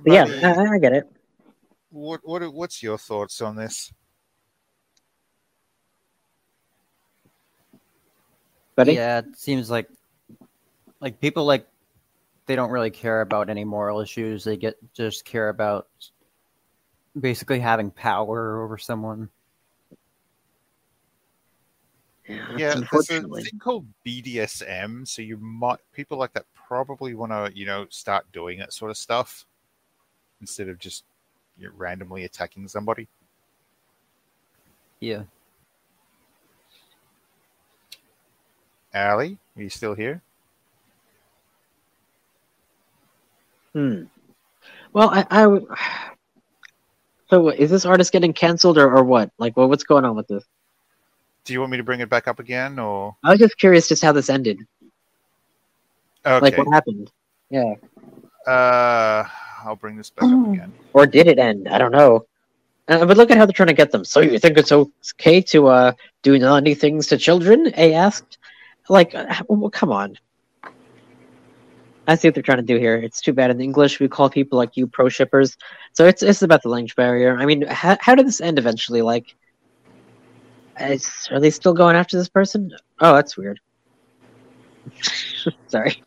but 0.02 0.14
yeah, 0.14 0.26
I, 0.44 0.76
I 0.76 0.78
get 0.80 0.94
it. 0.94 1.08
what 1.94 2.22
what 2.24 2.42
what's 2.54 2.82
your 2.82 2.98
thoughts 2.98 3.42
on 3.42 3.56
this? 3.56 3.94
Buddy, 8.76 8.94
Yeah, 8.94 9.20
it 9.20 9.38
seems 9.38 9.70
like 9.70 9.88
like 11.00 11.22
people 11.22 11.46
like 11.46 11.68
they 12.48 12.56
don't 12.56 12.72
really 12.72 12.90
care 12.90 13.22
about 13.22 13.50
any 13.50 13.64
moral 13.64 14.02
issues. 14.02 14.44
They 14.44 14.58
get 14.58 14.76
just 14.94 15.24
care 15.24 15.50
about 15.50 15.88
basically 17.20 17.60
having 17.60 17.92
power 17.92 18.64
over 18.64 18.78
someone. 18.80 19.30
yeah, 22.28 22.58
Yeah, 22.58 22.76
there's 22.92 23.10
a 23.10 23.28
thing 23.28 23.60
called 23.60 23.86
BDSM, 24.04 25.08
so 25.08 25.22
you 25.22 25.38
might 25.38 25.80
people 25.94 26.18
like 26.18 26.34
that 26.34 26.46
probably 26.54 27.14
want 27.14 27.32
to 27.32 27.52
you 27.56 27.68
know 27.68 27.86
start 27.90 28.26
doing 28.32 28.58
that 28.58 28.74
sort 28.74 28.90
of 28.90 28.98
stuff 28.98 29.46
instead 30.44 30.68
of 30.68 30.78
just 30.78 31.06
you 31.58 31.68
know, 31.68 31.74
randomly 31.78 32.26
attacking 32.26 32.68
somebody. 32.68 33.08
Yeah. 35.00 35.24
Ally, 38.94 39.36
are 39.56 39.62
you 39.62 39.70
still 39.70 39.94
here? 39.94 40.22
Hmm. 43.72 44.04
Well, 44.92 45.10
I, 45.10 45.26
I 45.32 45.42
w- 45.44 45.68
so 47.30 47.40
what, 47.40 47.58
is 47.58 47.72
this 47.72 47.86
artist 47.86 48.12
getting 48.12 48.34
canceled 48.34 48.78
or, 48.78 48.94
or 48.94 49.04
what? 49.06 49.32
Like, 49.38 49.56
well, 49.56 49.70
what's 49.70 49.86
going 49.86 50.04
on 50.04 50.18
with 50.18 50.28
this? 50.28 50.44
Do 51.46 51.54
you 51.54 51.62
want 51.62 51.72
me 51.72 51.78
to 51.78 51.84
bring 51.84 52.02
it 52.02 52.10
back 52.10 52.28
up 52.28 52.40
again, 52.40 52.80
or 52.80 53.16
I 53.24 53.32
was 53.32 53.40
just 53.40 53.58
curious 53.58 53.88
just 53.88 54.04
how 54.04 54.12
this 54.12 54.30
ended. 54.30 54.60
okay? 56.26 56.40
Like, 56.42 56.58
what 56.58 56.68
happened? 56.74 57.12
Yeah, 57.50 57.76
uh, 58.48 59.28
I'll 59.66 59.76
bring 59.76 59.96
this 59.96 60.10
back 60.10 60.26
up 60.26 60.54
again. 60.54 60.74
or 60.94 61.06
did 61.06 61.28
it 61.28 61.40
end? 61.40 61.68
I 61.68 61.78
don't 61.78 61.92
know. 61.92 62.26
Uh, 62.88 63.06
but 63.06 63.16
look 63.16 63.32
at 63.32 63.38
how 63.38 63.46
they're 63.46 63.54
trying 63.54 63.68
to 63.68 63.74
get 63.74 63.92
them. 63.92 64.04
So 64.04 64.20
you 64.20 64.38
think 64.40 64.58
it's 64.58 64.72
okay 64.72 65.42
to 65.42 65.68
uh, 65.68 65.92
do 66.22 66.38
naughty 66.38 66.74
things 66.74 67.08
to 67.08 67.18
children? 67.18 67.72
A 67.78 67.94
asked. 67.94 68.38
Like, 68.90 69.16
uh, 69.16 69.42
well, 69.48 69.70
come 69.70 69.92
on. 69.92 70.18
I 72.06 72.16
see 72.16 72.28
what 72.28 72.36
they're 72.36 72.44
trying 72.44 72.58
to 72.58 72.64
do 72.64 72.78
here. 72.78 72.96
It's 72.98 73.22
too 73.22 73.32
bad 73.32 73.50
in 73.50 73.62
English 73.62 74.00
we 74.02 74.10
call 74.10 74.30
people 74.30 74.58
like 74.58 74.76
you 74.76 74.88
pro 74.88 75.08
shippers. 75.08 75.58
So 75.94 76.06
it's 76.06 76.22
it's 76.22 76.42
about 76.42 76.62
the 76.62 76.70
language 76.70 76.98
barrier. 76.98 77.38
I 77.38 77.46
mean, 77.46 77.62
how, 77.68 77.98
how 78.02 78.16
did 78.16 78.28
this 78.28 78.42
end 78.42 78.60
eventually? 78.60 79.02
Like, 79.02 79.34
is, 80.80 81.30
are 81.32 81.40
they 81.40 81.50
still 81.50 81.74
going 81.74 81.96
after 81.96 82.18
this 82.18 82.28
person? 82.28 82.72
Oh, 83.00 83.14
that's 83.16 83.38
weird. 83.38 83.62
Sorry. 85.68 86.04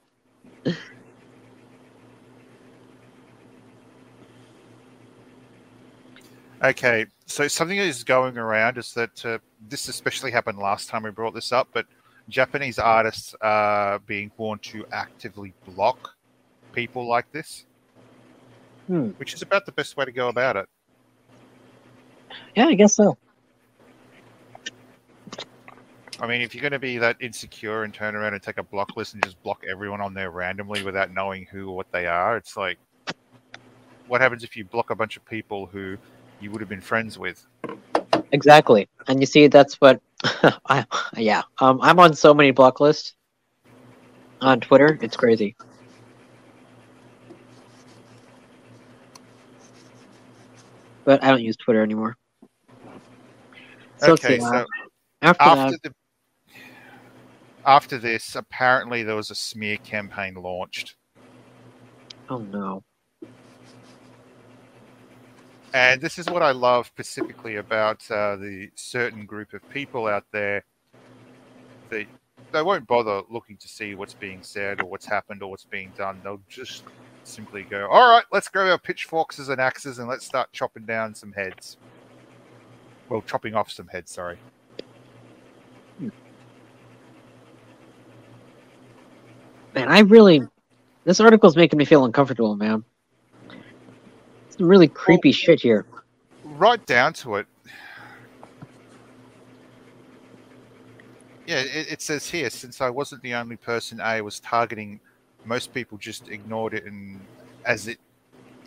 Okay, 6.67 7.07
so 7.27 7.47
something 7.47 7.79
that 7.79 7.87
is 7.87 8.03
going 8.03 8.37
around 8.37 8.77
is 8.77 8.93
that 8.95 9.25
uh, 9.25 9.39
this 9.69 9.87
especially 9.87 10.33
happened 10.33 10.59
last 10.59 10.89
time 10.89 11.05
we 11.05 11.13
brought 11.13 11.33
this 11.33 11.53
up, 11.53 11.69
but 11.73 11.87
Japanese 12.29 12.81
artists 12.81 13.37
are 13.41 14.01
being 14.01 14.33
warned 14.37 14.63
to 14.63 14.85
actively 14.91 15.55
block 15.65 16.17
people 16.73 17.07
like 17.07 17.31
this, 17.31 17.67
Hmm. 18.89 19.11
which 19.11 19.33
is 19.33 19.43
about 19.43 19.65
the 19.65 19.71
best 19.71 19.97
way 19.97 20.07
to 20.07 20.11
go 20.11 20.27
about 20.29 20.57
it. 20.57 20.69
Yeah, 22.57 22.67
I 22.67 22.75
guess 22.75 22.97
so. 22.97 23.17
I 26.19 26.27
mean, 26.27 26.41
if 26.41 26.53
you're 26.53 26.63
going 26.63 26.73
to 26.73 26.81
be 26.81 26.99
that 26.99 27.17
insecure 27.21 27.85
and 27.85 27.95
turn 27.95 28.17
around 28.17 28.35
and 28.35 28.43
take 28.43 28.59
a 28.59 28.65
block 28.65 28.97
list 28.97 29.15
and 29.15 29.23
just 29.23 29.41
block 29.45 29.63
everyone 29.71 30.01
on 30.01 30.15
there 30.15 30.33
randomly 30.33 30.83
without 30.83 31.13
knowing 31.13 31.47
who 31.47 31.69
or 31.69 31.77
what 31.77 31.93
they 31.93 32.07
are, 32.09 32.37
it's 32.37 32.57
like, 32.57 32.79
what 34.09 34.21
happens 34.21 34.43
if 34.43 34.57
you 34.57 34.65
block 34.65 34.91
a 34.91 34.97
bunch 34.97 35.17
of 35.17 35.25
people 35.25 35.67
who 35.67 35.97
you 36.41 36.51
would 36.51 36.61
have 36.61 36.69
been 36.69 36.81
friends 36.81 37.19
with? 37.19 37.47
Exactly. 38.33 38.89
And 39.09 39.21
you 39.21 39.27
see, 39.27 39.47
that's 39.47 39.75
what 39.77 40.01
I 40.67 40.85
yeah. 41.17 41.43
Um, 41.59 41.81
I'm 41.83 41.99
on 41.99 42.15
so 42.15 42.35
many 42.35 42.51
block 42.51 42.81
lists 42.81 43.15
on 44.41 44.61
Twitter. 44.61 44.99
It's 45.01 45.17
crazy. 45.17 45.57
But 51.05 51.23
I 51.23 51.31
don't 51.31 51.43
use 51.43 51.57
Twitter 51.57 51.83
anymore. 51.83 52.17
So, 53.99 54.13
okay, 54.13 54.39
uh, 54.39 54.51
so 54.51 54.67
after, 55.23 55.43
after 55.43 55.71
that, 55.71 55.83
the 55.83 55.95
after 57.65 57.99
this, 57.99 58.37
apparently 58.37 59.03
there 59.03 59.17
was 59.17 59.31
a 59.31 59.35
smear 59.35 59.77
campaign 59.79 60.35
launched, 60.35 60.97
oh 62.29 62.39
no. 62.39 62.83
And 65.77 66.01
this 66.01 66.19
is 66.19 66.27
what 66.31 66.43
I 66.43 66.53
love 66.53 66.87
specifically 66.87 67.57
about 67.57 68.03
uh, 68.11 68.37
the 68.37 68.71
certain 68.77 69.27
group 69.27 69.53
of 69.53 69.69
people 69.69 70.07
out 70.07 70.25
there. 70.33 70.65
They 71.91 72.07
they 72.51 72.63
won't 72.63 72.87
bother 72.87 73.21
looking 73.29 73.59
to 73.59 73.69
see 73.69 73.95
what's 73.95 74.15
being 74.15 74.43
said 74.43 74.81
or 74.81 74.87
what's 74.87 75.05
happened 75.05 75.43
or 75.43 75.51
what's 75.51 75.67
being 75.67 75.93
done. 75.95 76.19
They'll 76.25 76.41
just 76.49 76.85
simply 77.25 77.63
go, 77.65 77.89
"All 77.91 78.09
right, 78.09 78.25
let's 78.33 78.49
grab 78.49 78.69
our 78.69 78.79
pitchforks 78.79 79.39
and 79.39 79.61
axes 79.61 79.99
and 79.99 80.09
let's 80.09 80.25
start 80.25 80.51
chopping 80.53 80.87
down 80.87 81.15
some 81.15 81.33
heads." 81.33 81.77
Well, 83.11 83.21
chopping 83.21 83.55
off 83.55 83.71
some 83.71 83.89
heads. 83.89 84.11
Sorry. 84.11 84.39
Man, 89.75 89.89
I 89.91 89.99
really 89.99 90.41
this 91.05 91.21
article's 91.21 91.55
making 91.55 91.77
me 91.77 91.85
feel 91.85 92.07
uncomfortable, 92.07 92.57
man. 92.57 92.83
Some 94.59 94.69
really 94.69 94.89
creepy 94.89 95.33
shit 95.33 95.61
here. 95.61 95.85
right 96.45 96.85
down 96.87 97.13
to 97.15 97.37
it. 97.37 97.47
Yeah, 101.47 101.61
it, 101.61 101.93
it 101.93 102.03
says 102.03 102.29
here 102.29 102.51
since 102.51 102.81
I 102.81 102.91
wasn't 102.91 103.23
the 103.23 103.35
only 103.35 103.57
person 103.57 104.01
A 104.01 104.21
was 104.21 104.41
targeting, 104.41 104.99
most 105.45 105.73
people 105.73 105.97
just 105.99 106.29
ignored 106.29 106.75
it 106.75 106.85
and 106.85 107.21
as 107.65 107.87
it. 107.87 107.99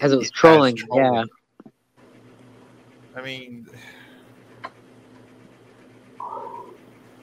As 0.01 0.13
it 0.13 0.17
was 0.17 0.27
as 0.27 0.31
trolling, 0.31 0.77
yeah. 0.93 1.25
I 3.15 3.21
mean, 3.21 3.67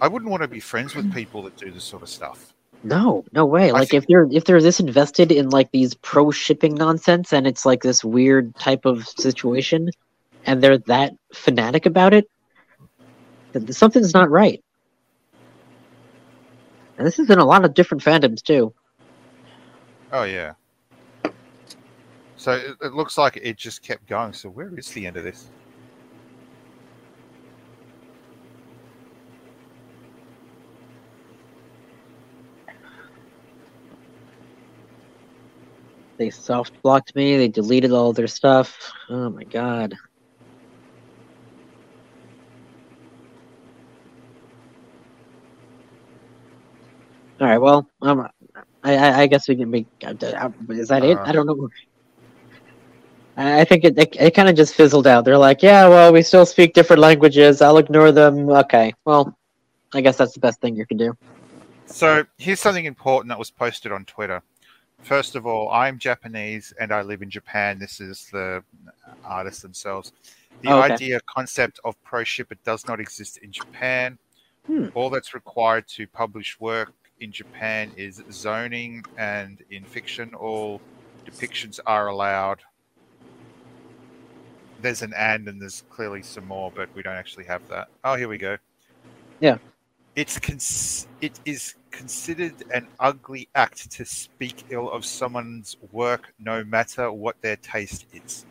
I 0.00 0.08
wouldn't 0.08 0.30
want 0.30 0.42
to 0.42 0.48
be 0.48 0.60
friends 0.60 0.94
with 0.94 1.12
people 1.14 1.42
that 1.44 1.56
do 1.56 1.70
this 1.70 1.84
sort 1.84 2.02
of 2.02 2.08
stuff. 2.10 2.52
No, 2.82 3.24
no 3.32 3.44
way. 3.46 3.72
Like 3.72 3.88
think- 3.88 4.04
if 4.04 4.08
they're 4.08 4.28
if 4.30 4.44
they're 4.44 4.62
this 4.62 4.80
invested 4.80 5.32
in 5.32 5.50
like 5.50 5.70
these 5.72 5.94
pro 5.94 6.30
shipping 6.30 6.74
nonsense 6.74 7.32
and 7.32 7.46
it's 7.46 7.66
like 7.66 7.82
this 7.82 8.04
weird 8.04 8.54
type 8.56 8.84
of 8.84 9.06
situation 9.08 9.90
and 10.44 10.62
they're 10.62 10.78
that 10.78 11.14
fanatic 11.34 11.86
about 11.86 12.14
it, 12.14 12.30
then 13.52 13.72
something's 13.72 14.14
not 14.14 14.30
right. 14.30 14.62
And 16.98 17.06
this 17.06 17.18
is 17.18 17.28
in 17.28 17.38
a 17.38 17.44
lot 17.44 17.64
of 17.64 17.74
different 17.74 18.02
fandoms 18.02 18.42
too. 18.42 18.72
Oh 20.12 20.22
yeah. 20.22 20.52
So 22.36 22.52
it, 22.52 22.76
it 22.80 22.92
looks 22.92 23.18
like 23.18 23.38
it 23.42 23.56
just 23.56 23.82
kept 23.82 24.06
going. 24.06 24.32
So 24.32 24.48
where 24.48 24.70
is 24.78 24.88
the 24.90 25.06
end 25.06 25.16
of 25.16 25.24
this? 25.24 25.50
They 36.18 36.30
soft 36.30 36.72
blocked 36.82 37.14
me. 37.14 37.36
They 37.36 37.48
deleted 37.48 37.92
all 37.92 38.12
their 38.12 38.26
stuff. 38.26 38.92
Oh 39.10 39.30
my 39.30 39.44
god. 39.44 39.94
All 47.40 47.46
right. 47.46 47.58
Well, 47.58 47.86
um, 48.00 48.26
I, 48.82 48.96
I, 48.96 49.20
I 49.22 49.26
guess 49.26 49.48
we 49.48 49.56
can 49.56 49.70
make. 49.70 49.86
uh, 50.04 50.14
Is 50.70 50.88
that 50.88 51.04
it? 51.04 51.18
Uh, 51.18 51.22
I 51.24 51.32
don't 51.32 51.46
know. 51.46 51.68
I 53.36 53.60
I 53.60 53.64
think 53.64 53.84
it 53.84 53.98
it, 53.98 54.16
it 54.18 54.34
kind 54.34 54.48
of 54.48 54.56
just 54.56 54.74
fizzled 54.74 55.06
out. 55.06 55.24
They're 55.24 55.36
like, 55.36 55.62
yeah, 55.62 55.86
well, 55.88 56.12
we 56.12 56.22
still 56.22 56.46
speak 56.46 56.72
different 56.72 57.00
languages. 57.00 57.60
I'll 57.60 57.76
ignore 57.78 58.10
them. 58.10 58.48
Okay. 58.48 58.94
Well, 59.04 59.36
I 59.92 60.00
guess 60.00 60.16
that's 60.16 60.32
the 60.32 60.40
best 60.40 60.60
thing 60.60 60.76
you 60.76 60.86
can 60.86 60.96
do. 60.96 61.14
So 61.86 62.24
here's 62.38 62.60
something 62.60 62.84
important 62.86 63.28
that 63.28 63.38
was 63.38 63.50
posted 63.50 63.92
on 63.92 64.04
Twitter. 64.06 64.42
First 65.06 65.36
of 65.36 65.46
all, 65.46 65.70
I'm 65.70 66.00
Japanese 66.00 66.74
and 66.80 66.90
I 66.90 67.02
live 67.02 67.22
in 67.22 67.30
Japan. 67.30 67.78
This 67.78 68.00
is 68.00 68.28
the 68.32 68.64
artists 69.24 69.62
themselves. 69.62 70.12
The 70.62 70.70
Oh, 70.70 70.82
okay. 70.82 70.94
idea 70.94 71.20
concept 71.32 71.78
of 71.84 71.94
pro 72.02 72.24
shipper 72.24 72.56
does 72.64 72.88
not 72.88 72.98
exist 72.98 73.36
in 73.36 73.52
Japan. 73.52 74.18
Hmm. 74.66 74.88
All 74.94 75.08
that's 75.08 75.32
required 75.32 75.86
to 75.90 76.08
publish 76.08 76.58
work 76.58 76.92
in 77.20 77.30
Japan 77.30 77.92
is 77.96 78.20
zoning, 78.32 79.04
and 79.16 79.62
in 79.70 79.84
fiction, 79.84 80.34
all 80.34 80.80
depictions 81.24 81.78
are 81.86 82.08
allowed. 82.08 82.64
There's 84.82 85.02
an 85.02 85.14
and, 85.14 85.46
and 85.46 85.62
there's 85.62 85.84
clearly 85.88 86.22
some 86.22 86.48
more, 86.48 86.72
but 86.74 86.88
we 86.96 87.02
don't 87.02 87.14
actually 87.14 87.44
have 87.44 87.66
that. 87.68 87.86
Oh, 88.02 88.16
here 88.16 88.28
we 88.28 88.38
go. 88.38 88.56
Yeah. 89.38 89.58
It's 90.16 90.40
cons- 90.40 91.06
it 91.20 91.38
is 91.44 91.76
considered 91.96 92.62
an 92.72 92.88
ugly 93.00 93.48
act 93.54 93.90
to 93.92 94.04
speak 94.04 94.64
ill 94.70 94.90
of 94.90 95.04
someone's 95.04 95.76
work, 95.92 96.32
no 96.38 96.64
matter 96.64 97.12
what 97.12 97.36
their 97.42 97.56
taste 97.56 98.06
is. 98.12 98.46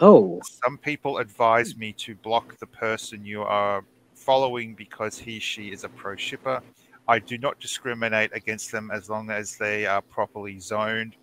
Oh, 0.00 0.46
Some 0.64 0.78
people 0.78 1.18
advise 1.18 1.76
me 1.76 1.94
to 2.00 2.16
block 2.16 2.58
the 2.58 2.66
person 2.66 3.24
you 3.24 3.42
are 3.42 3.84
following 4.14 4.74
because 4.74 5.18
he, 5.18 5.38
she 5.40 5.72
is 5.72 5.84
a 5.84 5.88
pro 5.90 6.16
shipper. 6.16 6.60
I 7.08 7.18
do 7.20 7.38
not 7.38 7.58
discriminate 7.60 8.30
against 8.34 8.70
them 8.72 8.90
as 8.92 9.08
long 9.08 9.30
as 9.30 9.56
they 9.58 9.86
are 9.86 10.02
properly 10.02 10.58
zoned. 10.60 11.16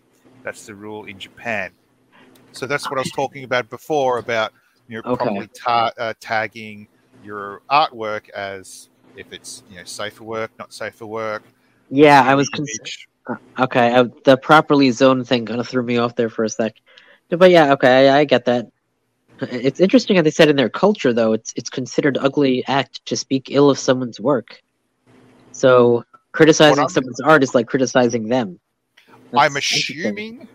That's 0.44 0.66
the 0.66 0.76
rule 0.76 1.06
in 1.06 1.20
Japan. 1.20 1.72
So 2.52 2.68
that's 2.68 2.90
what 2.90 2.98
I 3.00 3.02
was 3.02 3.12
talking 3.12 3.44
about 3.44 3.70
before 3.70 4.20
about 4.20 4.52
you 4.88 4.98
know 4.98 5.04
Okay. 5.06 5.44
properly 5.44 5.50
ta- 5.64 5.92
uh, 6.00 6.14
tagging 6.22 6.88
your 7.22 7.62
artwork 7.72 8.30
as 8.32 8.90
if 9.16 9.28
it's 9.32 9.64
you 9.68 9.78
know 9.78 9.84
safe 9.86 10.16
for 10.16 10.26
work, 10.26 10.52
not 10.60 10.74
safe 10.74 10.96
for 10.96 11.08
work. 11.08 11.44
Yeah. 11.90 12.24
I 12.26 12.36
was. 12.36 12.50
Cons- 12.50 12.80
image. 12.80 13.08
Okay, 13.60 13.94
uh, 13.94 14.06
the 14.24 14.38
properly 14.38 14.90
zoned 14.90 15.28
thing 15.28 15.46
kind 15.46 15.60
of 15.60 15.68
threw 15.68 15.84
me 15.84 15.98
off 15.98 16.16
there 16.16 16.30
for 16.30 16.44
a 16.44 16.50
sec. 16.50 16.74
But 17.30 17.52
yeah, 17.52 17.74
okay, 17.74 18.10
I, 18.10 18.20
I 18.20 18.24
get 18.26 18.46
that. 18.46 18.68
It's 19.42 19.80
interesting 19.80 20.16
how 20.16 20.24
they 20.24 20.32
said 20.32 20.50
in 20.50 20.56
their 20.56 20.70
culture, 20.70 21.14
though, 21.14 21.34
it's 21.34 21.54
it's 21.56 21.70
considered 21.70 22.18
ugly 22.20 22.64
act 22.68 23.06
to 23.06 23.16
speak 23.16 23.52
ill 23.52 23.70
of 23.70 23.78
someone's 23.78 24.20
work. 24.20 24.62
So 25.52 26.04
criticizing 26.32 26.90
someone's 26.90 27.22
art 27.22 27.44
is 27.44 27.54
like 27.54 27.68
criticizing 27.68 28.28
them. 28.28 28.60
I'm 29.38 29.56
assuming 29.56 30.48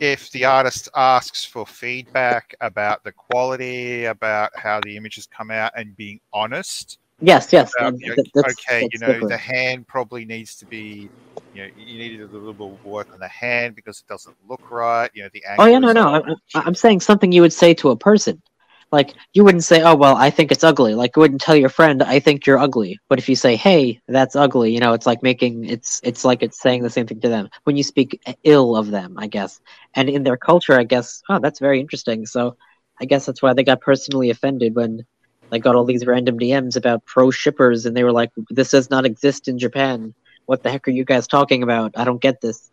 if 0.00 0.30
the 0.32 0.44
artist 0.44 0.88
asks 0.96 1.44
for 1.44 1.64
feedback 1.64 2.54
about 2.60 3.04
the 3.04 3.12
quality, 3.12 4.06
about 4.06 4.50
how 4.56 4.80
the 4.80 4.96
images 4.96 5.26
come 5.26 5.50
out, 5.50 5.72
and 5.76 5.96
being 5.96 6.20
honest, 6.32 6.98
Yes, 7.22 7.52
yes. 7.52 7.72
you 7.78 7.84
know, 7.84 8.14
that's- 8.34 8.54
okay, 8.68 8.88
you 8.92 8.98
know, 8.98 9.06
different. 9.06 9.28
the 9.28 9.36
hand 9.36 9.86
probably 9.86 10.24
needs 10.24 10.56
to 10.56 10.66
be, 10.66 11.08
you 11.54 11.62
know, 11.62 11.68
you 11.78 11.98
need 11.98 12.20
a 12.20 12.26
little 12.26 12.52
bit 12.52 12.66
of 12.66 12.84
work 12.84 13.08
on 13.12 13.20
the 13.20 13.28
hand 13.28 13.76
because 13.76 14.00
it 14.00 14.08
doesn't 14.08 14.36
look 14.48 14.70
right. 14.70 15.08
You 15.14 15.22
know, 15.22 15.28
the 15.32 15.44
angle. 15.44 15.64
Oh 15.64 15.68
yeah, 15.68 15.78
no, 15.78 15.92
no. 15.92 16.08
I'm, 16.08 16.36
I'm 16.54 16.74
saying 16.74 17.00
something 17.00 17.30
you 17.30 17.42
would 17.42 17.52
say 17.52 17.74
to 17.74 17.90
a 17.90 17.96
person. 17.96 18.42
Like 18.90 19.14
you 19.32 19.42
wouldn't 19.42 19.64
say, 19.64 19.80
"Oh 19.82 19.94
well, 19.94 20.16
I 20.16 20.28
think 20.28 20.52
it's 20.52 20.64
ugly." 20.64 20.94
Like 20.94 21.16
you 21.16 21.20
wouldn't 21.20 21.40
tell 21.40 21.56
your 21.56 21.70
friend, 21.70 22.02
"I 22.02 22.18
think 22.18 22.44
you're 22.44 22.58
ugly." 22.58 22.98
But 23.08 23.18
if 23.18 23.26
you 23.26 23.36
say, 23.36 23.56
"Hey, 23.56 24.02
that's 24.06 24.36
ugly," 24.36 24.74
you 24.74 24.80
know, 24.80 24.92
it's 24.92 25.06
like 25.06 25.22
making 25.22 25.64
it's 25.64 26.00
it's 26.04 26.26
like 26.26 26.42
it's 26.42 26.60
saying 26.60 26.82
the 26.82 26.90
same 26.90 27.06
thing 27.06 27.20
to 27.20 27.28
them 27.30 27.48
when 27.64 27.76
you 27.76 27.84
speak 27.84 28.20
ill 28.44 28.76
of 28.76 28.90
them, 28.90 29.14
I 29.16 29.28
guess. 29.28 29.60
And 29.94 30.10
in 30.10 30.24
their 30.24 30.36
culture, 30.36 30.78
I 30.78 30.84
guess, 30.84 31.22
oh, 31.30 31.38
that's 31.38 31.58
very 31.58 31.80
interesting. 31.80 32.26
So, 32.26 32.56
I 33.00 33.06
guess 33.06 33.24
that's 33.24 33.40
why 33.40 33.54
they 33.54 33.64
got 33.64 33.80
personally 33.80 34.28
offended 34.28 34.74
when 34.74 35.06
they 35.52 35.58
got 35.58 35.76
all 35.76 35.84
these 35.84 36.06
random 36.06 36.38
DMs 36.38 36.76
about 36.76 37.04
pro 37.04 37.30
shippers, 37.30 37.84
and 37.84 37.94
they 37.94 38.02
were 38.02 38.10
like, 38.10 38.30
"This 38.48 38.70
does 38.70 38.88
not 38.88 39.04
exist 39.04 39.48
in 39.48 39.58
Japan. 39.58 40.14
What 40.46 40.62
the 40.62 40.70
heck 40.70 40.88
are 40.88 40.92
you 40.92 41.04
guys 41.04 41.28
talking 41.28 41.62
about? 41.62 41.92
I 41.94 42.04
don't 42.04 42.22
get 42.22 42.40
this." 42.40 42.70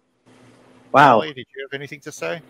Wow. 0.93 1.19
Ellie, 1.19 1.33
did 1.33 1.45
you 1.53 1.67
have 1.69 1.77
anything 1.77 1.99
to 1.99 2.11
say? 2.11 2.41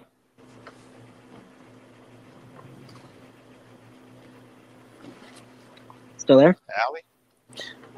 Still 6.17 6.38
there? 6.38 6.55
Ally, 6.88 6.99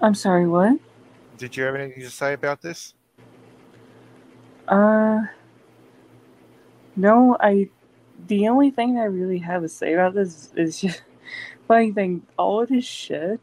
I'm 0.01 0.15
sorry, 0.15 0.47
what? 0.47 0.79
did 1.38 1.57
you 1.57 1.63
have 1.63 1.75
anything 1.75 2.01
to 2.03 2.09
say 2.09 2.34
about 2.34 2.61
this? 2.61 2.93
Uh, 4.67 5.21
no, 6.95 7.36
I. 7.39 7.69
The 8.27 8.47
only 8.47 8.69
thing 8.69 8.99
I 8.99 9.05
really 9.05 9.39
have 9.39 9.63
to 9.63 9.67
say 9.67 9.93
about 9.93 10.13
this 10.13 10.53
is 10.55 10.79
just 10.79 11.01
funny 11.72 11.91
thing. 11.93 12.22
All 12.38 12.61
of 12.61 12.67
this 12.69 12.84
shit 12.84 13.39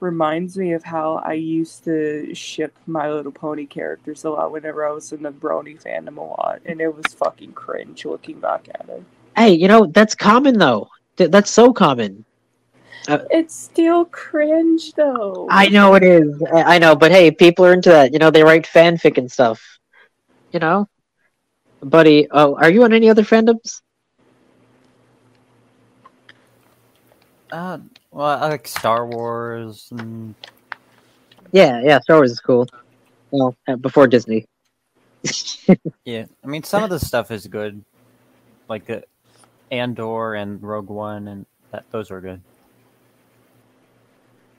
reminds 0.00 0.58
me 0.58 0.72
of 0.72 0.82
how 0.82 1.22
I 1.24 1.34
used 1.34 1.84
to 1.84 2.34
ship 2.34 2.74
My 2.88 3.08
Little 3.10 3.30
Pony 3.30 3.66
characters 3.66 4.24
a 4.24 4.30
lot 4.30 4.50
whenever 4.50 4.86
I 4.86 4.90
was 4.90 5.12
in 5.12 5.22
the 5.22 5.30
Brony 5.30 5.80
fandom 5.80 6.16
a 6.16 6.22
lot, 6.22 6.60
and 6.66 6.80
it 6.80 6.94
was 6.94 7.14
fucking 7.14 7.52
cringe 7.52 8.04
looking 8.04 8.40
back 8.40 8.68
at 8.74 8.88
it. 8.88 9.04
Hey, 9.36 9.52
you 9.52 9.68
know 9.68 9.86
that's 9.86 10.16
common 10.16 10.58
though. 10.58 10.88
Th- 11.16 11.30
That's 11.30 11.50
so 11.50 11.72
common. 11.72 12.24
Uh, 13.08 13.20
it's 13.30 13.54
still 13.54 14.04
cringe 14.06 14.92
though. 14.94 15.46
I 15.48 15.68
know 15.68 15.94
it 15.94 16.02
is. 16.02 16.42
I 16.52 16.74
I 16.74 16.78
know, 16.78 16.96
but 16.96 17.12
hey, 17.12 17.30
people 17.30 17.64
are 17.64 17.72
into 17.72 17.90
that. 17.90 18.12
You 18.12 18.18
know, 18.18 18.32
they 18.32 18.42
write 18.42 18.66
fanfic 18.66 19.18
and 19.18 19.30
stuff. 19.30 19.62
You 20.52 20.58
know, 20.58 20.88
buddy. 21.80 22.26
Oh, 22.32 22.56
are 22.56 22.70
you 22.70 22.82
on 22.82 22.92
any 22.92 23.08
other 23.08 23.22
fandoms? 23.22 23.82
Uh, 27.50 27.78
well, 28.10 28.26
I 28.26 28.48
like 28.48 28.66
Star 28.66 29.06
Wars 29.06 29.88
and 29.90 30.34
Yeah, 31.52 31.80
yeah. 31.82 32.00
Star 32.00 32.16
Wars 32.16 32.32
is 32.32 32.40
cool. 32.40 32.66
Well, 33.30 33.54
uh, 33.68 33.76
before 33.76 34.06
Disney. 34.06 34.46
yeah, 36.04 36.26
I 36.44 36.46
mean 36.46 36.62
some 36.62 36.82
of 36.82 36.90
the 36.90 37.00
stuff 37.00 37.30
is 37.30 37.46
good, 37.46 37.84
like 38.68 38.86
the 38.86 39.04
Andor 39.70 40.34
and 40.34 40.62
Rogue 40.62 40.88
One, 40.90 41.28
and 41.28 41.46
that 41.72 41.84
those 41.90 42.10
are 42.10 42.20
good. 42.20 42.40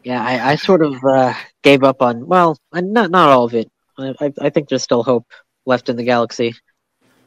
yeah, 0.08 0.24
I, 0.24 0.52
I 0.52 0.56
sort 0.56 0.82
of 0.82 1.04
uh, 1.04 1.34
gave 1.64 1.84
up 1.84 2.02
on. 2.02 2.26
Well, 2.28 2.58
uh, 2.72 2.80
not 2.80 3.12
not 3.12 3.30
all 3.30 3.44
of 3.44 3.54
it. 3.54 3.70
I, 3.98 4.14
I, 4.22 4.34
I 4.40 4.50
think 4.50 4.70
there's 4.70 4.84
still 4.84 5.04
hope 5.04 5.26
left 5.66 5.90
in 5.90 5.98
the 5.98 6.04
galaxy 6.06 6.56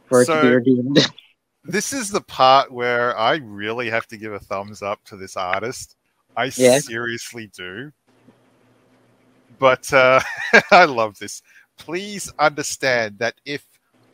for 0.06 0.22
it 0.22 0.26
to 0.26 0.40
be 0.40 0.48
redeemed. 0.48 0.98
This 1.64 1.92
is 1.92 2.10
the 2.10 2.22
part 2.22 2.72
where 2.72 3.16
I 3.18 3.36
really 3.36 3.90
have 3.90 4.06
to 4.08 4.16
give 4.16 4.32
a 4.32 4.38
thumbs 4.38 4.82
up 4.82 5.04
to 5.04 5.16
this 5.16 5.36
artist. 5.36 5.96
I 6.36 6.50
Yeah. 6.56 6.78
seriously 6.78 7.48
do. 7.48 7.92
But 9.58 9.92
uh, 9.92 10.20
I 10.70 10.86
love 10.86 11.18
this. 11.18 11.42
Please 11.76 12.32
understand 12.38 13.18
that 13.18 13.34
if 13.44 13.64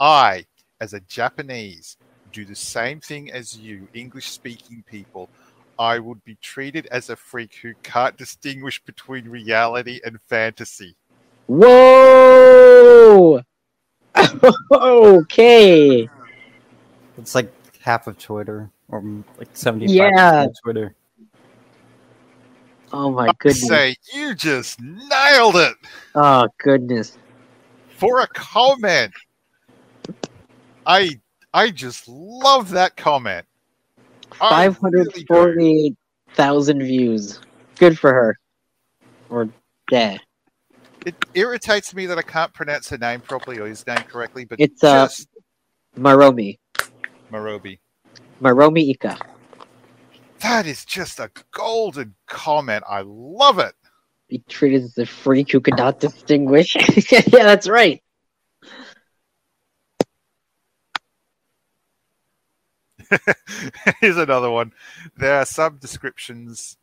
I, 0.01 0.47
as 0.81 0.93
a 0.93 1.01
Japanese, 1.01 1.97
do 2.33 2.45
the 2.45 2.57
same 2.57 3.01
thing 3.01 3.31
as 3.31 3.57
you, 3.57 3.89
English 3.95 4.31
speaking 4.31 4.83
people, 4.87 5.31
I 5.79 5.99
would 5.99 6.25
be 6.25 6.37
treated 6.43 6.87
as 6.87 7.11
a 7.11 7.17
freak 7.17 7.55
who 7.63 7.75
can't 7.83 8.17
distinguish 8.17 8.83
between 8.85 9.29
reality 9.29 10.01
and 10.05 10.21
fantasy. 10.23 10.97
Whoa! 11.47 13.43
okay. 14.73 16.09
It's 17.19 17.35
like 17.35 17.53
half 17.81 18.07
of 18.07 18.19
Twitter, 18.19 18.71
or 18.89 19.03
mm, 19.03 19.25
like 19.39 19.49
seventy-five 19.55 19.95
Yeah. 19.95 20.45
of 20.45 20.55
Twitter. 20.63 20.95
Oh 22.93 23.11
my 23.11 23.29
I 23.29 23.33
goodness. 23.39 23.67
say, 23.69 23.97
you 24.15 24.35
just 24.35 24.81
nailed 24.81 25.57
it 25.57 25.75
Oh 26.15 26.49
goodness. 26.59 27.19
for 27.97 28.21
a 28.21 28.29
comment. 28.29 29.13
I 30.87 31.21
I 31.53 31.71
just 31.71 32.07
love 32.07 32.71
that 32.71 32.97
comment. 32.97 33.45
I 34.41 34.51
Five 34.51 34.79
hundred 34.79 35.09
really 35.09 35.21
do. 35.21 35.27
forty 35.27 35.97
thousand 36.35 36.81
views. 36.81 37.41
Good 37.79 37.99
for 37.99 38.13
her. 38.13 38.39
Or 39.31 39.49
yeah. 39.91 40.19
It 41.05 41.15
irritates 41.35 41.95
me 41.95 42.07
that 42.07 42.19
I 42.19 42.23
can't 42.23 42.53
pronounce 42.53 42.89
her 42.91 42.99
name 42.99 43.21
properly 43.21 43.59
or 43.59 43.67
his 43.67 43.87
name 43.87 44.03
correctly, 44.09 44.45
but 44.45 44.59
It's, 44.61 44.83
uh, 44.83 45.07
just 45.07 45.29
Maromi. 45.97 46.59
Marobi. 47.31 47.79
Maromi 48.41 48.91
Ika. 48.91 49.19
That 50.41 50.67
is 50.67 50.85
just 50.85 51.19
a 51.19 51.31
golden 51.53 52.15
comment. 52.27 52.85
I 52.89 53.03
love 53.05 53.59
it. 53.59 53.75
Be 54.29 54.43
treated 54.49 54.83
as 54.83 54.99
a 54.99 55.07
freak 55.07 55.53
who 55.53 55.61
could 55.61 55.77
not 55.77 56.01
distinguish. 56.01 56.77
yeah, 57.13 57.23
that's 57.31 57.69
right. 57.69 58.03
Here's 64.01 64.17
another 64.17 64.51
one. 64.51 64.73
There 65.17 65.37
are 65.37 65.47
some 65.47 65.79
descriptions 65.79 66.77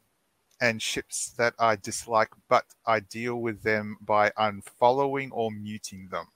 and 0.61 0.81
ships 0.81 1.33
that 1.37 1.53
I 1.59 1.75
dislike, 1.75 2.29
but 2.47 2.65
I 2.85 3.01
deal 3.01 3.35
with 3.35 3.63
them 3.63 3.97
by 4.01 4.31
unfollowing 4.31 5.29
or 5.31 5.51
muting 5.51 6.07
them. 6.09 6.27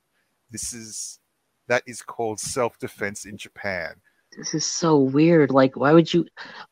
This 0.52 0.74
is 0.74 1.20
that 1.68 1.84
is 1.86 2.02
called 2.02 2.40
self-defense 2.40 3.26
in 3.26 3.38
Japan. 3.38 3.96
This 4.38 4.54
is 4.54 4.66
so 4.66 4.98
weird. 4.98 5.52
Like, 5.52 5.76
why 5.76 5.94
would 5.94 6.14
you? 6.14 6.26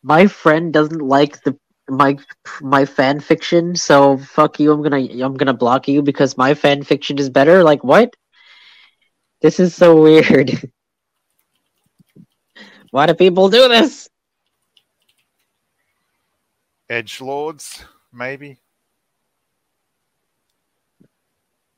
My 0.04 0.28
friend 0.28 0.72
doesn't 0.74 1.02
like 1.02 1.42
the 1.44 1.58
my 1.88 2.18
my 2.62 2.86
fan 2.86 3.20
fiction, 3.20 3.76
so 3.76 4.18
fuck 4.18 4.60
you. 4.60 4.72
I'm 4.72 4.82
gonna 4.82 5.08
I'm 5.24 5.36
gonna 5.36 5.54
block 5.54 5.88
you 5.88 6.02
because 6.02 6.38
my 6.38 6.54
fan 6.54 6.84
fiction 6.84 7.18
is 7.18 7.30
better. 7.30 7.64
Like, 7.64 7.84
what? 7.84 8.14
This 9.42 9.60
is 9.60 9.76
so 9.76 10.02
weird. 10.02 10.52
Why 12.92 13.08
do 13.08 13.14
people 13.14 13.50
do 13.50 13.68
this? 13.68 14.10
Edge 16.90 17.20
lords, 17.20 17.84
maybe. 18.14 18.60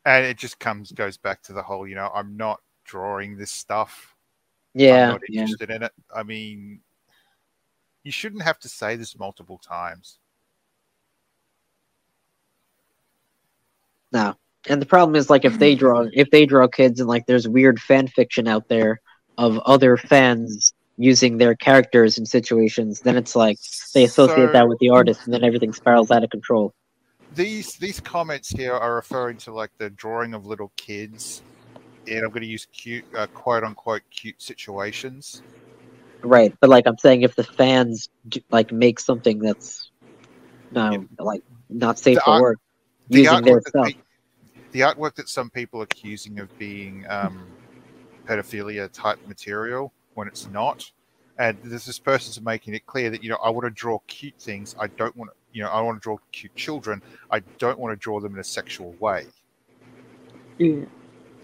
And 0.06 0.26
it 0.26 0.38
just 0.38 0.60
comes 0.60 0.92
goes 0.92 1.18
back 1.18 1.42
to 1.44 1.54
the 1.54 1.64
whole, 1.64 1.88
you 1.88 1.96
know, 1.96 2.12
I'm 2.14 2.38
not 2.38 2.60
drawing 2.88 3.38
this 3.38 3.52
stuff. 3.52 4.16
Yeah, 4.74 4.90
I'm 4.94 4.96
Yeah, 5.00 5.08
not 5.12 5.22
yeah. 5.30 5.42
interested 5.42 5.70
in 5.70 5.84
it. 5.84 5.92
I 6.16 6.24
mean, 6.24 6.80
you 8.04 8.12
shouldn't 8.12 8.42
have 8.44 8.58
to 8.60 8.70
say 8.70 8.96
this 8.96 9.18
multiple 9.18 9.60
times. 9.60 10.18
No. 14.12 14.36
And 14.70 14.82
the 14.82 14.86
problem 14.86 15.16
is 15.16 15.30
like 15.30 15.46
if 15.46 15.60
they 15.60 15.76
draw 15.76 16.06
if 16.14 16.30
they 16.32 16.46
draw 16.46 16.68
kids 16.68 17.00
and 17.00 17.08
like 17.08 17.26
there's 17.26 17.48
weird 17.48 17.80
fan 17.80 18.08
fiction 18.08 18.48
out 18.48 18.68
there 18.68 19.00
of 19.38 19.58
other 19.60 19.96
fans 19.98 20.74
using 20.98 21.38
their 21.38 21.56
characters 21.56 22.18
in 22.18 22.26
situations, 22.26 23.02
then 23.02 23.16
it's 23.18 23.36
like 23.36 23.58
they 23.94 24.04
associate 24.04 24.48
So- 24.48 24.54
that 24.54 24.68
with 24.68 24.80
the 24.80 24.90
artist 24.90 25.22
and 25.26 25.34
then 25.34 25.44
everything 25.44 25.74
spirals 25.74 26.12
out 26.12 26.24
of 26.24 26.30
control. 26.30 26.74
these 27.36 27.76
these 27.76 28.00
comments 28.00 28.50
here 28.50 28.74
are 28.74 28.96
referring 28.96 29.38
to 29.38 29.54
like 29.54 29.70
the 29.78 29.90
drawing 29.92 30.34
of 30.34 30.46
little 30.46 30.72
kids 30.76 31.42
and 32.10 32.24
i'm 32.24 32.30
going 32.30 32.42
to 32.42 32.48
use 32.48 32.68
cute 32.74 33.06
uh, 33.16 33.28
quote 33.34 33.64
unquote 33.64 34.02
cute 34.12 34.42
situations 34.42 35.42
Right. 36.24 36.54
But 36.60 36.70
like 36.70 36.88
I'm 36.88 36.98
saying 36.98 37.22
if 37.22 37.36
the 37.36 37.44
fans 37.44 38.10
do, 38.28 38.40
like 38.52 38.72
make 38.72 39.00
something 39.00 39.40
that's 39.40 39.92
no 40.72 41.06
like 41.20 41.42
not 41.70 41.98
safe 42.00 42.18
The 42.18 42.24
for 42.24 42.32
art- 42.32 42.42
work 42.42 42.60
the 43.10 43.20
using 43.20 43.44
their 43.44 43.56
artwork, 43.56 43.64
that 43.64 43.70
stuff. 43.70 43.88
pe- 43.88 43.96
the 44.72 44.80
artwork 44.82 45.16
that 45.16 45.30
some 45.30 45.50
people 45.50 45.80
are 45.80 45.84
accusing 45.84 46.40
of 46.40 46.56
being 46.58 47.06
um, 47.10 47.48
pedophilia 48.28 48.90
type 48.92 49.20
material 49.28 49.94
when 50.16 50.28
it's 50.28 50.48
not 50.50 50.92
and 51.40 51.58
there's 51.64 51.86
this 51.86 52.00
person's 52.00 52.42
making 52.44 52.74
it 52.74 52.86
clear 52.86 53.10
that 53.10 53.24
you 53.24 53.30
know 53.30 53.38
i 53.44 53.50
want 53.50 53.64
to 53.64 53.70
draw 53.70 54.00
cute 54.08 54.34
things 54.40 54.76
i 54.80 54.88
don't 54.98 55.16
want 55.16 55.30
to 55.32 55.36
you 55.54 55.64
know 55.64 55.70
i 55.70 55.80
want 55.80 55.96
to 55.96 56.04
draw 56.04 56.18
cute 56.32 56.54
children 56.56 57.02
i 57.32 57.42
don't 57.60 57.80
want 57.80 57.92
to 57.94 57.96
draw 57.96 58.20
them 58.20 58.34
in 58.34 58.40
a 58.40 58.44
sexual 58.44 58.94
way 59.00 59.26
Yeah. 60.58 60.86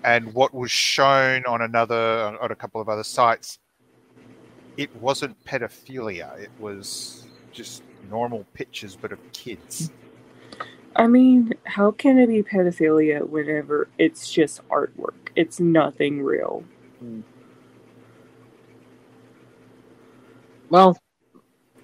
And 0.04 0.34
what 0.34 0.54
was 0.54 0.72
shown 0.72 1.45
on 1.45 1.62
another 1.62 2.38
on 2.41 2.51
a 2.51 2.56
couple 2.56 2.82
of 2.82 2.89
other 2.89 3.04
sites 3.04 3.60
it 4.78 4.93
wasn't 4.95 5.36
pedophilia 5.45 6.39
it 6.39 6.51
was 6.60 7.26
just 7.51 7.84
normal 8.10 8.45
pictures 8.54 8.97
but 8.99 9.12
of 9.12 9.20
kids 9.34 9.91
I 10.95 11.08
mean, 11.08 11.54
how 11.66 11.91
can 11.91 12.20
it 12.20 12.28
be 12.28 12.43
pedophilia 12.43 13.28
whenever 13.28 13.88
it's 13.97 14.32
just 14.32 14.68
artwork? 14.70 15.30
It's 15.36 15.60
nothing 15.60 16.22
real. 16.22 16.64
Hmm. 16.99 17.22
Well, 20.70 20.97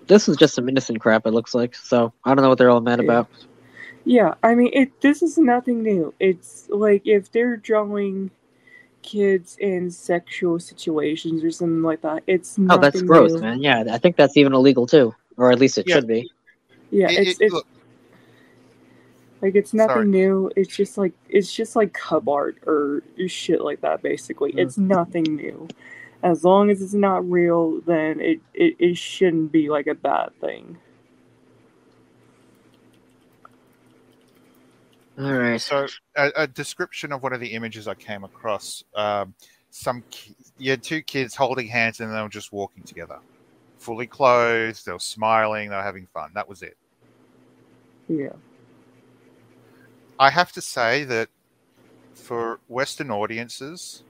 this 0.08 0.30
is 0.30 0.38
just 0.38 0.56
some 0.56 0.70
innocent 0.70 1.00
crap 1.00 1.26
it 1.26 1.32
looks 1.32 1.54
like, 1.54 1.76
so 1.76 2.14
I 2.24 2.34
don't 2.34 2.44
know 2.44 2.50
what 2.50 2.58
they're 2.58 2.70
all 2.70 2.82
mad 2.82 3.00
Yeah. 3.00 3.06
about. 3.06 3.30
Yeah, 4.10 4.34
I 4.42 4.56
mean, 4.56 4.72
it. 4.74 5.02
This 5.02 5.22
is 5.22 5.38
nothing 5.38 5.84
new. 5.84 6.16
It's 6.20 6.68
like 6.70 7.06
if 7.06 7.32
they're 7.32 7.58
drawing 7.58 8.32
kids 9.04 9.56
in 9.60 9.92
sexual 9.92 10.60
situations 10.60 11.44
or 11.44 11.52
something 11.52 11.84
like 11.84 12.02
that. 12.02 12.24
It's 12.26 12.58
Oh, 12.58 12.64
nothing 12.64 12.82
that's 12.82 13.02
gross, 13.04 13.34
new. 13.34 13.42
man. 13.42 13.62
Yeah, 13.62 13.84
I 13.92 14.00
think 14.00 14.16
that's 14.16 14.36
even 14.36 14.54
illegal 14.54 14.88
too. 14.88 15.14
Or 15.38 15.52
at 15.52 15.60
least 15.60 15.78
it 15.78 15.88
Yeah. 15.88 15.96
should 15.96 16.08
be. 16.08 16.32
Yeah, 16.90 17.12
It- 17.12 17.20
it's 17.20 17.40
it- 17.40 17.44
it's 17.46 17.54
look, 17.54 17.68
like 19.44 19.54
it's 19.56 19.76
nothing 19.76 19.96
Sorry. 19.96 20.08
new. 20.08 20.52
It's 20.56 20.76
just 20.76 20.98
like 20.98 21.14
it's 21.30 21.54
just 21.54 21.76
like 21.76 21.94
cub 21.94 22.28
art 22.28 22.58
or 22.66 23.04
shit 23.28 23.62
like 23.62 23.82
that. 23.82 24.02
Basically, 24.02 24.54
Mm. 24.54 24.60
it's 24.60 24.78
nothing 24.80 25.36
new. 25.36 25.68
As 26.24 26.44
long 26.44 26.72
as 26.72 26.82
it's 26.82 26.96
not 26.96 27.30
real, 27.30 27.80
then 27.82 28.20
it, 28.20 28.40
it, 28.56 28.76
it 28.80 28.98
shouldn't 28.98 29.52
be 29.52 29.70
like 29.70 29.86
a 29.86 29.94
bad 29.96 30.32
thing. 30.42 30.78
All 35.20 35.34
right. 35.34 35.62
So, 35.62 35.88
a, 36.16 36.32
a 36.36 36.48
description 36.48 37.12
of 37.12 37.22
one 37.24 37.34
of 37.34 37.42
the 37.42 37.54
images 37.54 37.88
I 37.88 37.96
came 37.96 38.24
across. 38.24 38.84
Um, 38.96 39.34
some 39.70 40.04
ki- 40.10 40.36
you 40.58 40.72
had 40.72 40.82
two 40.82 41.02
kids 41.02 41.36
holding 41.36 41.68
hands 41.68 42.00
and 42.00 42.14
they 42.14 42.22
were 42.22 42.30
just 42.30 42.54
walking 42.54 42.84
together, 42.84 43.20
fully 43.78 44.08
clothed. 44.08 44.86
They 44.86 44.92
were 44.94 45.00
smiling. 45.00 45.70
They 45.70 45.76
were 45.76 45.84
having 45.84 46.08
fun. 46.08 46.32
That 46.34 46.48
was 46.48 46.62
it. 46.62 46.78
Yeah. 48.08 48.34
I 50.18 50.30
have 50.30 50.52
to 50.54 50.62
say 50.62 51.04
that 51.06 51.30
for 52.14 52.60
Western 52.68 53.12
audiences 53.12 54.04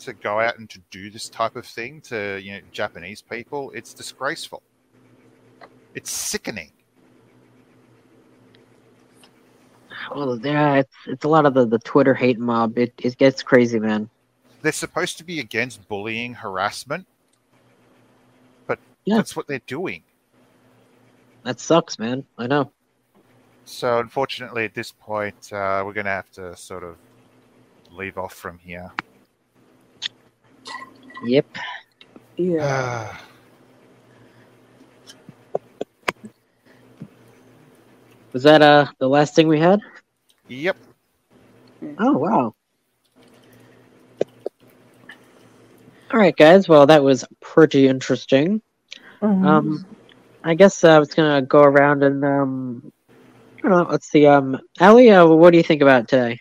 to 0.00 0.12
go 0.12 0.40
out 0.40 0.58
and 0.58 0.68
to 0.70 0.80
do 0.90 1.10
this 1.10 1.28
type 1.28 1.56
of 1.56 1.66
thing 1.66 2.00
to 2.02 2.40
you 2.42 2.52
know 2.52 2.60
Japanese 2.72 3.22
people, 3.22 3.70
it's 3.74 3.94
disgraceful. 3.94 4.62
It's 5.94 6.10
sickening. 6.10 6.72
Well, 10.14 10.38
yeah, 10.38 10.74
it's 10.76 10.94
it's 11.06 11.24
a 11.24 11.28
lot 11.28 11.46
of 11.46 11.54
the, 11.54 11.66
the 11.66 11.78
Twitter 11.78 12.14
hate 12.14 12.38
mob. 12.38 12.78
It 12.78 12.92
it 12.98 13.16
gets 13.16 13.42
crazy, 13.42 13.78
man. 13.78 14.08
They're 14.62 14.72
supposed 14.72 15.18
to 15.18 15.24
be 15.24 15.40
against 15.40 15.86
bullying, 15.88 16.34
harassment, 16.34 17.06
but 18.66 18.78
Yeah. 19.04 19.16
that's 19.16 19.34
what 19.34 19.46
they're 19.48 19.60
doing. 19.66 20.02
That 21.44 21.58
sucks, 21.58 21.98
man. 21.98 22.24
I 22.38 22.46
know. 22.46 22.70
So 23.64 23.98
unfortunately, 23.98 24.64
at 24.64 24.74
this 24.74 24.92
point, 24.92 25.52
uh, 25.52 25.82
we're 25.84 25.92
going 25.92 26.06
to 26.06 26.12
have 26.12 26.30
to 26.32 26.56
sort 26.56 26.84
of 26.84 26.96
leave 27.90 28.18
off 28.18 28.34
from 28.34 28.58
here. 28.58 28.92
Yep. 31.24 31.46
Yeah. 32.36 33.16
Was 38.32 38.44
that 38.44 38.62
uh 38.62 38.86
the 38.98 39.08
last 39.08 39.34
thing 39.34 39.48
we 39.48 39.60
had? 39.60 39.80
yep. 40.48 40.76
Oh 41.98 42.12
wow. 42.12 42.54
All 46.12 46.20
right, 46.20 46.36
guys. 46.36 46.68
Well, 46.68 46.86
that 46.86 47.02
was 47.02 47.24
pretty 47.40 47.88
interesting. 47.88 48.60
Um, 49.22 49.46
Um, 49.46 49.86
I 50.44 50.54
guess 50.54 50.84
uh, 50.84 50.90
I 50.90 50.98
was 50.98 51.14
gonna 51.14 51.42
go 51.42 51.62
around 51.62 52.02
and 52.02 52.24
um, 52.24 52.92
I 53.58 53.68
don't 53.68 53.70
know. 53.70 53.90
Let's 53.90 54.08
see. 54.08 54.26
Um, 54.26 54.58
Ally, 54.80 55.08
uh, 55.08 55.26
what 55.26 55.50
do 55.50 55.56
you 55.56 55.62
think 55.62 55.82
about 55.82 56.08
today, 56.08 56.40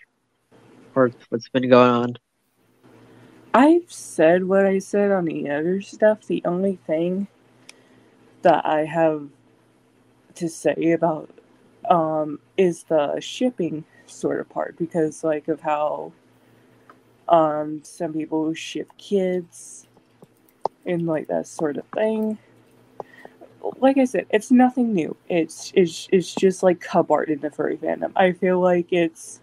or 0.96 1.12
what's 1.30 1.50
been 1.50 1.70
going 1.70 1.90
on? 1.90 2.16
I've 3.54 3.92
said 3.92 4.46
what 4.46 4.66
I 4.66 4.80
said 4.80 5.12
on 5.12 5.26
the 5.26 5.50
other 5.50 5.82
stuff. 5.82 6.26
The 6.26 6.42
only 6.46 6.78
thing 6.88 7.28
that 8.42 8.66
I 8.66 8.86
have 8.86 9.28
to 10.36 10.50
say 10.50 10.92
about 10.92 11.30
um 11.90 12.40
is 12.58 12.84
the 12.84 13.20
shipping 13.20 13.84
sort 14.06 14.40
of 14.40 14.50
part 14.50 14.78
because 14.78 15.24
like 15.24 15.48
of 15.48 15.62
how 15.62 16.12
um 17.30 17.82
some 17.84 18.14
people 18.14 18.54
ship 18.54 18.92
kids 18.98 19.88
and 20.86 21.06
like 21.06 21.28
that 21.28 21.48
sort 21.48 21.78
of 21.78 21.86
thing. 21.96 22.38
Like 23.78 23.98
I 23.98 24.06
said, 24.06 24.26
it's 24.32 24.52
nothing 24.52 24.94
new. 24.94 25.16
It's 25.30 25.72
it's 25.76 26.08
it's 26.12 26.34
just 26.34 26.64
like 26.64 26.80
cub 26.80 27.12
art 27.12 27.30
in 27.30 27.40
the 27.40 27.52
furry 27.52 27.78
fandom. 27.78 28.12
I 28.16 28.32
feel 28.32 28.60
like 28.60 28.92
it's 28.92 29.40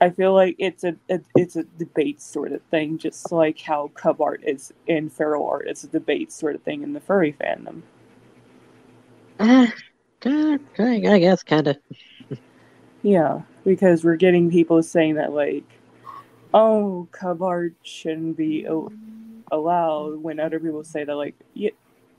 I 0.00 0.10
feel 0.10 0.34
like 0.34 0.56
it's 0.58 0.82
a, 0.84 0.96
a 1.08 1.20
it's 1.36 1.56
a 1.56 1.64
debate 1.78 2.20
sort 2.20 2.52
of 2.52 2.62
thing, 2.70 2.98
just 2.98 3.30
like 3.30 3.60
how 3.60 3.88
cub 3.94 4.20
art 4.20 4.42
is 4.44 4.72
in 4.86 5.10
feral 5.10 5.46
art. 5.46 5.66
It's 5.68 5.84
a 5.84 5.88
debate 5.88 6.32
sort 6.32 6.54
of 6.54 6.62
thing 6.62 6.82
in 6.82 6.92
the 6.92 7.00
furry 7.00 7.34
fandom. 7.40 7.82
Uh, 10.24 10.58
I 10.78 11.02
I 11.06 11.18
guess 11.18 11.42
kind 11.42 11.68
of. 11.68 11.76
Yeah, 13.02 13.42
because 13.64 14.04
we're 14.04 14.16
getting 14.16 14.50
people 14.50 14.82
saying 14.82 15.14
that 15.14 15.32
like, 15.32 15.64
oh, 16.52 17.08
cub 17.12 17.42
art 17.42 17.74
shouldn't 17.82 18.36
be 18.36 18.68
oh, 18.68 18.92
allowed 19.50 20.22
when 20.22 20.38
other 20.38 20.60
people 20.60 20.84
say 20.84 21.04
that 21.04 21.14
like 21.16 21.34
yeah, 21.54 21.70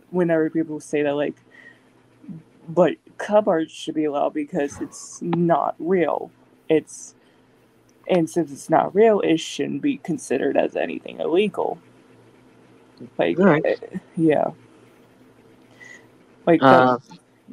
when 0.10 0.30
other 0.30 0.50
people 0.50 0.80
say 0.80 1.04
that 1.04 1.14
like 1.16 1.36
but 2.68 2.96
cub 3.18 3.48
art 3.48 3.70
should 3.70 3.96
be 3.96 4.06
allowed 4.06 4.34
because 4.34 4.80
it's 4.82 5.22
not 5.22 5.76
real 5.80 6.32
it's 6.70 7.16
and 8.08 8.30
since 8.30 8.52
it's 8.52 8.70
not 8.70 8.94
real 8.94 9.20
it 9.22 9.40
shouldn't 9.40 9.82
be 9.82 9.98
considered 9.98 10.58
as 10.58 10.76
anything 10.76 11.20
illegal 11.20 11.80
like 13.18 13.38
Alright. 13.40 13.66
eh, 13.66 13.98
yeah 14.16 14.52
like 16.46 16.62
Uh, 16.62 16.98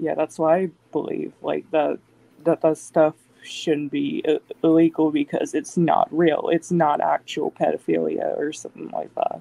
yeah 0.01 0.15
that's 0.15 0.39
why 0.39 0.57
i 0.57 0.71
believe 0.93 1.33
like 1.43 1.69
that 1.71 1.99
that 2.45 2.61
that 2.61 2.77
stuff 2.79 3.15
shouldn't 3.43 3.91
be 3.91 4.23
uh, 4.29 4.39
illegal 4.63 5.11
because 5.11 5.55
it's 5.55 5.77
not 5.77 6.09
real 6.11 6.51
it's 6.53 6.71
not 6.71 7.01
actual 7.01 7.51
pedophilia 7.51 8.37
or 8.37 8.53
something 8.53 8.89
like 8.91 9.15
that 9.15 9.41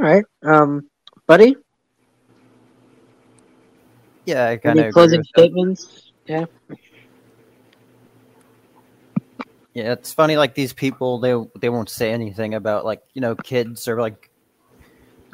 All 0.00 0.06
right, 0.06 0.24
um, 0.42 0.90
buddy. 1.28 1.56
Yeah, 4.26 4.48
I 4.48 4.56
kind 4.56 4.80
of 4.80 4.92
closing 4.92 5.22
statements? 5.22 6.10
Yeah. 6.26 6.46
Yeah, 9.74 9.92
it's 9.92 10.12
funny. 10.12 10.36
Like 10.36 10.54
these 10.54 10.72
people, 10.72 11.18
they 11.18 11.34
they 11.60 11.68
won't 11.68 11.90
say 11.90 12.12
anything 12.12 12.54
about 12.54 12.84
like 12.84 13.02
you 13.12 13.20
know 13.20 13.34
kids 13.36 13.86
or 13.86 14.00
like 14.00 14.30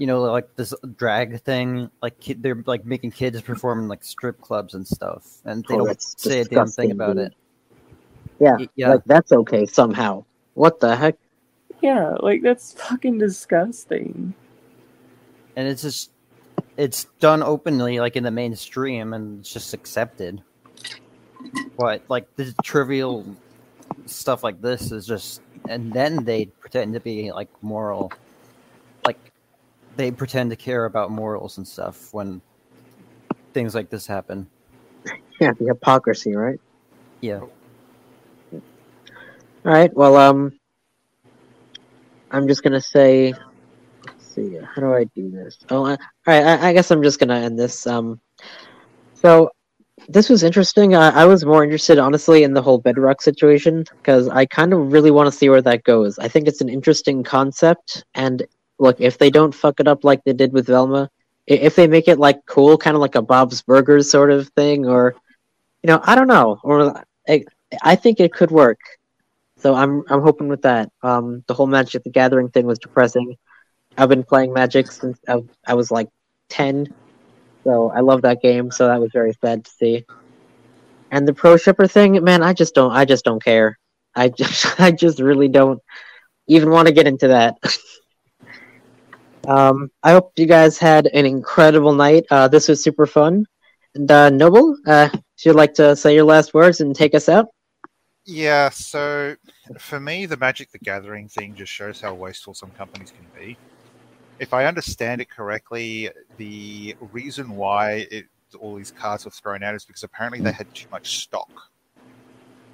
you 0.01 0.07
know 0.07 0.23
like 0.23 0.57
this 0.57 0.75
drag 0.97 1.41
thing. 1.43 1.91
Like 2.03 2.19
kid, 2.21 2.43
they're 2.43 2.63
like 2.67 2.85
making 2.85 3.13
kids 3.13 3.41
perform 3.43 3.81
in 3.81 3.89
like 3.89 4.03
strip 4.03 4.41
clubs 4.41 4.75
and 4.75 4.87
stuff, 4.87 5.25
and 5.45 5.65
they 5.69 5.75
Oh, 5.75 5.87
don't 5.87 6.03
say 6.03 6.41
a 6.41 6.45
damn 6.45 6.67
thing 6.67 6.91
about 6.91 7.17
dude. 7.17 7.27
it. 7.27 7.35
Yeah, 8.41 8.57
Yeah, 8.75 8.89
like 8.91 9.05
that's 9.05 9.33
okay 9.33 9.67
somehow. 9.67 10.25
What 10.55 10.81
the 10.81 10.97
heck? 10.97 11.17
Yeah, 11.83 12.17
like 12.21 12.43
that's 12.43 12.73
fucking 12.73 13.19
disgusting. 13.19 14.35
and 15.57 15.69
it's 15.69 15.83
just 15.83 16.11
it's 16.77 17.05
done 17.21 17.43
openly, 17.43 18.01
like 18.01 18.17
in 18.17 18.23
the 18.25 18.31
mainstream, 18.31 19.13
and 19.13 19.41
it's 19.41 19.53
just 19.53 19.75
accepted. 19.75 20.43
But 21.79 22.03
like 22.09 22.35
the 22.37 22.55
trivial 22.63 23.27
stuff 24.07 24.43
like 24.43 24.61
this 24.63 24.93
is 24.93 25.07
just, 25.07 25.43
and 25.69 25.93
then 25.93 26.25
they 26.25 26.47
pretend 26.47 26.95
to 26.95 27.01
be 27.01 27.33
like 27.33 27.49
moral, 27.63 28.13
like 28.13 28.19
they 30.01 30.11
pretend 30.11 30.49
to 30.49 30.57
care 30.57 30.87
about 30.87 31.11
morals 31.11 31.59
and 31.59 31.69
stuff 31.69 32.15
when 32.15 32.41
things 33.53 33.75
like 33.75 33.91
this 33.91 34.07
happen. 34.07 34.47
Yeah, 35.39 35.53
the 35.53 35.67
hypocrisy, 35.67 36.35
right? 36.35 36.59
Yeah. 37.21 37.41
All 37.41 38.61
right. 39.63 39.95
Well, 39.95 40.17
um, 40.17 40.59
I'm 42.31 42.49
just 42.49 42.63
gonna 42.63 42.81
say. 42.81 43.35
Let's 44.07 44.27
see. 44.27 44.57
How 44.75 44.81
do 44.81 44.95
I 44.95 45.05
do 45.05 45.31
this? 45.31 45.59
Oh, 45.69 45.85
I, 45.85 45.91
all 45.91 45.99
right. 46.27 46.45
I, 46.45 46.69
I 46.69 46.73
guess 46.73 46.91
I'm 46.91 47.03
just 47.03 47.21
gonna 47.21 47.37
end 47.37 47.59
this. 47.59 47.87
Um, 47.87 48.19
so 49.13 49.51
this 50.09 50.31
was 50.31 50.43
interesting. 50.43 50.95
I, 50.95 51.11
I 51.11 51.27
was 51.27 51.45
more 51.45 51.63
interested, 51.63 51.99
honestly, 51.99 52.43
in 52.43 52.55
the 52.55 52.63
whole 52.63 52.79
bedrock 52.79 53.21
situation 53.21 53.85
because 53.99 54.29
I 54.29 54.47
kind 54.47 54.73
of 54.73 54.93
really 54.93 55.11
want 55.11 55.31
to 55.31 55.39
see 55.39 55.51
where 55.51 55.61
that 55.61 55.85
goes. 55.85 56.19
I 56.19 56.29
think 56.29 56.49
it's 56.49 56.63
an 56.63 56.71
interesting 56.71 57.23
concept, 57.23 58.03
and 58.15 58.47
look, 58.81 59.01
if 59.01 59.19
they 59.19 59.31
don't 59.31 59.55
fuck 59.55 59.79
it 59.79 59.87
up 59.87 60.03
like 60.03 60.25
they 60.25 60.33
did 60.33 60.53
with 60.53 60.67
Velma, 60.67 61.09
if 61.47 61.77
they 61.77 61.87
make 61.87 62.09
it 62.09 62.19
like 62.19 62.45
cool, 62.47 62.77
kind 62.79 62.97
of 62.97 63.01
like 63.01 63.15
a 63.15 63.23
Bob's 63.23 63.63
Burgers 63.63 64.11
sort 64.11 64.31
of 64.31 64.49
thing, 64.49 64.87
or 64.87 65.15
you 65.83 65.89
know, 65.89 66.01
I 66.03 66.15
don't 66.15 66.29
know, 66.29 66.59
or 66.65 67.05
I, 67.29 67.45
I 67.83 67.95
think 67.97 68.19
it 68.19 68.33
could 68.33 68.51
work. 68.51 68.81
So 69.59 69.75
I'm 69.75 70.03
I'm 70.09 70.23
hoping 70.23 70.49
with 70.49 70.63
that. 70.63 70.91
Um, 71.03 71.45
the 71.47 71.55
whole 71.55 71.67
Magic 71.67 72.03
the 72.03 72.11
Gathering 72.11 72.49
thing 72.49 72.67
was 72.67 72.79
depressing. 72.79 73.37
I've 73.99 74.09
been 74.09 74.25
playing 74.25 74.53
Magic 74.53 74.91
since 74.91 75.19
I, 75.29 75.43
I 75.67 75.75
was 75.75 75.91
like 75.91 76.09
ten, 76.49 76.95
so 77.65 77.91
I 77.91 78.01
love 78.01 78.23
that 78.23 78.41
game. 78.41 78.71
So 78.71 78.87
that 78.87 79.01
was 79.01 79.11
very 79.13 79.35
sad 79.41 79.65
to 79.65 79.71
see. 79.71 80.07
And 81.11 81.27
the 81.29 81.35
pro 81.35 81.57
shipper 81.57 81.87
thing, 81.87 82.23
man, 82.25 82.43
I 82.43 82.55
just 82.55 82.75
don't 82.75 82.93
I 82.93 83.05
just 83.05 83.25
don't 83.25 83.43
care. 83.43 83.79
I 84.15 84.29
just 84.29 84.81
I 84.81 84.93
just 84.93 85.19
really 85.21 85.49
don't 85.49 85.83
even 86.47 86.71
want 86.71 86.89
to 86.89 86.95
get 86.95 87.07
into 87.07 87.29
that. 87.29 87.57
um, 89.47 89.91
I 90.03 90.13
hope 90.13 90.33
you 90.37 90.47
guys 90.47 90.79
had 90.79 91.07
an 91.07 91.27
incredible 91.27 91.95
night. 91.95 92.25
Uh, 92.31 92.49
this 92.49 92.69
was 92.69 92.83
super 92.83 93.07
fun. 93.07 93.47
And 93.95 94.11
uh, 94.11 94.31
Noble, 94.31 94.77
uh, 94.87 95.09
if 95.13 95.45
you'd 95.45 95.57
like 95.57 95.75
to 95.75 95.97
say 95.97 96.15
your 96.15 96.25
last 96.25 96.55
words 96.55 96.81
and 96.81 96.95
take 96.95 97.15
us 97.15 97.29
out. 97.29 97.47
Yeah, 98.25 98.69
so 98.69 99.35
for 99.79 99.99
me, 99.99 100.27
the 100.27 100.37
Magic 100.37 100.71
the 100.71 100.79
Gathering 100.79 101.29
thing 101.29 101.55
just 101.55 101.73
shows 101.73 102.01
how 102.01 102.15
wasteful 102.15 102.55
some 102.55 102.71
companies 102.73 103.13
can 103.13 103.27
be. 103.39 103.57
If 104.39 104.55
I 104.55 104.67
understand 104.67 105.21
it 105.21 105.29
correctly, 105.29 106.11
the 106.37 106.95
reason 107.13 107.57
why 107.57 108.07
it, 108.11 108.27
all 108.59 108.77
these 108.77 108.91
cards 108.91 109.25
were 109.25 109.31
thrown 109.31 109.63
out 109.63 109.75
is 109.75 109.85
because 109.85 110.03
apparently 110.03 110.41
they 110.41 110.53
had 110.53 110.73
too 110.75 110.89
much 110.91 111.23
stock. 111.25 111.51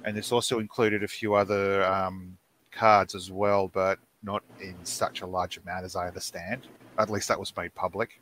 And 0.03 0.15
this 0.15 0.31
also 0.31 0.59
included 0.59 1.03
a 1.03 1.07
few 1.07 1.33
other 1.33 1.83
um, 1.85 2.37
cards 2.71 3.15
as 3.15 3.31
well, 3.31 3.67
but 3.67 3.99
not 4.27 4.43
in 4.61 4.75
such 4.83 5.21
a 5.21 5.25
large 5.25 5.57
amount 5.57 5.85
as 5.85 5.95
I 5.95 6.07
understand. 6.07 6.67
At 6.99 7.09
least 7.09 7.27
that 7.29 7.39
was 7.39 7.55
made 7.57 7.73
public. 7.73 8.19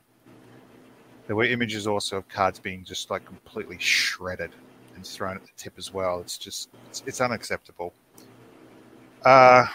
There 1.27 1.35
were 1.35 1.43
images 1.45 1.87
also 1.87 2.17
of 2.17 2.29
cards 2.29 2.59
being 2.59 2.85
just 2.85 3.09
like 3.09 3.25
completely 3.25 3.79
shredded 3.79 4.51
and 4.95 5.05
thrown 5.05 5.35
at 5.35 5.43
the 5.43 5.51
tip 5.57 5.73
as 5.77 5.93
well. 5.93 6.21
It's 6.21 6.37
just 6.37 6.69
it's, 6.89 7.03
it's 7.05 7.19
unacceptable. 7.19 7.93
Uh, 9.25 9.65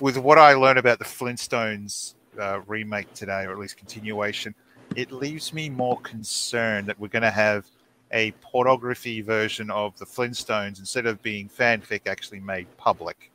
with 0.00 0.18
what 0.18 0.38
I 0.38 0.52
learned 0.52 0.78
about 0.78 0.98
the 0.98 1.06
Flintstones 1.06 2.14
uh, 2.38 2.60
remake 2.66 3.12
today, 3.14 3.44
or 3.46 3.52
at 3.52 3.58
least 3.58 3.78
continuation, 3.78 4.54
it 4.94 5.10
leaves 5.10 5.54
me 5.54 5.70
more 5.70 5.98
concerned 6.00 6.86
that 6.88 7.00
we're 7.00 7.08
going 7.08 7.22
to 7.22 7.30
have 7.30 7.66
a 8.12 8.32
pornography 8.42 9.22
version 9.22 9.70
of 9.70 9.98
the 9.98 10.04
Flintstones 10.04 10.78
instead 10.78 11.06
of 11.06 11.22
being 11.22 11.48
fanfic 11.48 12.02
actually 12.06 12.40
made 12.40 12.66
public. 12.76 13.31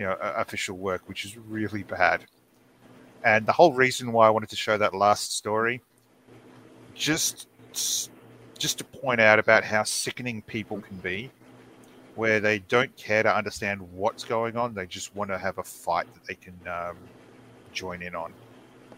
You 0.00 0.06
know, 0.06 0.16
official 0.20 0.78
work, 0.78 1.02
which 1.06 1.26
is 1.26 1.36
really 1.36 1.82
bad. 1.82 2.24
And 3.22 3.44
the 3.44 3.52
whole 3.52 3.74
reason 3.74 4.12
why 4.12 4.26
I 4.26 4.30
wanted 4.30 4.48
to 4.48 4.56
show 4.56 4.78
that 4.78 4.94
last 4.94 5.36
story, 5.36 5.82
just 6.94 7.46
just 8.58 8.78
to 8.78 8.84
point 8.84 9.20
out 9.20 9.38
about 9.38 9.62
how 9.62 9.82
sickening 9.82 10.40
people 10.40 10.80
can 10.80 10.96
be, 10.96 11.30
where 12.14 12.40
they 12.40 12.60
don't 12.60 12.96
care 12.96 13.22
to 13.22 13.36
understand 13.36 13.80
what's 13.92 14.24
going 14.24 14.56
on. 14.56 14.72
They 14.74 14.86
just 14.86 15.14
want 15.14 15.30
to 15.30 15.38
have 15.38 15.58
a 15.58 15.62
fight 15.62 16.06
that 16.14 16.24
they 16.26 16.34
can 16.34 16.54
um, 16.66 16.96
join 17.72 18.00
in 18.00 18.14
on. 18.14 18.32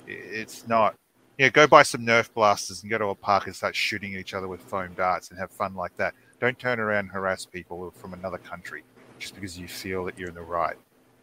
It's 0.06 0.68
not, 0.68 0.94
you 1.36 1.46
know, 1.46 1.50
go 1.50 1.66
buy 1.66 1.82
some 1.82 2.02
Nerf 2.02 2.32
blasters 2.32 2.82
and 2.82 2.90
go 2.90 2.98
to 2.98 3.06
a 3.06 3.14
park 3.16 3.46
and 3.46 3.56
start 3.56 3.74
shooting 3.74 4.14
each 4.14 4.34
other 4.34 4.46
with 4.46 4.60
foam 4.60 4.94
darts 4.94 5.30
and 5.30 5.38
have 5.38 5.50
fun 5.50 5.74
like 5.74 5.96
that. 5.96 6.14
Don't 6.40 6.58
turn 6.58 6.78
around 6.80 7.06
and 7.06 7.10
harass 7.10 7.44
people 7.44 7.92
from 7.96 8.14
another 8.14 8.38
country 8.38 8.84
just 9.18 9.34
because 9.34 9.58
you 9.58 9.68
feel 9.68 10.04
that 10.04 10.16
you're 10.16 10.28
in 10.28 10.34
the 10.34 10.42
right. 10.42 10.76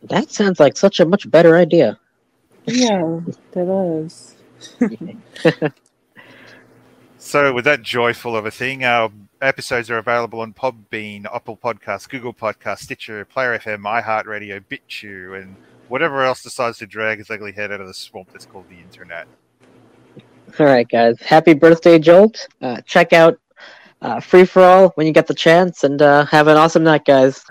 That 0.04 0.32
sounds 0.32 0.60
like 0.60 0.78
such 0.78 1.00
a 1.00 1.06
much 1.06 1.30
better 1.30 1.58
idea. 1.58 2.00
Yeah, 2.66 3.20
that 3.52 4.06
is. 4.06 4.36
So, 7.22 7.54
with 7.54 7.66
that 7.66 7.84
joyful 7.84 8.36
of 8.36 8.46
a 8.46 8.50
thing, 8.50 8.86
our 8.86 9.12
episodes 9.42 9.92
are 9.92 9.98
available 9.98 10.40
on 10.40 10.54
Podbean, 10.54 11.26
Apple 11.26 11.58
Podcasts, 11.58 12.08
Google 12.08 12.34
Podcasts, 12.34 12.80
Stitcher, 12.80 13.26
Player 13.26 13.60
FM, 13.60 13.82
iHeartRadio, 13.82 14.64
BitChute, 14.68 15.40
and 15.40 15.56
whatever 15.90 16.24
else 16.24 16.42
decides 16.42 16.78
to 16.78 16.88
drag 16.88 17.20
its 17.20 17.30
ugly 17.30 17.52
head 17.52 17.74
out 17.74 17.82
of 17.82 17.88
the 17.88 17.94
swamp 17.94 18.32
that's 18.32 18.46
called 18.46 18.70
the 18.70 18.78
internet. 18.78 19.28
All 20.58 20.66
right, 20.66 20.88
guys. 20.88 21.20
Happy 21.22 21.54
birthday, 21.54 22.00
Jolt. 22.00 22.48
Uh, 22.62 22.80
check 22.86 23.12
out 23.12 23.38
uh, 24.02 24.22
Free 24.22 24.46
for 24.46 24.64
All 24.64 24.90
when 24.96 25.06
you 25.06 25.14
get 25.14 25.28
the 25.28 25.36
chance, 25.36 25.84
and 25.84 26.02
uh, 26.02 26.26
have 26.26 26.48
an 26.48 26.56
awesome 26.56 26.84
night, 26.84 27.04
guys. 27.04 27.44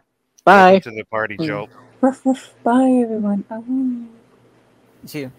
Bye. 0.45 0.73
Welcome 0.73 0.93
to 0.93 0.97
the 0.97 1.05
party, 1.05 1.37
Joel. 1.37 1.69
Ruff, 2.01 2.25
ruff. 2.27 2.55
Bye, 2.63 3.03
everyone. 3.03 3.45
Oh. 3.51 4.07
See 5.07 5.21
you. 5.21 5.33